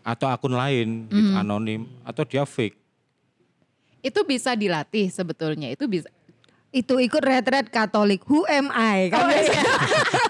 atau 0.00 0.28
akun 0.28 0.52
lain 0.52 0.88
gitu, 1.06 1.32
anonim 1.34 1.84
atau 2.02 2.22
dia 2.22 2.42
fake. 2.42 2.76
Itu 4.00 4.20
bisa 4.22 4.52
dilatih 4.52 5.08
sebetulnya. 5.08 5.68
Itu 5.68 5.84
bisa. 5.84 6.12
Itu 6.68 6.98
ikut 6.98 7.20
retret 7.20 7.68
Katolik. 7.68 8.20
Who 8.24 8.44
am 8.44 8.68
I? 8.68 9.08
Kan, 9.08 9.24
biasa- 9.24 9.54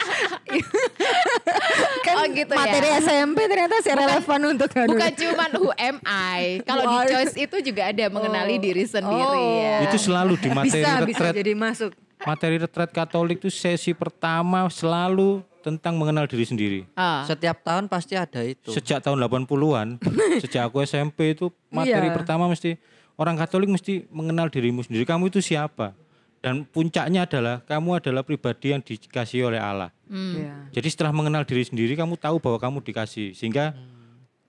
kan 2.14 2.22
Oh, 2.22 2.26
gitu 2.30 2.48
ya. 2.48 2.58
materi 2.60 2.88
SMP 2.96 3.38
ternyata 3.44 3.74
sih 3.78 3.92
relevan 3.92 4.40
untuk. 4.48 4.68
Bukan 4.70 5.12
cuman 5.12 5.50
who 5.54 5.68
am 5.74 5.96
I. 6.04 6.62
Kalau 6.62 6.82
di 6.84 6.98
choice 7.08 7.34
itu 7.36 7.56
juga 7.62 7.82
ada 7.86 8.04
mengenali 8.08 8.56
diri 8.56 8.84
sendiri 8.84 9.36
Oh. 9.36 9.58
ya. 9.58 9.84
Itu 9.84 9.98
selalu 10.00 10.34
di 10.36 10.48
materi 10.48 10.80
bisa 10.80 10.90
bisa 11.02 11.20
retret 11.24 11.34
jadi 11.36 11.52
masuk. 11.52 11.90
materi 12.20 12.56
retret 12.56 12.90
Katolik 12.90 13.38
itu 13.38 13.48
sesi 13.48 13.92
pertama 13.92 14.64
selalu 14.68 15.42
tentang 15.60 15.94
mengenal 15.94 16.24
diri 16.24 16.44
sendiri. 16.44 16.80
Ah. 16.92 17.24
Setiap 17.24 17.60
tahun 17.60 17.86
pasti 17.86 18.14
ada 18.14 18.40
itu. 18.40 18.68
Sejak 18.68 19.00
tahun 19.00 19.16
80-an, 19.18 19.96
sejak 20.44 20.68
aku 20.68 20.80
SMP 20.80 21.32
itu 21.32 21.48
materi 21.68 22.06
Iya. 22.06 22.14
pertama 22.14 22.44
mesti 22.44 22.76
orang 23.14 23.34
Katolik 23.34 23.68
mesti 23.68 24.04
mengenal 24.08 24.46
dirimu 24.46 24.80
sendiri. 24.80 25.02
Kamu 25.02 25.26
itu 25.26 25.40
siapa? 25.40 25.96
Dan 26.44 26.68
puncaknya 26.68 27.24
adalah 27.24 27.64
kamu 27.64 28.04
adalah 28.04 28.20
pribadi 28.20 28.76
yang 28.76 28.84
dikasih 28.84 29.48
oleh 29.48 29.56
Allah. 29.56 29.88
Iya. 30.04 30.68
Jadi 30.76 30.88
setelah 30.92 31.08
mengenal 31.08 31.48
diri 31.48 31.64
sendiri 31.64 31.96
kamu 31.96 32.20
tahu 32.20 32.36
bahwa 32.36 32.60
kamu 32.60 32.78
dikasih 32.84 33.32
sehingga 33.32 33.72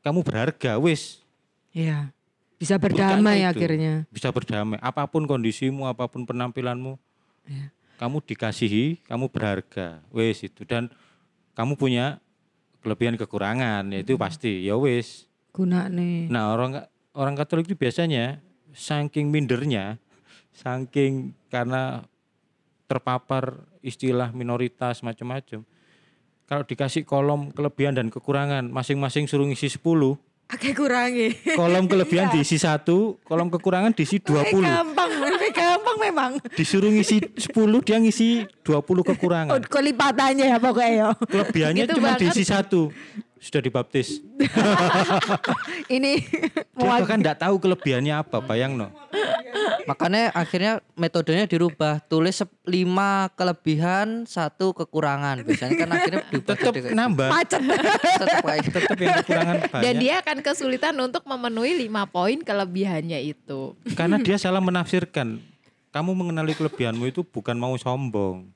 kamu 0.04 0.20
berharga 0.22 0.76
wis 0.76 1.24
Iya. 1.72 2.12
Bisa 2.56 2.76
Puncaknya 2.76 3.16
berdamai 3.20 3.40
itu. 3.40 3.52
akhirnya. 3.52 3.94
bisa 4.08 4.28
berdamai 4.32 4.80
apa 4.80 5.04
pun 5.06 5.24
kondisimu 5.24 5.88
apa 5.88 6.08
pun 6.08 6.24
penampilanmu 6.24 6.96
Iya. 7.48 7.72
kamu 7.96 8.24
dikasihi 8.24 9.04
kamu 9.08 9.28
berharga 9.28 10.00
wis 10.10 10.40
itu 10.42 10.64
dan 10.64 10.88
kamu 11.52 11.76
punya 11.76 12.20
kelebihan 12.80 13.16
kekurangan 13.16 13.88
ya 13.88 14.00
itu 14.02 14.16
pasti 14.16 14.64
ya 14.64 14.76
wis 14.76 15.28
Guna 15.52 15.88
nih. 15.88 16.28
nah 16.28 16.52
orang 16.52 16.84
orang 17.12 17.36
Katolik 17.36 17.66
itu 17.66 17.76
biasanya 17.76 18.40
saking 18.72 19.28
mindernya 19.28 20.00
saking 20.56 21.14
karena 21.48 22.08
terpapar 22.86 23.54
istilah 23.80 24.32
minoritas 24.32 25.02
macam-macam 25.02 25.66
kalau 26.44 26.64
dikasih 26.64 27.02
kolom 27.02 27.50
kelebihan 27.50 27.92
dan 27.92 28.08
kekurangan 28.08 28.64
masing-masing 28.66 29.26
suruh 29.26 29.46
ngisi 29.46 29.68
10 29.68 29.82
Oke 30.46 30.72
kurangi. 30.72 31.34
kolom 31.52 31.86
kelebihan 31.86 32.30
diisi 32.30 32.56
satu 32.56 33.18
kolom 33.22 33.50
kekurangan 33.50 33.90
diisi 33.92 34.22
20 34.22 34.62
gampang, 34.62 35.10
lebih 35.26 35.50
gampang 35.52 35.98
memang. 36.00 36.32
disuruh 36.54 36.88
ngisi 36.88 37.18
10 37.34 37.50
dia 37.82 37.98
ngisi 37.98 38.46
20 38.62 38.70
Oh, 38.70 39.02
kekurangan 39.04 39.58
kok 39.60 39.82
lipatannya 39.82 40.46
ya 40.46 40.58
pokoknya 40.58 40.94
ya. 40.94 41.08
kelebihannya 41.20 41.84
Gitu 41.84 41.98
cuma 41.98 42.14
banget. 42.14 42.30
diisi 42.30 42.46
satu 42.46 42.94
sudah 43.40 43.62
dibaptis 43.62 44.20
Ini 45.96 46.14
dia 46.76 46.86
bahkan 46.88 47.22
tidak 47.22 47.40
tahu 47.40 47.62
kelebihannya 47.62 48.26
apa 48.26 48.42
bayang 48.42 48.76
no 48.76 48.90
Makanya 49.86 50.34
akhirnya 50.34 50.82
metodenya 50.98 51.46
dirubah. 51.46 52.02
Tulis 52.10 52.42
lima 52.66 53.30
kelebihan, 53.38 54.26
satu 54.26 54.74
kekurangan. 54.74 55.46
Biasanya 55.46 55.74
kan 55.78 55.90
akhirnya 55.94 56.22
diubah 56.34 56.56
tetap 56.58 56.74
nambah 56.74 57.30
macet. 57.30 57.62
tetap 58.22 58.44
gitu. 58.66 58.70
tetap 58.82 58.98
yang 58.98 59.14
kekurangan 59.22 59.56
Dan 59.62 59.72
banyak 59.72 60.02
dia 60.02 60.14
akan 60.26 60.38
kesulitan 60.42 60.96
untuk 60.98 61.24
memenuhi 61.30 61.86
lima 61.86 62.10
poin 62.10 62.42
kelebihannya 62.42 63.22
itu. 63.22 63.78
karena 63.94 64.18
dia 64.18 64.42
salah 64.42 64.60
menafsirkan 64.60 65.38
kamu 65.96 66.12
mengenali 66.12 66.52
kelebihanmu 66.58 67.08
itu 67.08 67.24
bukan 67.24 67.56
mau 67.56 67.72
sombong 67.80 68.52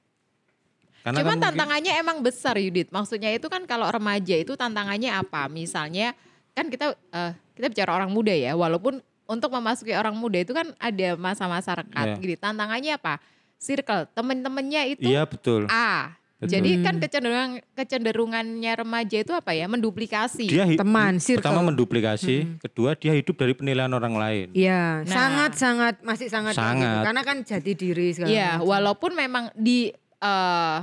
karena 1.10 1.18
Cuman 1.20 1.28
kan 1.28 1.36
mungkin- 1.36 1.47
tantangannya 1.51 1.93
emang 1.95 2.18
besar 2.20 2.55
Yudit. 2.55 2.88
Maksudnya 2.89 3.30
itu 3.32 3.45
kan 3.45 3.66
kalau 3.66 3.86
remaja 3.86 4.36
itu 4.36 4.53
tantangannya 4.53 5.10
apa? 5.10 5.45
Misalnya 5.47 6.14
kan 6.51 6.68
kita 6.68 6.93
eh, 6.93 7.32
kita 7.53 7.68
bicara 7.68 7.91
orang 7.95 8.10
muda 8.10 8.32
ya, 8.32 8.53
walaupun 8.53 9.01
untuk 9.26 9.49
memasuki 9.49 9.91
orang 9.91 10.14
muda 10.14 10.38
itu 10.38 10.51
kan 10.51 10.70
ada 10.76 11.14
masa-masa 11.16 11.74
rekat 11.76 12.05
Iya. 12.07 12.18
gitu. 12.20 12.34
Tantangannya 12.39 12.93
apa? 12.93 13.18
Circle, 13.57 14.07
temen-temennya 14.10 14.88
itu 14.88 15.03
iya 15.03 15.24
betul 15.24 15.66
A. 15.68 16.16
Betul. 16.39 16.55
Jadi 16.55 16.72
kan 16.80 16.95
kecenderungan 16.97 17.49
kecenderungannya 17.74 18.72
remaja 18.74 19.18
itu 19.18 19.34
apa 19.34 19.51
ya? 19.51 19.68
Menduplikasi. 19.68 20.47
dia 20.47 20.64
hi- 20.64 20.80
Teman, 20.80 21.20
circle. 21.20 21.43
pertama 21.43 21.68
menduplikasi 21.68 22.55
kedua 22.60 22.95
dia 22.95 23.12
hidup 23.12 23.36
dari 23.36 23.51
penilaian 23.51 23.91
orang 23.91 24.16
lain 24.16 24.47
Iya, 24.53 25.03
Nah. 25.03 25.12
sangat 25.12 25.51
sangat 25.53 25.95
masih 25.99 26.28
sangat, 26.28 26.53
kayak 26.53 26.64
Sangat. 26.72 26.88
gitu. 26.95 27.05
Karena 27.05 27.22
kan 27.22 27.38
jati 27.43 27.72
diri 27.74 28.07
segala 28.10 28.32
Iya, 28.32 28.49
walaupun 28.62 29.12
memang 29.14 29.51
di 29.53 29.91
eh, 29.91 30.78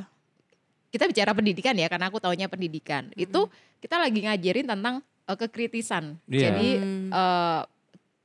kita 0.97 1.05
bicara 1.13 1.37
pendidikan 1.37 1.77
ya, 1.77 1.93
karena 1.93 2.09
aku 2.09 2.17
taunya 2.17 2.49
pendidikan. 2.49 3.13
Itu 3.13 3.53
kita 3.85 4.01
lagi 4.01 4.25
ngajarin 4.25 4.65
tentang 4.65 5.05
eh, 5.05 5.37
kekritisan. 5.37 6.17
Iya. 6.25 6.51
Jadi 6.51 6.69
eh, 7.13 7.63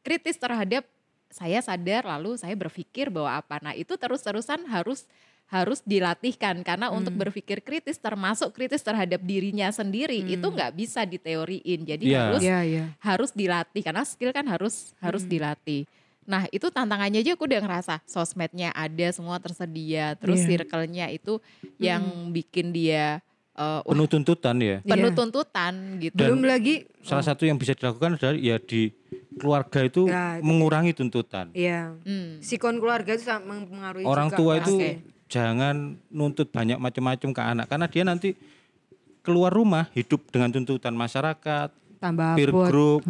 kritis 0.02 0.40
terhadap 0.40 0.88
saya 1.32 1.60
sadar 1.64 2.04
lalu 2.08 2.40
saya 2.40 2.56
berpikir 2.56 3.12
bahwa 3.12 3.32
apa. 3.40 3.60
Nah, 3.60 3.74
itu 3.76 3.96
terus-terusan 3.96 4.68
harus 4.68 5.04
harus 5.52 5.84
dilatihkan 5.84 6.64
karena 6.64 6.88
untuk 6.88 7.12
berpikir 7.12 7.60
kritis 7.60 8.00
termasuk 8.00 8.56
kritis 8.56 8.80
terhadap 8.80 9.20
dirinya 9.20 9.68
sendiri 9.68 10.24
itu 10.24 10.48
nggak 10.48 10.72
bisa 10.72 11.04
diteoriin. 11.04 11.84
Jadi 11.84 12.08
Iya. 12.08 12.20
harus 12.24 12.42
Iya, 12.42 12.60
iya. 12.64 12.86
harus 13.04 13.32
dilatih 13.36 13.84
karena 13.84 14.08
skill 14.08 14.32
kan 14.32 14.48
harus 14.48 14.96
harus 15.04 15.28
dilatih. 15.28 15.84
Nah 16.32 16.48
itu 16.48 16.72
tantangannya 16.72 17.20
aja 17.20 17.36
aku 17.36 17.44
udah 17.44 17.60
ngerasa 17.60 18.00
sosmednya 18.08 18.72
ada 18.72 19.12
semua 19.12 19.36
tersedia, 19.38 20.16
terus 20.16 20.40
Iya. 20.40 20.64
circle-nya 20.64 21.12
itu 21.12 21.44
yang 21.76 22.00
bikin 22.32 22.72
dia 22.72 23.20
uh, 23.60 23.84
wah, 23.84 23.92
Penuh 23.92 24.08
tuntutan 24.08 24.56
ya. 24.58 24.80
penuh 24.80 25.12
Iya. 25.12 25.18
tuntutan 25.20 25.74
gitu. 26.00 26.16
Belum 26.16 26.48
lagi 26.48 26.88
Salah 27.04 27.26
satu 27.28 27.44
yang 27.44 27.60
bisa 27.60 27.76
dilakukan 27.76 28.16
adalah 28.16 28.40
ya 28.40 28.56
di 28.58 28.96
keluarga 29.36 29.84
itu 29.84 30.08
itu 30.08 30.14
mengurangi 30.40 30.96
tuntutan. 30.96 31.52
Iya. 31.52 32.00
Hmm. 32.08 32.40
Sikon 32.40 32.80
keluarga 32.80 33.12
itu 33.12 33.28
sangat 33.28 33.44
mempengaruhi 33.52 34.08
Orang 34.08 34.32
juga, 34.32 34.40
tua 34.40 34.54
itu 34.64 34.76
Oke. 34.80 34.92
jangan 35.28 35.76
nuntut 36.08 36.48
banyak 36.48 36.80
macam-macam 36.80 37.30
ke 37.36 37.42
anak 37.44 37.66
karena 37.68 37.88
dia 37.92 38.04
nanti 38.08 38.30
keluar 39.22 39.52
rumah 39.52 39.92
hidup 39.92 40.32
dengan 40.32 40.50
tuntutan 40.50 40.96
masyarakat, 40.96 41.70
tambah 42.00 42.34
peer 42.34 42.50
bot. 42.50 42.68
group, 42.72 43.02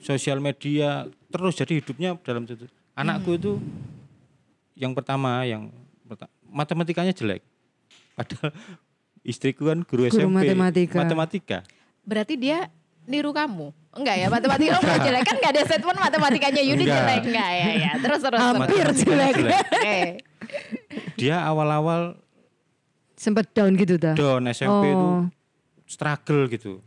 sosial 0.00 0.38
media, 0.38 1.04
terus 1.26 1.54
jadi 1.54 1.78
hidupnya 1.78 2.14
dalam 2.20 2.44
tuntutan. 2.44 2.72
Anakku 2.92 3.34
itu 3.34 3.52
yang 4.72 4.92
pertama 4.92 5.42
yang 5.42 5.68
matematikanya 6.46 7.10
jelek. 7.10 7.42
Padahal 8.12 8.52
istriku 9.20 9.68
kan 9.68 9.82
guru, 9.82 10.06
Guru 10.06 10.12
SMP 10.12 10.32
matematika. 10.32 10.96
matematika. 10.96 11.58
Berarti 12.02 12.34
dia 12.34 12.70
niru 13.04 13.30
kamu? 13.30 13.74
Enggak 13.96 14.16
ya, 14.16 14.26
matematika 14.28 14.76
kamu 14.78 14.98
jelek 15.02 15.22
kan 15.22 15.34
enggak 15.36 15.52
ada 15.52 15.62
statement 15.64 15.98
matematikanya 15.98 16.62
Yudi 16.62 16.84
Enggak. 16.84 16.96
jelek 16.98 17.22
enggak 17.26 17.50
ya 17.50 17.68
ya. 17.74 17.90
Terus 17.98 18.20
terus. 18.22 18.40
Hampir 18.40 18.86
jelek. 18.94 19.34
Oke. 19.66 19.98
Dia 21.16 21.36
awal-awal 21.42 22.16
Sempet 23.16 23.48
down 23.50 23.72
gitu 23.74 23.96
dah. 23.96 24.12
down 24.12 24.44
SMP 24.46 24.86
itu 24.86 25.00
Oh. 25.00 25.24
struggle 25.84 26.44
gitu. 26.46 26.84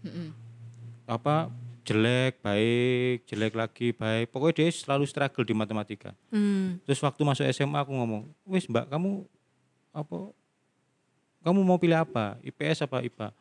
Apa 1.06 1.50
jelek, 1.90 2.34
baik, 2.40 3.18
jelek 3.26 3.54
lagi, 3.54 3.88
baik. 3.92 4.30
Pokoknya 4.30 4.56
dia 4.62 4.68
selalu 4.70 5.04
struggle 5.04 5.42
di 5.42 5.52
matematika. 5.52 6.14
Hmm. 6.30 6.78
Terus 6.86 7.02
waktu 7.02 7.22
masuk 7.22 7.50
SMA 7.50 7.80
aku 7.80 7.92
ngomong, 7.92 8.30
"Wis, 8.46 8.70
Mbak, 8.70 8.86
kamu 8.88 9.26
apa 9.90 10.18
kamu 11.42 11.60
mau 11.60 11.82
pilih 11.82 11.98
apa? 11.98 12.38
IPS 12.40 12.86
apa 12.86 13.02
IPA?" 13.02 13.34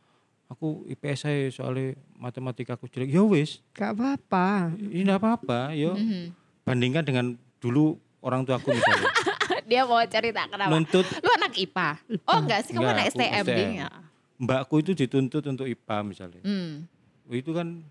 Aku 0.49 0.89
IPS 0.89 1.29
saya 1.29 1.53
soalnya 1.53 1.93
matematika 2.17 2.73
aku 2.73 2.89
jelek. 2.89 3.13
Ya 3.13 3.21
wis, 3.21 3.61
Gak 3.77 3.93
apa-apa. 3.93 4.73
ini 4.81 5.05
enggak 5.05 5.21
apa-apa, 5.21 5.77
yo. 5.77 5.93
Mhm. 5.93 6.33
Bandingkan 6.65 7.05
dengan 7.05 7.27
dulu 7.61 8.01
orang 8.25 8.49
tua 8.49 8.57
aku 8.57 8.73
misalnya. 8.73 9.13
Dia 9.69 9.85
mau 9.85 10.01
cerita 10.09 10.49
kenapa? 10.49 10.73
Nuntut 10.73 11.05
Lu 11.21 11.29
anak 11.37 11.53
IPA? 11.53 11.89
Oh 12.25 12.41
enggak 12.41 12.65
sih, 12.65 12.73
kamu 12.73 12.81
Enggak, 12.81 12.97
anak 12.97 13.07
STM, 13.13 13.45
STM. 13.45 13.57
Ding. 13.61 13.73
Ya. 13.77 13.91
mbakku 14.39 14.75
itu 14.81 14.95
dituntut 14.95 15.45
untuk 15.45 15.69
IPA 15.69 15.97
misalnya. 16.01 16.41
Hmm. 16.41 16.89
Itu 17.29 17.53
kan 17.53 17.85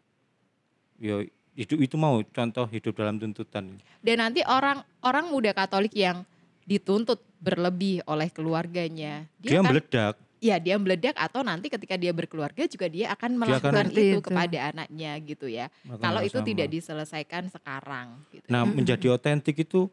ya 0.97 1.21
hidup 1.53 1.79
itu 1.79 1.95
mau 1.95 2.21
contoh 2.21 2.65
hidup 2.67 2.93
dalam 2.93 3.17
tuntutan. 3.17 3.77
Dan 3.99 4.17
nanti 4.17 4.41
orang 4.43 4.81
orang 5.01 5.25
muda 5.27 5.51
Katolik 5.51 5.91
yang 5.91 6.21
dituntut 6.63 7.17
berlebih 7.37 8.03
oleh 8.03 8.27
keluarganya, 8.27 9.23
Dia, 9.37 9.49
dia, 9.49 9.57
kan 9.57 9.65
meledak. 9.65 10.13
ya 10.37 10.55
dia 10.57 10.75
meledak 10.75 11.15
atau 11.15 11.41
nanti 11.41 11.65
ketika 11.67 11.95
dia 11.95 12.11
berkeluarga 12.11 12.65
juga 12.65 12.85
dia 12.85 13.09
akan 13.09 13.29
Dia 13.31 13.33
akan- 13.33 13.39
melakukan 13.39 13.85
itu, 13.89 14.01
itu. 14.03 14.19
kepada 14.21 14.57
anaknya 14.67 15.11
gitu 15.19 15.47
ya. 15.47 15.65
Maka 15.81 16.01
Kalau 16.01 16.21
itu 16.21 16.37
sama. 16.37 16.45
tidak 16.45 16.67
diselesaikan 16.69 17.43
sekarang 17.47 18.07
gitu. 18.29 18.45
Nah, 18.47 18.63
menjadi 18.63 19.07
otentik 19.11 19.57
itu 19.57 19.87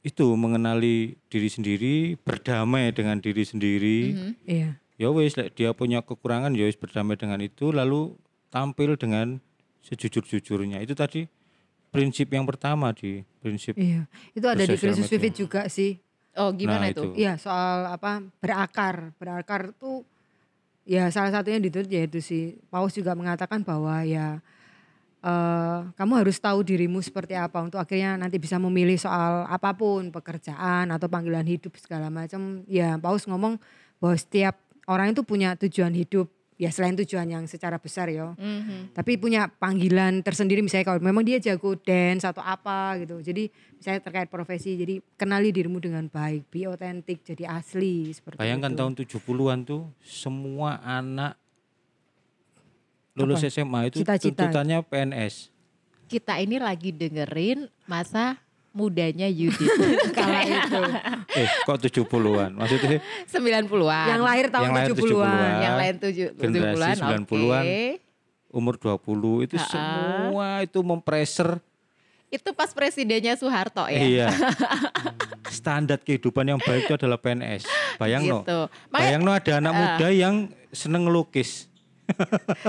itu 0.00 0.26
mengenali 0.36 1.16
diri 1.26 1.48
sendiri, 1.48 1.96
berdamai 2.20 2.92
dengan 2.92 3.16
diri 3.16 3.40
sendiri. 3.42 3.98
Mhm. 4.12 4.32
Iya. 4.44 4.70
Ya 4.94 5.08
wis 5.10 5.34
lek 5.34 5.54
dia 5.54 5.72
punya 5.72 6.00
kekurangan 6.00 6.52
ya 6.52 6.64
wis 6.64 6.76
berdamai 6.76 7.16
dengan 7.16 7.40
itu 7.40 7.72
lalu 7.72 8.14
tampil 8.54 8.94
dengan 8.94 9.42
sejujur-jujurnya. 9.82 10.78
Itu 10.78 10.94
tadi 10.94 11.26
prinsip 11.90 12.30
yang 12.30 12.46
pertama 12.46 12.94
di 12.94 13.26
prinsip 13.42 13.74
Iya. 13.74 14.06
Itu 14.30 14.46
ada 14.46 14.62
di 14.62 14.78
media. 14.78 15.10
Vivid 15.10 15.34
juga 15.34 15.66
sih. 15.66 15.98
Oh 16.38 16.50
gimana 16.54 16.86
Nah, 16.86 16.94
itu? 16.94 17.14
Iya, 17.18 17.34
soal 17.38 17.90
apa? 17.90 18.22
Berakar. 18.38 19.14
Berakar 19.18 19.74
tuh 19.74 20.06
ya 20.86 21.10
salah 21.10 21.34
satunya 21.34 21.58
dituntut 21.58 21.90
yaitu 21.90 22.18
si 22.22 22.60
Paus 22.70 22.92
juga 22.94 23.14
mengatakan 23.18 23.62
bahwa 23.62 24.02
ya 24.02 24.42
eh, 25.22 25.78
kamu 25.94 26.12
harus 26.26 26.36
tahu 26.42 26.66
dirimu 26.66 26.98
seperti 27.00 27.38
apa 27.38 27.62
untuk 27.62 27.78
akhirnya 27.78 28.18
nanti 28.18 28.36
bisa 28.42 28.58
memilih 28.58 28.98
soal 28.98 29.46
apa 29.46 29.72
pun 29.78 30.10
pekerjaan 30.10 30.90
atau 30.90 31.06
panggilan 31.06 31.46
hidup 31.46 31.74
segala 31.78 32.10
macam. 32.10 32.66
Ya 32.66 32.98
Paus 32.98 33.26
ngomong 33.30 33.58
bahwa 34.02 34.16
setiap 34.18 34.58
orang 34.90 35.14
itu 35.14 35.22
punya 35.22 35.54
tujuan 35.54 35.94
hidup 35.94 36.26
ya 36.64 36.72
selain 36.72 36.96
tujuan 36.96 37.28
yang 37.28 37.44
secara 37.44 37.76
besar 37.76 38.08
ya. 38.08 38.32
Mhm. 38.32 38.96
Tapi 38.96 39.20
punya 39.20 39.52
panggilan 39.52 40.24
tersendiri 40.24 40.64
misalnya 40.64 40.88
kalau 40.88 41.00
memang 41.04 41.20
dia 41.20 41.36
jago 41.36 41.76
dance 41.76 42.24
atau 42.24 42.40
apa 42.40 42.96
gitu. 43.04 43.20
Jadi 43.20 43.52
misalnya 43.76 44.00
terkait 44.00 44.32
profesi 44.32 44.80
jadi 44.80 45.04
kenali 45.20 45.52
dirimu 45.52 45.76
dengan 45.76 46.08
baik, 46.08 46.48
be 46.48 46.64
otentik, 46.64 47.20
jadi 47.20 47.44
asli 47.52 48.08
seperti 48.10 48.40
Bayangkan 48.40 48.72
itu. 48.72 48.78
tahun 48.80 48.92
70-an 48.96 49.58
tuh 49.68 49.82
semua 50.00 50.80
anak 50.80 51.36
lulus 53.14 53.44
SMA 53.46 53.92
itu 53.92 54.02
Cita-cita. 54.02 54.48
tuntutannya 54.48 54.80
PNS. 54.82 55.52
Kita 56.04 56.36
ini 56.40 56.58
lagi 56.58 56.90
dengerin 56.90 57.68
masa 57.86 58.40
mudanya 58.74 59.24
Yudi 59.24 59.64
kala 60.18 60.42
itu. 60.42 60.82
Eh, 61.32 61.46
kok 61.62 61.78
70-an? 61.78 62.50
Maksudnya 62.52 62.98
90-an. 63.24 64.06
Yang 64.10 64.22
lahir 64.22 64.46
tahun 64.48 64.64
Yang 64.64 64.74
lahir 64.74 64.90
70-an. 64.90 65.14
70-an. 65.30 65.54
yang 65.62 65.74
lain 65.78 65.94
tujuh 65.96 66.26
Generasi 66.34 66.74
70-an. 66.74 66.96
90-an. 67.22 67.62
Oke. 67.62 67.82
umur 68.50 68.74
20 68.76 69.46
itu 69.46 69.56
Ha-ha. 69.56 69.66
semua 69.68 70.48
itu 70.60 70.78
mempreser 70.80 71.58
Itu 72.28 72.50
pas 72.50 72.70
presidennya 72.70 73.34
Soeharto 73.34 73.86
ya. 73.86 73.98
iya. 73.98 74.28
Standar 75.48 75.98
kehidupan 75.98 76.42
yang 76.44 76.58
baik 76.58 76.82
itu 76.84 76.94
adalah 76.96 77.14
PNS. 77.14 77.62
Bayang 77.94 78.26
no. 78.26 78.42
Gitu. 78.42 78.58
Makanya 78.90 79.06
Bayang 79.06 79.22
no 79.22 79.30
ada 79.32 79.52
anak 79.56 79.72
muda 79.72 80.08
yang 80.08 80.34
seneng 80.70 81.06
ngelukis. 81.06 81.70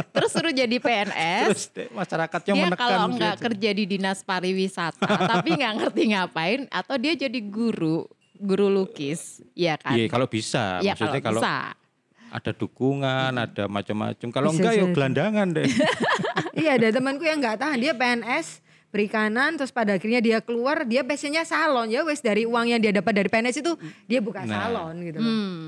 Terus 0.09 0.31
suruh 0.31 0.49
jadi 0.49 0.75
PNS. 0.75 1.45
Terus 1.45 1.63
deh, 1.69 1.87
masyarakatnya 1.89 2.53
dia 2.53 2.63
menekan 2.65 2.79
kalau 2.79 3.03
nggak 3.11 3.35
tuh. 3.35 3.43
kerja 3.45 3.69
di 3.71 3.83
dinas 3.85 4.19
pariwisata 4.21 5.03
tapi 5.27 5.53
nggak 5.53 5.73
ngerti 5.77 6.01
ngapain 6.09 6.59
atau 6.69 6.95
dia 6.95 7.13
jadi 7.13 7.39
guru 7.41 8.07
guru 8.33 8.67
lukis 8.67 9.39
ya 9.51 9.75
kan 9.75 9.93
Iya, 9.93 10.07
kalau 10.07 10.25
bisa. 10.25 10.79
ya 10.79 10.91
Maksudnya 10.91 11.19
kalau 11.19 11.39
kalau 11.39 11.41
bisa 11.41 11.57
ada 12.27 12.51
dukungan, 12.51 13.31
ada 13.33 13.63
macam-macam. 13.65 14.27
Kalau 14.27 14.49
Bisa 14.49 14.59
enggak 14.59 14.73
ya 14.73 14.83
gelandangan 14.89 15.47
deh. 15.53 15.67
iya 16.59 16.75
ada 16.75 16.91
temanku 16.91 17.23
yang 17.23 17.39
nggak 17.39 17.55
tahan 17.57 17.79
dia 17.79 17.93
PNS 17.93 18.59
perikanan 18.89 19.55
terus 19.55 19.71
pada 19.71 19.95
akhirnya 19.95 20.19
dia 20.19 20.39
keluar 20.39 20.83
dia 20.83 20.99
passionnya 21.01 21.43
salon 21.43 21.87
ya 21.87 22.03
wes 22.03 22.19
dari 22.19 22.43
uang 22.43 22.67
yang 22.67 22.79
dia 22.79 22.91
dapat 22.91 23.11
dari 23.13 23.27
PNS 23.27 23.59
itu 23.59 23.71
dia 24.03 24.19
buka 24.19 24.43
Nah. 24.43 24.51
salon 24.67 24.95
gitu 25.01 25.17
loh. 25.17 25.27
Hmm. 25.27 25.67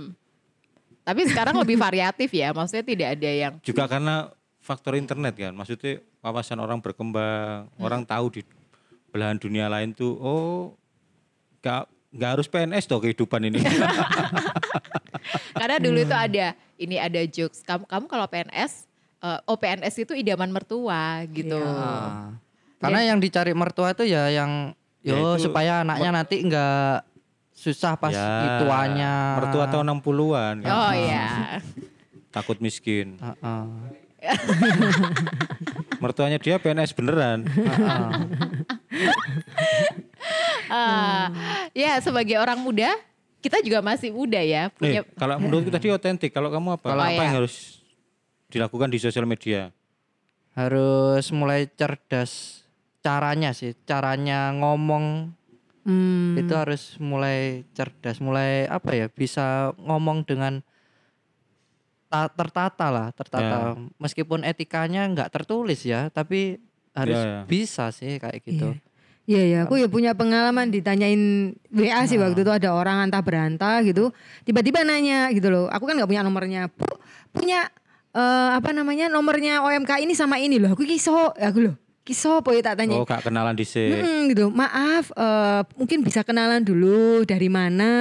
Tapi 1.07 1.21
sekarang 1.23 1.55
lebih 1.55 1.79
variatif 1.79 2.27
ya, 2.35 2.51
maksudnya 2.51 2.83
tidak 2.83 3.07
ada 3.15 3.31
yang 3.31 3.53
Juga 3.63 3.87
karena 3.87 4.27
faktor 4.59 4.99
internet 4.99 5.39
kan. 5.39 5.55
Maksudnya 5.55 6.03
wawasan 6.19 6.59
orang 6.59 6.83
berkembang, 6.83 7.71
Hmm. 7.71 7.79
orang 7.79 8.03
tahu 8.03 8.27
di 8.27 8.41
belahan 9.07 9.39
dunia 9.39 9.71
lain 9.71 9.95
tuh 9.95 10.19
oh 10.19 10.75
nggak 11.63 11.87
nggak 12.11 12.29
harus 12.35 12.47
PNS 12.51 12.83
toh 12.91 12.99
kehidupan 12.99 13.47
ini. 13.47 13.63
karena 15.59 15.79
dulu 15.79 16.03
itu 16.03 16.15
ada 16.15 16.53
ini 16.75 16.99
ada 16.99 17.23
jokes 17.23 17.63
kamu 17.63 17.87
kamu 17.87 18.05
kalau 18.11 18.27
PNS 18.27 18.85
eh, 19.23 19.39
oh 19.47 19.55
PNS 19.55 19.95
itu 20.03 20.11
idaman 20.11 20.51
mertua 20.51 21.23
gitu. 21.31 21.55
Ah. 21.55 22.35
Karena 22.83 23.15
yang 23.15 23.17
dicari 23.23 23.55
mertua 23.55 23.95
itu 23.95 24.03
ya 24.05 24.27
yang 24.27 24.75
Ya 25.05 25.15
yo 25.15 25.39
itu 25.39 25.47
supaya 25.47 25.87
anaknya 25.87 26.09
nanti 26.11 26.43
enggak 26.43 27.05
susah 27.57 27.97
pas 27.97 28.13
Ya, 28.13 28.61
ituannya. 28.61 29.13
Mertua 29.41 29.65
tahun 29.65 29.85
60-an 29.97 30.55
kan. 30.61 30.69
Oh 30.69 30.91
iya. 30.93 31.25
Takut 32.35 32.61
miskin. 32.61 33.17
Heeh. 33.17 33.63
Mertuanya 36.03 36.37
dia 36.37 36.61
PNS 36.61 36.93
beneran. 36.93 37.49
Heeh. 37.49 38.09
Eh, 40.67 41.25
ya 41.87 41.97
sebagai 41.97 42.37
orang 42.37 42.59
muda 42.59 42.93
kita 43.39 43.61
juga 43.61 43.79
masih 43.79 44.11
muda 44.11 44.41
ya 44.41 44.67
punya 44.73 45.01
Nih, 45.01 45.13
kalau 45.15 45.37
menurutku 45.39 45.71
tadi 45.71 45.87
otentik. 45.89 46.29
Kalau 46.29 46.49
kamu 46.51 46.77
apa? 46.77 46.87
Kalau- 46.91 47.05
apa 47.05 47.13
Oh, 47.13 47.23
yang 47.23 47.35
harus 47.41 47.55
dilakukan 48.49 48.89
di 48.91 48.99
sosial 48.99 49.25
media? 49.25 49.71
Harus 50.57 51.29
mulai 51.29 51.69
cerdas 51.69 52.61
caranya 52.99 53.53
sih, 53.53 53.77
caranya 53.85 54.49
ngomong 54.51 55.31
Hmm. 55.87 56.35
itu 56.35 56.51
harus 56.51 56.99
mulai 56.99 57.63
cerdas, 57.71 58.19
mulai 58.19 58.67
apa 58.67 58.91
ya, 58.91 59.07
bisa 59.07 59.71
ngomong 59.79 60.27
dengan 60.27 60.59
ta- 62.11 62.27
tertata 62.27 62.91
lah, 62.91 63.07
tertata. 63.15 63.79
Meskipun 63.95 64.43
etikanya 64.43 65.07
nggak 65.07 65.31
tertulis 65.31 65.87
ya, 65.87 66.11
tapi 66.11 66.59
harus 66.91 67.15
Ya, 67.15 67.23
ya. 67.23 67.39
bisa 67.47 67.87
sih 67.95 68.19
kayak 68.19 68.43
gitu. 68.43 68.75
Iya. 68.75 68.83
Iya 69.27 69.43
ya, 69.43 69.59
aku 69.67 69.75
ya 69.75 69.87
punya 69.91 70.11
pengalaman 70.15 70.71
ditanyain 70.71 71.51
WA 71.71 72.03
sih 72.07 72.15
waktu 72.15 72.47
itu 72.47 72.51
ada 72.51 72.71
orang 72.71 73.07
antah 73.07 73.19
berantah 73.19 73.83
gitu, 73.83 74.11
tiba-tiba 74.43 74.83
nanya 74.83 75.31
gitu 75.35 75.47
loh. 75.51 75.65
Aku 75.71 75.83
kan 75.83 75.99
nggak 75.99 76.07
punya 76.07 76.23
nomornya, 76.23 76.71
Bu, 76.71 76.87
punya 77.31 77.67
eh, 78.11 78.49
apa 78.55 78.71
namanya 78.71 79.11
nomornya 79.11 79.63
OMK 79.67 80.03
ini 80.03 80.15
sama 80.15 80.39
ini 80.39 80.59
loh. 80.59 80.71
Aku 80.75 80.83
kiso, 80.83 81.31
aku 81.31 81.59
loh 81.59 81.75
kiso 82.07 82.39
apa 82.39 82.55
ya 82.55 82.63
tak 82.63 82.79
tanya. 82.79 82.95
Oh, 82.95 83.03
gak 83.03 83.27
kenalan 83.27 83.51
dhisik. 83.51 83.91
Hmm, 83.91 84.31
gitu. 84.31 84.47
Maaf, 84.47 85.11
eh, 85.11 85.61
mungkin 85.75 86.07
bisa 86.07 86.23
kenalan 86.23 86.63
dulu 86.63 87.27
dari 87.27 87.51
mana, 87.51 87.91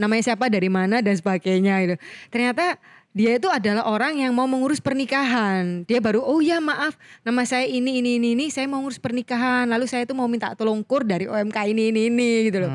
namanya 0.00 0.32
siapa, 0.32 0.48
dari 0.48 0.72
mana 0.72 1.04
dan 1.04 1.12
sebagainya 1.12 1.74
gitu. 1.84 1.96
Ternyata 2.32 2.80
dia 3.12 3.36
itu 3.36 3.44
adalah 3.44 3.84
orang 3.84 4.16
yang 4.16 4.32
mau 4.32 4.44
mengurus 4.44 4.80
pernikahan. 4.80 5.84
Dia 5.84 5.98
baru, 5.98 6.20
oh 6.20 6.40
ya 6.40 6.58
maaf, 6.58 6.96
nama 7.20 7.44
saya 7.44 7.64
ini 7.64 8.00
ini 8.00 8.16
ini 8.16 8.32
ini, 8.32 8.46
saya 8.48 8.64
mau 8.64 8.80
ngurus 8.80 8.96
pernikahan. 8.96 9.64
Lalu 9.66 9.84
saya 9.84 10.02
itu 10.02 10.12
mau 10.12 10.24
minta 10.24 10.52
tolong 10.52 10.80
kur 10.80 11.02
dari 11.02 11.24
OMK 11.24 11.56
ini 11.68 11.88
ini 11.88 12.08
ini 12.08 12.30
gitu 12.46 12.60
loh. 12.60 12.72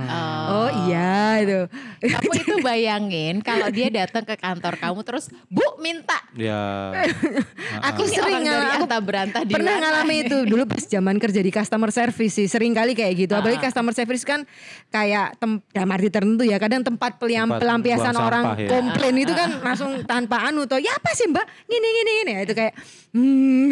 Oh 0.47 0.69
iya 0.85 1.41
itu. 1.41 1.59
Kamu 1.99 2.31
itu 2.35 2.55
bayangin 2.67 3.41
kalau 3.41 3.67
dia 3.67 3.89
datang 3.89 4.21
ke 4.23 4.33
kantor 4.33 4.77
kamu 4.77 5.01
terus, 5.01 5.25
Bu 5.47 5.77
minta. 5.77 6.21
Ya. 6.33 6.93
Aku 7.87 8.03
Ini 8.03 8.13
sering 8.13 8.35
orang 8.35 8.43
dari 8.43 8.53
ngal- 8.59 8.73
aku 8.73 8.85
antah 8.85 9.01
berantah 9.01 9.41
di 9.41 9.51
pernah 9.51 9.73
mana? 9.73 9.83
ngalamin 9.83 10.17
itu 10.23 10.37
dulu 10.43 10.63
pas 10.65 10.83
zaman 10.83 11.15
kerja 11.17 11.39
di 11.39 11.49
customer 11.49 11.89
service 11.89 12.33
sih 12.35 12.47
sering 12.47 12.71
kali 12.71 12.93
kayak 12.93 13.13
gitu 13.17 13.33
apalagi 13.33 13.57
customer 13.59 13.91
service 13.91 14.21
kan 14.21 14.45
kayak 14.87 15.33
tem 15.35 15.61
dalam 15.69 15.89
arti 15.89 16.09
tertentu 16.09 16.41
ya 16.41 16.57
kadang 16.57 16.81
tempat 16.81 17.17
peliam 17.17 17.47
Tempat 17.47 17.59
pelampiasan 17.59 18.15
orang 18.15 18.43
sampah 18.45 18.57
ya. 18.59 18.69
komplain 18.69 19.15
itu 19.15 19.31
kan 19.31 19.49
langsung 19.59 19.91
tanpa 20.27 20.51
anu 20.51 20.67
tuh 20.67 20.83
ya 20.83 20.91
apa 20.91 21.15
sih 21.15 21.23
mbak 21.31 21.47
gini 21.63 21.87
gini 21.87 22.11
gini 22.19 22.31
Ya, 22.35 22.41
itu 22.43 22.51
kayak 22.51 22.73
hmm, 23.15 23.71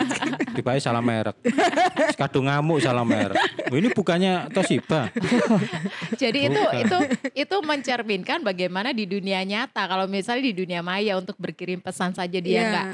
Tiba 0.56 0.78
salah 0.78 1.02
merek. 1.02 1.34
Kadung 2.14 2.46
ngamuk 2.46 2.78
salah 2.78 3.02
merek. 3.02 3.34
Oh, 3.68 3.76
ini 3.76 3.90
bukannya 3.90 4.46
Toshiba. 4.54 5.10
Jadi 6.22 6.46
itu 6.48 6.62
Bukan. 6.62 6.80
itu 6.80 6.98
itu 7.34 7.56
mencerminkan 7.60 8.40
bagaimana 8.40 8.94
di 8.94 9.04
dunia 9.04 9.42
nyata 9.42 9.84
kalau 9.84 10.06
misalnya 10.06 10.46
di 10.46 10.54
dunia 10.54 10.80
maya 10.80 11.18
untuk 11.18 11.34
berkirim 11.36 11.82
pesan 11.82 12.14
saja 12.14 12.38
dia 12.38 12.60
nggak 12.62 12.86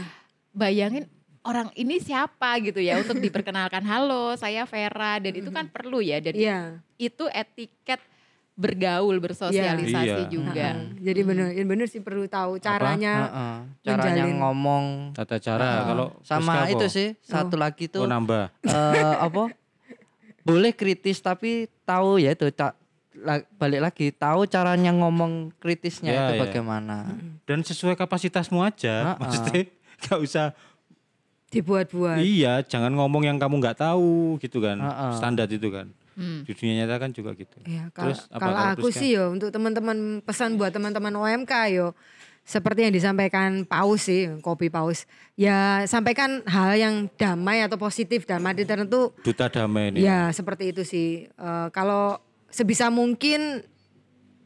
bayangin 0.51 1.05
orang 1.45 1.69
ini 1.77 2.01
siapa 2.01 2.57
gitu 2.65 2.81
ya 2.81 2.99
untuk 2.99 3.21
diperkenalkan 3.21 3.85
halo 3.85 4.35
saya 4.35 4.65
Vera 4.65 5.21
dan 5.21 5.33
itu 5.37 5.51
kan 5.53 5.69
perlu 5.69 6.01
ya 6.01 6.19
dan 6.19 6.35
Iya. 6.35 6.59
itu 6.97 7.29
etiket 7.29 8.01
bergaul 8.55 9.17
bersosialisasi 9.17 10.05
Iya. 10.23 10.29
juga. 10.29 10.53
Heeh. 10.77 11.01
Jadi 11.01 11.21
bener, 11.23 11.47
ya 11.51 11.65
bener 11.65 11.87
sih 11.87 11.99
perlu 11.99 12.27
tahu 12.27 12.57
caranya. 12.59 13.15
Heeh. 13.27 13.55
caranya 13.83 14.23
menjalin. 14.23 14.37
ngomong 14.39 14.85
Tata 15.13 15.37
cara 15.37 15.65
Heeh. 15.65 15.85
kalau 15.87 16.07
sama 16.21 16.53
Rizka 16.61 16.69
itu 16.71 16.85
apa? 16.85 16.93
sih 16.93 17.09
satu 17.19 17.57
lagi 17.57 17.85
tuh 17.87 18.05
Oh, 18.05 18.11
nambah. 18.11 18.53
eh, 18.63 19.17
apa 19.19 19.49
boleh 20.43 20.71
kritis 20.71 21.19
tapi 21.19 21.67
tahu 21.83 22.19
ya 22.19 22.31
itu 22.31 22.45
la- 23.15 23.47
balik 23.55 23.81
lagi 23.83 24.07
tahu 24.11 24.45
caranya 24.45 24.91
ngomong 24.91 25.55
kritisnya 25.57 26.11
Ya, 26.11 26.21
itu 26.27 26.33
ya. 26.35 26.41
bagaimana 26.43 26.97
Dan 27.43 27.61
sesuai 27.61 27.95
kapasitasmu 27.95 28.61
aja. 28.61 29.15
Ha-ha. 29.15 29.19
Maksudnya 29.19 29.65
gak 30.03 30.19
usah 30.19 30.47
Dibuat-buat. 31.49 32.17
iya, 32.19 32.61
jangan 32.63 32.89
ngomong 32.91 33.23
yang 33.23 33.37
kamu 33.37 33.61
nggak 33.61 33.77
tahu 33.79 34.37
gitu 34.39 34.59
kan. 34.59 34.77
Ha-ha. 34.79 35.13
Standar 35.13 35.45
itu 35.47 35.69
kan. 35.69 35.93
Hmm. 36.13 36.45
Di 36.45 36.53
dunia 36.53 36.85
nyata 36.85 36.97
kan 37.01 37.11
juga 37.11 37.33
gitu. 37.33 37.57
Ya, 37.65 37.89
kalau 37.93 38.13
Terus 38.13 38.21
apa 38.29 38.41
kalau 38.45 38.59
aku 38.77 38.89
sih 38.93 39.17
yo 39.17 39.33
untuk 39.33 39.49
teman-teman 39.49 40.21
pesan 40.21 40.61
buat 40.61 40.73
teman-teman 40.73 41.13
OMK 41.17 41.53
yo 41.73 41.97
seperti 42.43 42.91
yang 42.91 42.95
disampaikan 42.95 43.63
Paus 43.63 44.11
sih, 44.11 44.27
kopi 44.43 44.67
Paus. 44.67 45.07
Ya 45.39 45.87
sampaikan 45.87 46.43
hal 46.51 46.75
yang 46.75 46.95
damai 47.15 47.63
atau 47.63 47.79
positif 47.79 48.27
dalam 48.27 48.43
arti 48.51 48.67
tertentu. 48.67 49.15
Duta 49.23 49.47
damai 49.47 49.95
ini. 49.95 50.03
Ya 50.03 50.27
seperti 50.35 50.75
itu 50.75 50.83
sih. 50.83 51.31
Eh, 51.31 51.69
kalau 51.71 52.19
sebisa 52.51 52.91
mungkin 52.91 53.63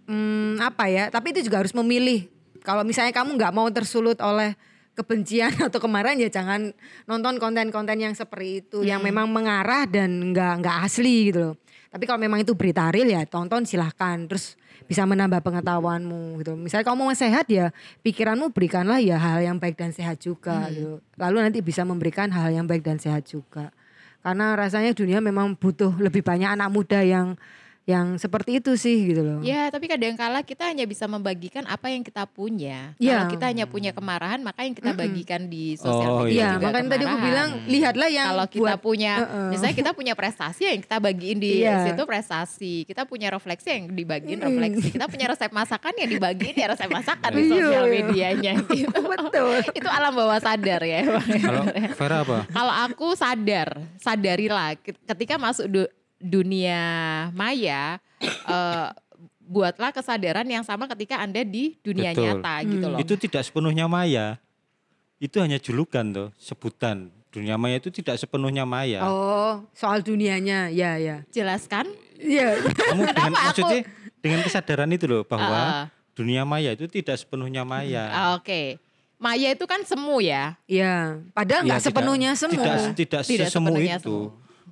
hmm, 0.04 0.60
apa 0.60 0.92
ya? 0.92 1.08
Tapi 1.08 1.32
itu 1.32 1.48
juga 1.48 1.64
harus 1.64 1.72
memilih. 1.72 2.28
Kalau 2.60 2.84
misalnya 2.84 3.16
kamu 3.16 3.32
nggak 3.40 3.54
mau 3.56 3.68
tersulut 3.72 4.20
oleh 4.20 4.52
kebencian 4.97 5.53
atau 5.68 5.78
kemarahan 5.78 6.16
ya 6.16 6.32
jangan 6.32 6.72
nonton 7.05 7.36
konten-konten 7.36 8.01
yang 8.01 8.16
seperti 8.16 8.64
itu 8.64 8.78
yang 8.82 9.05
memang 9.05 9.28
mengarah 9.28 9.84
dan 9.84 10.32
nggak 10.32 10.64
nggak 10.64 10.76
asli 10.88 11.30
gitu 11.30 11.53
loh. 11.53 11.55
Tapi 11.86 12.05
kalau 12.05 12.20
memang 12.20 12.42
itu 12.42 12.53
berita 12.53 12.90
real 12.92 13.09
ya 13.09 13.22
tonton 13.24 13.64
silahkan 13.64 14.26
terus 14.28 14.59
bisa 14.84 15.03
menambah 15.09 15.40
pengetahuanmu 15.40 16.40
gitu. 16.42 16.53
Misalnya 16.59 16.86
kamu 16.88 17.09
mau 17.09 17.16
sehat 17.16 17.47
ya 17.49 17.72
pikiranmu 18.03 18.53
berikanlah 18.53 19.01
ya 19.01 19.16
hal 19.16 19.40
yang 19.44 19.57
baik 19.57 19.76
dan 19.76 19.92
sehat 19.92 20.20
juga 20.20 20.66
gitu. 20.72 21.01
Lalu 21.16 21.36
nanti 21.47 21.59
bisa 21.61 21.86
memberikan 21.86 22.28
hal 22.32 22.53
yang 22.53 22.66
baik 22.68 22.84
dan 22.84 23.01
sehat 23.01 23.24
juga. 23.28 23.72
Karena 24.20 24.59
rasanya 24.59 24.90
dunia 24.90 25.22
memang 25.22 25.55
butuh 25.55 25.94
lebih 26.03 26.26
banyak 26.26 26.51
anak 26.51 26.68
muda 26.68 26.99
yang 26.99 27.38
yang 27.87 28.18
seperti 28.18 28.59
itu 28.59 28.74
sih 28.74 29.07
gitu 29.07 29.22
loh. 29.22 29.39
Ya, 29.41 29.70
tapi 29.70 29.87
kadangkala 29.87 30.43
kita 30.43 30.66
hanya 30.66 30.82
bisa 30.84 31.07
membagikan 31.07 31.62
apa 31.64 31.87
yang 31.87 32.03
kita 32.03 32.26
punya. 32.26 32.99
Ya. 32.99 33.22
Kalau 33.22 33.30
kita 33.30 33.47
hanya 33.47 33.64
punya 33.64 33.91
kemarahan, 33.91 34.43
maka 34.43 34.66
yang 34.66 34.74
kita 34.74 34.91
bagikan 34.91 35.47
di 35.47 35.78
sosial 35.78 36.11
Oh, 36.12 36.18
media 36.20 36.34
Iya, 36.34 36.49
juga 36.53 36.64
makanya 36.66 36.89
tadi 36.89 36.99
aku 36.99 37.07
kemarahan. 37.09 37.26
bilang 37.30 37.49
lihatlah 37.66 38.11
yang 38.11 38.26
kalau 38.28 38.47
kita 38.49 38.61
buat 38.61 38.78
punya 38.80 39.12
Heeh. 39.16 39.49
misalnya 39.49 39.76
kita 39.76 39.91
punya 39.93 40.14
prestasi 40.14 40.62
yang 40.66 40.80
kita 40.80 40.97
bagiin 40.99 41.39
di 41.39 41.51
Iya. 41.57 41.76
situ 41.87 42.03
prestasi 42.03 42.74
kita 42.84 43.03
punya 43.05 43.28
refleksi 43.28 43.68
yang 43.70 43.84
dibagiin 43.89 44.39
refleksi 44.41 44.89
kita 44.91 45.07
punya 45.07 45.26
resep 45.28 45.51
masakan 45.51 45.93
yang 45.95 46.11
dibagiin 46.11 46.55
ya 46.57 46.66
resep 46.68 46.91
masakan 46.91 47.30
di 47.30 47.39
Iya, 47.41 47.51
sosial 47.53 47.84
medianya 47.87 48.53
gitu 48.66 48.99
Betul. 48.99 49.57
itu 49.78 49.89
alam 49.89 50.11
bawah 50.11 50.39
sadar 50.39 50.82
ya. 50.82 51.07
Kalau 51.39 51.64
Vera 51.95 52.18
apa? 52.20 52.39
kalau 52.49 52.74
aku 52.82 53.07
sadar 53.14 53.68
sadarilah 53.97 54.74
ke- 54.76 54.99
ketika 55.07 55.37
masuk 55.37 55.70
dunia 56.18 56.80
maya 57.32 58.00
eh, 58.22 58.88
buatlah 59.40 59.90
kesadaran 59.90 60.44
yang 60.44 60.62
sama 60.62 60.88
ketika 60.88 61.18
anda 61.18 61.40
di 61.40 61.78
dunia 61.80 62.10
Betul. 62.10 62.24
nyata 62.24 62.54
gitu 62.64 62.86
loh 62.88 62.98
Itu 62.98 63.14
tidak 63.16 63.42
sepenuhnya 63.42 63.86
maya. 63.86 64.42
Itu 65.16 65.38
hanya 65.38 65.56
julukan 65.56 66.04
tuh, 66.06 66.28
sebutan. 66.36 67.08
Dunia 67.30 67.54
maya 67.54 67.76
itu 67.76 67.88
tidak 67.88 68.16
sepenuhnya 68.16 68.64
maya. 68.64 69.00
Oh, 69.02 69.64
soal 69.70 70.00
dunianya. 70.00 70.68
Ya, 70.68 70.96
ya. 70.96 71.22
jelaskan 71.30 71.86
Iya. 72.16 72.58
Kamu 72.58 73.02
dengan 73.06 73.28
aku- 73.30 73.36
maksudnya 73.38 73.80
dengan 74.18 74.40
kesadaran 74.42 74.88
itu 74.90 75.04
loh 75.04 75.22
bahwa 75.22 75.56
Ah. 75.56 75.84
dunia 76.12 76.42
maya 76.42 76.72
itu 76.72 76.84
tidak 76.86 77.16
sepenuhnya 77.16 77.60
maya. 77.62 78.08
Ah, 78.08 78.28
oke 78.34 78.80
maya 79.16 79.48
itu 79.48 79.64
kan 79.64 79.80
semu 79.80 80.20
ya 80.20 80.56
Iya, 80.64 81.24
padahal 81.32 81.62
Ya, 81.62 81.66
nggak 81.70 81.80
tidak- 81.80 81.88
sepenuhnya 81.92 82.30
semu. 82.34 82.52
Tidak, 82.56 82.76
tidak, 82.96 83.22
Tidak 83.24 83.46
sesemu 83.48 83.68
sepenuhnya 83.68 83.96
itu. 83.96 84.16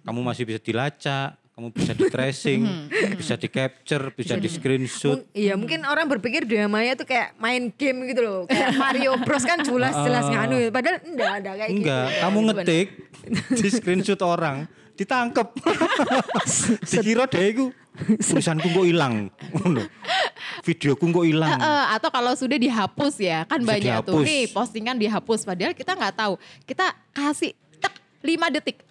Kamu 0.05 0.21
masih 0.21 0.45
bisa 0.45 0.61
dilacak, 0.61 1.33
kamu 1.55 1.73
bisa 1.73 1.93
di 1.95 2.05
tracing, 2.07 2.61
bisa 3.21 3.35
di 3.35 3.49
capture, 3.49 4.13
bisa 4.13 4.37
di 4.37 4.49
screenshot. 4.49 5.25
Iya, 5.33 5.57
mungkin 5.57 5.87
orang 5.87 6.05
berpikir 6.07 6.45
dunia 6.45 6.69
maya 6.69 6.93
tuh 6.93 7.09
kayak 7.09 7.33
main 7.41 7.73
game 7.73 8.05
gitu 8.11 8.21
loh. 8.21 8.41
Kayak 8.45 8.77
Mario 8.83 9.17
Bros 9.25 9.43
kan 9.43 9.65
jelas-jelas 9.65 10.29
nganu. 10.29 10.61
ya. 10.61 10.69
Padahal 10.69 10.99
enggak 11.01 11.31
ada 11.41 11.51
kayak 11.57 11.71
gitu. 11.71 11.79
Enggak, 11.81 12.07
kamu 12.21 12.39
ngetik 12.53 12.87
di 13.55 13.69
screenshot 13.73 14.21
orang, 14.21 14.69
ditangkep. 14.93 15.49
Dikira 16.93 17.25
deh 17.25 17.45
iku 17.49 17.67
tulisanku 18.21 18.69
kok 18.69 18.85
hilang. 18.85 19.31
Videoku 20.67 21.07
kok 21.07 21.25
hilang. 21.25 21.55
Atau 21.95 22.11
kalau 22.11 22.35
sudah 22.35 22.59
dihapus 22.59 23.15
ya 23.23 23.47
kan 23.47 23.63
Bisa 23.63 23.71
banyak 23.73 23.97
tuh 24.03 24.21
dihapus. 24.21 24.27
nih 24.27 24.43
postingan 24.51 24.97
dihapus 24.99 25.41
padahal 25.47 25.73
kita 25.73 25.95
nggak 25.95 26.15
tahu 26.19 26.35
kita 26.67 26.87
kasih 27.15 27.55
tek 27.79 27.95
5 28.21 28.55
detik 28.59 28.83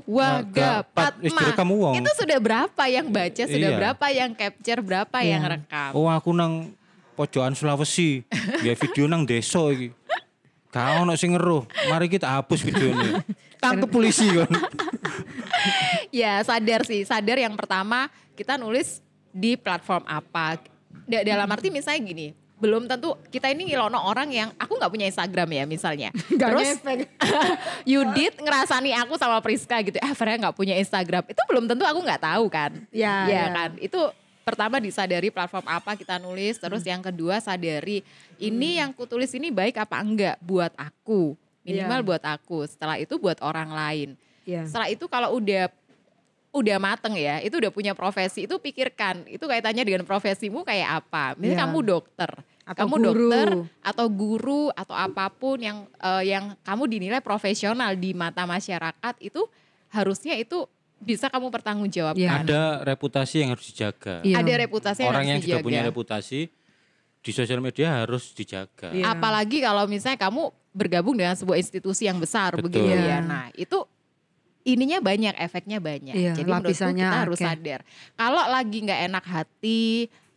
waga 0.00 0.82
Wagapat. 0.82 1.12
Patma 1.14 1.40
direkam 1.40 1.68
wong. 1.70 1.94
itu 1.96 2.10
sudah 2.14 2.38
berapa 2.38 2.82
yang 2.84 3.06
baca 3.06 3.42
sudah 3.44 3.70
Iya. 3.70 3.78
berapa 3.78 4.06
yang 4.08 4.30
capture 4.32 4.80
berapa 4.80 5.18
yang 5.20 5.42
rekam 5.44 5.90
Oh 5.92 6.06
aku 6.06 6.30
nang 6.30 6.74
pojokan 7.14 7.50
Sulawesi, 7.52 8.22
ya 8.60 8.72
video 8.72 9.06
nang 9.06 9.22
desa 9.22 9.58
iki. 9.68 9.90
Gak 10.68 11.00
ono 11.00 11.14
sing 11.14 11.32
ngeruh. 11.32 11.64
Mari 11.88 12.06
kita 12.06 12.30
hapus 12.30 12.60
videonya. 12.60 13.24
Tangkep 13.58 13.88
polisi 13.88 14.28
kan. 14.28 14.46
ya 16.14 16.38
sadar 16.40 16.84
sih 16.84 17.02
sadar 17.02 17.36
yang 17.36 17.54
pertama 17.54 18.06
kita 18.32 18.54
nulis 18.54 19.02
di 19.28 19.54
platform 19.54 20.04
apa 20.04 20.62
Da- 21.04 21.24
dalam 21.24 21.48
arti 21.48 21.68
misalnya 21.68 22.00
gini 22.00 22.26
belum 22.58 22.84
tentu 22.84 23.14
kita 23.30 23.48
ini 23.48 23.70
ngilono 23.70 24.02
orang 24.02 24.28
yang 24.28 24.48
aku 24.54 24.74
nggak 24.74 24.90
punya 24.90 25.06
Instagram 25.06 25.48
ya 25.48 25.64
misalnya 25.64 26.10
Nggak 26.28 26.48
terus. 26.50 26.68
Yudit 27.92 28.34
ngerasani 28.36 28.90
aku 28.96 29.14
sama 29.14 29.38
Priska 29.38 29.78
gitu 29.80 29.96
ah 29.98 30.12
Freya 30.12 30.36
nggak 30.38 30.54
punya 30.54 30.74
Instagram 30.74 31.22
itu 31.24 31.38
belum 31.44 31.64
tentu 31.64 31.82
aku 31.82 32.00
nggak 32.00 32.18
tahu 32.20 32.44
kan 32.48 32.72
Ya, 32.90 33.24
ya 33.24 33.30
ya. 33.30 33.44
kan 33.48 33.70
itu 33.78 34.00
pertama 34.42 34.80
disadari 34.80 35.28
platform 35.28 35.66
apa 35.66 35.92
kita 35.92 36.16
nulis 36.16 36.56
terus 36.56 36.80
yang 36.80 36.98
kedua 36.98 37.36
sadari 37.38 38.00
ini 38.36 38.80
yang 38.80 38.90
kutulis 38.90 39.28
ini 39.30 39.48
baik 39.48 39.76
apa 39.76 40.00
enggak 40.00 40.36
buat 40.40 40.72
aku 40.72 41.36
minimal 41.62 42.00
Ya. 42.00 42.06
buat 42.06 42.22
aku 42.24 42.64
setelah 42.64 42.96
itu 42.96 43.14
buat 43.16 43.38
orang 43.38 43.68
lain 43.68 44.08
Iya. 44.42 44.64
setelah 44.64 44.88
itu 44.88 45.04
kalau 45.04 45.36
udah 45.36 45.68
udah 46.48 46.76
mateng 46.76 47.12
ya, 47.12 47.38
itu 47.38 47.54
udah 47.54 47.68
punya 47.68 47.92
profesi, 47.92 48.44
itu 48.44 48.56
pikirkan 48.56 49.26
itu 49.26 49.42
kaitannya 49.42 49.84
dengan 49.84 50.02
profesimu 50.02 50.62
kayak 50.62 51.04
apa. 51.04 51.36
Misalnya 51.36 51.54
Iya. 51.54 51.64
kamu 51.66 51.78
dokter, 51.82 52.30
Atau 52.64 52.78
kamu 52.84 52.94
guru. 52.94 53.04
dokter 53.06 53.48
atau 53.80 54.06
guru 54.08 54.62
atau 54.72 54.92
apa 54.92 55.28
pun 55.28 55.56
yang 55.56 55.78
eh, 55.94 56.22
yang 56.28 56.56
kamu 56.60 56.84
dinilai 56.88 57.20
profesional 57.20 57.92
di 57.94 58.12
mata 58.12 58.44
masyarakat 58.44 59.14
itu 59.20 59.44
harusnya 59.88 60.34
itu 60.34 60.64
bisa 60.98 61.28
kamu 61.28 61.48
pertanggungjawabkan. 61.48 62.18
Iya. 62.18 62.42
Ada 62.42 62.62
reputasi 62.82 63.34
yang 63.38 63.50
harus 63.52 63.66
dijaga. 63.66 64.14
Iya. 64.20 64.36
Ada 64.38 64.52
reputasi 64.58 64.98
yang 65.00 65.08
Orang 65.08 65.20
harus 65.20 65.30
yang 65.30 65.38
sudah 65.38 65.48
dijaga. 65.54 65.66
punya 65.68 65.80
reputasi 65.84 66.40
di 67.18 67.30
sosial 67.30 67.60
media 67.60 68.02
harus 68.02 68.32
dijaga. 68.32 68.88
Iya. 68.90 69.04
Apalagi 69.10 69.60
kalau 69.60 69.84
misalnya 69.84 70.18
kamu 70.18 70.48
bergabung 70.70 71.12
dengan 71.12 71.34
sebuah 71.34 71.54
institusi 71.56 72.04
yang 72.04 72.16
besar 72.16 72.52
Betul. 72.52 72.72
begitu 72.72 72.88
Iya. 72.88 73.04
ya. 73.04 73.18
Nah, 73.20 73.44
itu 73.54 73.84
ininya 74.68 74.98
banyak, 75.00 75.34
efeknya 75.40 75.80
banyak. 75.80 76.12
Iya, 76.12 76.32
Jadi 76.36 76.44
menurutku 76.44 76.76
lapisannya 76.76 77.08
kita 77.08 77.18
harus 77.24 77.38
akeh. 77.40 77.46
sadar. 77.48 77.80
Kalau 78.14 78.44
lagi 78.52 78.78
nggak 78.84 79.00
enak 79.08 79.24
hati, 79.24 79.82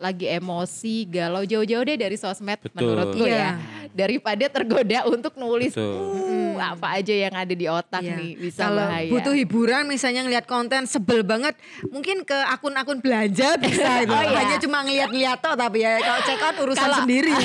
lagi 0.02 0.26
emosi, 0.26 1.06
galau 1.06 1.44
jauh-jauh 1.44 1.84
deh 1.84 1.94
dari 1.95 2.18
sosmed 2.18 2.57
Betul. 2.60 2.73
menurutku 2.76 3.22
Iya. 3.22 3.38
ya. 3.38 3.52
Daripada 3.88 4.45
tergoda 4.48 4.99
untuk 5.06 5.36
nulis. 5.36 5.72
"Uh, 5.73 6.57
apa 6.57 6.98
aja 6.98 7.14
yang 7.14 7.34
ada 7.36 7.52
di 7.52 7.65
otak 7.65 8.02
Iya. 8.02 8.15
nih 8.15 8.32
bisa 8.36 8.65
Kalau 8.65 8.82
bahaya. 8.84 9.07
butuh 9.07 9.34
hiburan 9.34 9.86
misalnya 9.86 10.22
ngeliat 10.22 10.45
konten 10.45 10.84
sebel 10.84 11.22
banget, 11.22 11.53
mungkin 11.86 12.22
ke 12.22 12.34
akun-akun 12.48 12.98
belanja 12.98 13.56
bisa 13.56 13.69
itu. 14.03 14.10
Oh, 14.10 14.23
iya. 14.23 14.38
Hanya 14.40 14.57
cuma 14.57 14.82
ngeliat-ngeliat 14.82 15.38
toh 15.38 15.53
tapi 15.53 15.78
ya 15.80 15.98
kalau 15.98 16.22
check 16.23 16.41
out 16.41 16.56
urusan 16.57 16.82
Kalau- 16.82 16.99
sendiri. 16.99 17.32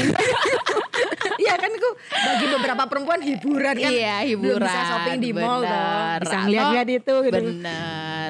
Iya 1.36 1.54
kan 1.54 1.68
itu 1.68 1.90
bagi 2.08 2.46
beberapa 2.48 2.82
perempuan 2.86 3.20
hiburan 3.20 3.74
kan. 3.74 3.90
Iya 3.90 4.24
Belum 4.24 4.56
hiburan. 4.56 4.64
bisa 4.64 4.80
shopping 4.86 5.18
di 5.20 5.30
mall 5.30 5.60
toh. 5.60 5.68
bener. 5.68 6.18
Bisa 6.18 6.36
ngeliat-ngeliat 6.40 6.88
itu 6.90 7.14
gitu. 7.20 7.36
Bener. 7.36 8.28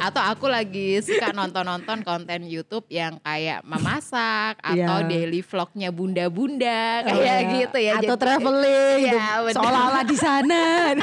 Atau 0.00 0.22
aku 0.24 0.46
lagi 0.46 0.88
suka 0.98 1.30
nonton-nonton 1.30 2.02
konten 2.02 2.40
YouTube 2.44 2.90
yang 2.90 3.22
kayak 3.22 3.59
memasak 3.62 4.58
atau 4.58 4.76
Iya. 4.98 5.06
daily 5.06 5.40
vlognya 5.40 5.88
bunda-bunda 5.88 6.82
Oh, 7.02 7.08
kayak 7.12 7.20
iya. 7.20 7.50
gitu 7.56 7.78
ya. 7.78 7.92
Atau 7.98 8.14
Jadi- 8.14 8.22
traveling 8.22 8.98
Iya, 8.98 9.12
gitu. 9.12 9.18
bener. 9.42 9.54
Seolah-olah 9.56 10.04
di 10.04 10.16
sana. 10.16 10.62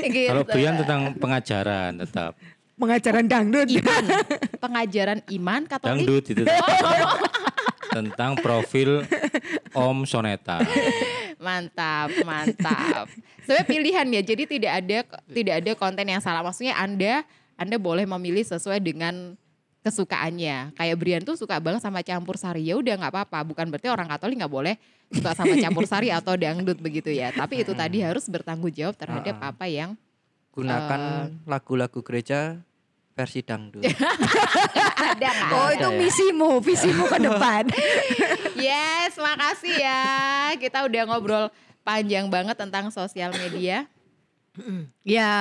Gitu. 0.00 0.28
Kalau 0.28 0.44
Brian 0.44 0.76
tentang 0.76 1.00
pengajaran 1.16 1.92
tetap. 1.98 2.32
Pengajaran 2.74 3.24
dangdut. 3.26 3.68
iman, 3.68 4.04
pengajaran 4.64 5.18
iman 5.30 5.60
Katolik. 5.66 5.88
Dangdut 6.00 6.24
itu. 6.26 6.42
tentang 7.90 8.38
profil 8.38 9.02
Om 9.72 10.06
Soneta. 10.06 10.62
Mantap, 11.36 12.08
mantap. 12.22 13.10
Sebenarnya 13.42 13.66
pilihan 13.66 14.06
ya. 14.10 14.22
Jadi 14.22 14.42
tidak 14.48 14.72
ada 14.78 14.98
tidak 15.26 15.54
ada 15.58 15.70
konten 15.74 16.06
yang 16.06 16.22
salah. 16.22 16.40
Maksudnya 16.40 16.78
Anda 16.78 17.26
Anda 17.58 17.76
boleh 17.76 18.06
memilih 18.08 18.46
sesuai 18.46 18.80
dengan 18.80 19.34
kesukaannya. 19.80 20.76
Kayak 20.76 20.96
Brian 21.00 21.22
tuh 21.24 21.36
suka 21.36 21.56
banget 21.58 21.80
sama 21.80 22.04
campur 22.04 22.36
sari. 22.36 22.64
Ya 22.64 22.76
udah 22.76 22.94
nggak 23.00 23.12
apa-apa. 23.12 23.44
Bukan 23.44 23.68
berarti 23.68 23.88
orang 23.88 24.08
Katolik 24.08 24.36
nggak 24.40 24.52
boleh 24.52 24.74
suka 25.08 25.32
sama 25.32 25.56
campur 25.56 25.84
sari 25.84 26.12
atau 26.12 26.36
dangdut 26.36 26.78
begitu 26.78 27.08
ya. 27.10 27.32
Tapi 27.32 27.64
itu 27.64 27.72
tadi 27.72 28.04
harus 28.04 28.28
bertanggung 28.28 28.70
jawab 28.70 28.96
terhadap 28.96 29.36
apa 29.40 29.66
yang 29.66 29.96
Gunakan 30.50 31.00
Eh. 31.00 31.46
lagu-lagu 31.46 32.02
gereja 32.02 32.58
versi 33.14 33.38
dangdut. 33.38 33.86
ada 35.14 35.28
nggak? 35.30 35.54
Oh 35.54 35.68
itu 35.70 35.88
misimu, 35.94 36.50
visimu 36.58 37.04
ke 37.06 37.18
depan. 37.22 37.64
Yes, 38.60 39.16
makasih 39.16 39.72
ya. 39.72 40.04
Kita 40.60 40.84
udah 40.84 41.02
ngobrol 41.08 41.48
panjang 41.80 42.28
banget 42.28 42.60
tentang 42.60 42.92
sosial 42.92 43.32
media. 43.32 43.88
Ya. 45.02 45.32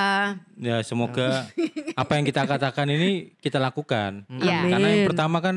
Ya 0.55 0.77
semoga 0.81 1.47
apa 2.01 2.11
yang 2.15 2.25
kita 2.25 2.43
katakan 2.43 2.87
ini 2.87 3.33
kita 3.37 3.57
lakukan. 3.57 4.23
Iya. 4.27 4.67
Karena 4.67 4.87
yang 4.89 5.05
pertama 5.07 5.37
kan 5.39 5.55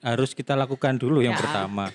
harus 0.00 0.32
kita 0.32 0.54
lakukan 0.54 0.96
dulu 0.96 1.20
yang 1.20 1.34
Ya. 1.34 1.40
pertama. 1.40 1.92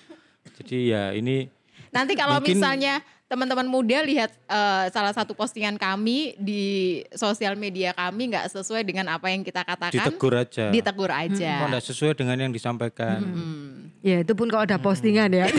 Jadi 0.62 0.78
ya 0.90 1.12
ini 1.12 1.50
Nanti 1.90 2.12
kalau 2.14 2.44
Mungkin- 2.44 2.60
misalnya 2.60 3.00
teman-teman 3.26 3.66
muda 3.66 4.04
lihat 4.04 4.30
eh, 4.46 4.86
salah 4.92 5.10
satu 5.10 5.32
postingan 5.32 5.80
kami 5.80 6.36
di 6.38 6.64
sosial 7.12 7.56
media 7.56 7.90
kami 7.90 8.30
nggak 8.30 8.52
sesuai 8.52 8.84
dengan 8.84 9.10
apa 9.10 9.32
yang 9.32 9.42
kita 9.42 9.64
katakan, 9.64 9.96
ditegur 9.96 10.36
aja. 10.36 10.70
ditegur 10.70 11.10
aja. 11.10 11.64
Kok 11.64 11.68
nggak 11.72 11.86
sesuai 11.88 12.14
dengan 12.14 12.38
yang 12.38 12.52
disampaikan. 12.52 13.24
Hmm. 13.24 13.96
Ya 14.04 14.22
itu 14.22 14.36
pun 14.36 14.52
kalau 14.52 14.64
ada 14.64 14.78
postingan 14.78 15.32
ya. 15.32 15.48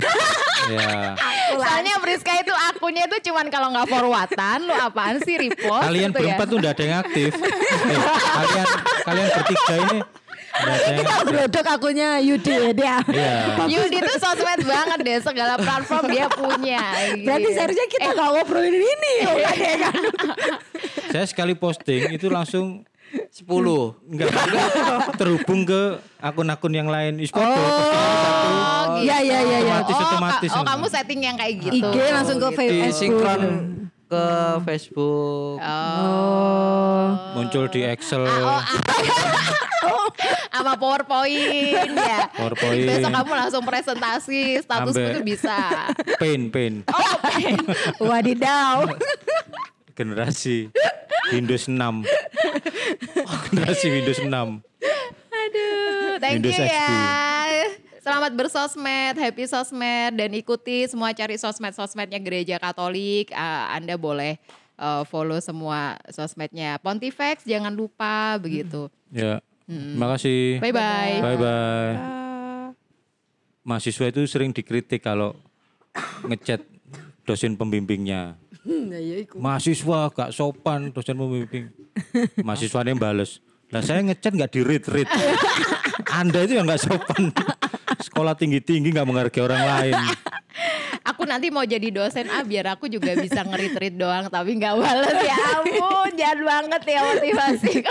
Ya. 0.66 1.14
Soalnya 1.58 1.94
Friska 1.98 2.32
itu 2.42 2.54
akunnya 2.68 3.02
itu 3.04 3.16
cuman 3.26 3.46
kalau 3.46 3.68
nggak 3.70 3.86
forwardan, 3.86 4.58
lu 4.62 4.74
apaan 4.74 5.16
sih 5.20 5.36
repost? 5.36 5.82
Kalian 5.82 6.10
gitu 6.10 6.16
ya. 6.16 6.20
berempat 6.34 6.46
tuh 6.46 6.58
udah 6.58 6.70
ada 6.70 6.82
yang 6.82 6.98
aktif. 7.00 7.30
Eh, 7.86 8.02
kalian 8.34 8.66
kalian 9.04 9.28
bertiga 9.30 9.74
ini 9.78 9.98
udah 10.56 10.72
ada 10.72 10.86
yang 10.86 10.96
Kita 10.96 11.12
aktif. 11.12 11.28
brodok 11.28 11.66
akunnya 11.68 12.08
Yudi 12.18 12.52
ya 12.52 12.70
dia. 12.72 12.96
Iya. 13.06 13.34
Yudi 13.66 13.98
tuh 14.00 14.16
sosmed 14.16 14.60
banget 14.62 14.98
deh, 15.00 15.18
segala 15.20 15.54
platform 15.56 16.04
dia 16.08 16.26
punya. 16.28 16.82
Berarti 17.20 17.48
seharusnya 17.52 17.86
kita 17.86 18.08
nggak 18.10 18.28
ngobrolin 18.32 18.74
ini. 18.74 19.14
Oh, 19.24 19.36
yang 19.36 19.56
nganu. 19.84 20.10
Saya 21.08 21.24
sekali 21.24 21.54
posting 21.54 22.10
itu 22.10 22.26
langsung 22.26 22.82
10. 23.06 23.46
enggak, 24.08 24.28
enggak 24.28 24.68
terhubung 25.20 25.62
ke 25.62 25.80
akun-akun 26.18 26.72
yang 26.72 26.86
lain. 26.86 27.18
Is. 27.18 27.30
Oh, 27.30 27.38
gitu. 27.38 27.62
Iya, 29.02 29.16
iya, 29.20 29.38
iya, 29.40 29.58
iya. 29.62 29.74
Otomatis, 29.78 29.94
oh, 29.94 30.04
otomatis. 30.04 30.50
ka- 30.50 30.56
oh, 30.56 30.64
kamu 30.64 30.86
setting 30.88 31.20
yang 31.22 31.36
kayak 31.36 31.54
gitu. 31.60 31.86
IG 31.86 31.96
langsung 32.10 32.36
ke 32.36 32.48
gitu. 32.48 32.56
Facebook. 32.56 32.86
Disinkron 32.88 33.42
ke 34.06 34.24
Facebook. 34.64 35.56
Oh. 35.60 37.06
Muncul 37.34 37.64
di 37.68 37.82
Excel, 37.82 38.24
Oh, 38.24 38.62
sama 40.50 40.72
PowerPoint 40.74 41.92
ya. 41.92 42.26
PowerPoint. 42.32 42.88
Besok 42.88 43.10
kamu 43.12 43.32
langsung 43.36 43.62
presentasi 43.62 44.58
statusku 44.58 44.96
Sampai- 44.96 45.14
tuh 45.14 45.24
bisa. 45.24 45.58
Paint, 46.16 46.44
Paint. 46.48 46.76
Oh, 46.88 47.04
Wadidaw. 48.02 48.88
Generasi 49.92 50.68
Windows 51.32 51.66
6. 51.66 52.06
Generasi 53.50 53.86
Windows 53.90 54.20
6. 54.22 54.30
Aduh, 54.30 56.18
thank 56.22 56.34
Windows 56.38 56.58
you 56.58 56.66
XP. 56.66 56.70
ya. 56.70 57.66
Selamat 58.06 58.32
bersosmed, 58.38 59.18
happy 59.18 59.50
sosmed 59.50 60.14
dan 60.14 60.30
ikuti 60.30 60.86
semua 60.86 61.10
cari 61.10 61.34
sosmed-sosmednya 61.34 62.22
Gereja 62.22 62.56
Katolik. 62.62 63.34
Ah, 63.34 63.74
Anda 63.74 63.98
boleh 63.98 64.38
eh, 64.78 65.02
follow 65.10 65.42
semua 65.42 65.98
sosmednya 66.14 66.78
Pontifex, 66.78 67.42
jangan 67.42 67.74
lupa 67.74 68.38
begitu. 68.38 68.86
Ya. 69.10 69.42
Terima 69.66 70.14
kasih. 70.14 70.62
Bye 70.62 70.70
bye. 70.70 71.18
Bye 71.18 71.38
bye. 71.42 71.94
Mahasiswa 73.66 74.06
itu 74.14 74.22
sering 74.30 74.54
dikritik 74.54 75.02
kalau 75.02 75.34
ngechat 76.22 76.62
dosen 77.26 77.58
pembimbingnya. 77.58 78.38
Mahasiswa 79.38 79.98
gak 80.10 80.30
sopan 80.34 80.90
dosen 80.90 81.14
pembimbing. 81.14 81.70
Mahasiswanya 82.42 82.98
bales. 82.98 83.38
Lah 83.70 83.82
saya 83.82 84.02
ngechat 84.02 84.34
nggak 84.34 84.50
di 84.50 84.60
read 84.62 84.84
read. 84.90 85.08
Anda 86.16 86.46
itu 86.46 86.58
yang 86.58 86.70
nggak 86.70 86.82
sopan. 86.82 87.30
Sekolah 87.98 88.38
tinggi 88.38 88.62
tinggi 88.62 88.94
nggak 88.94 89.06
menghargai 89.06 89.42
orang 89.42 89.62
lain. 89.62 89.94
Aku 91.06 91.22
nanti 91.22 91.54
mau 91.54 91.62
jadi 91.62 91.86
dosen 91.94 92.26
ah 92.30 92.42
biar 92.42 92.74
aku 92.74 92.90
juga 92.90 93.14
bisa 93.14 93.46
ngerit-rit 93.46 93.94
doang 93.94 94.26
tapi 94.26 94.58
nggak 94.58 94.74
bales 94.74 95.18
ya 95.22 95.38
ampun 95.54 96.10
jahat 96.18 96.42
banget 96.42 96.82
ya 96.82 97.00
motivasi 97.06 97.72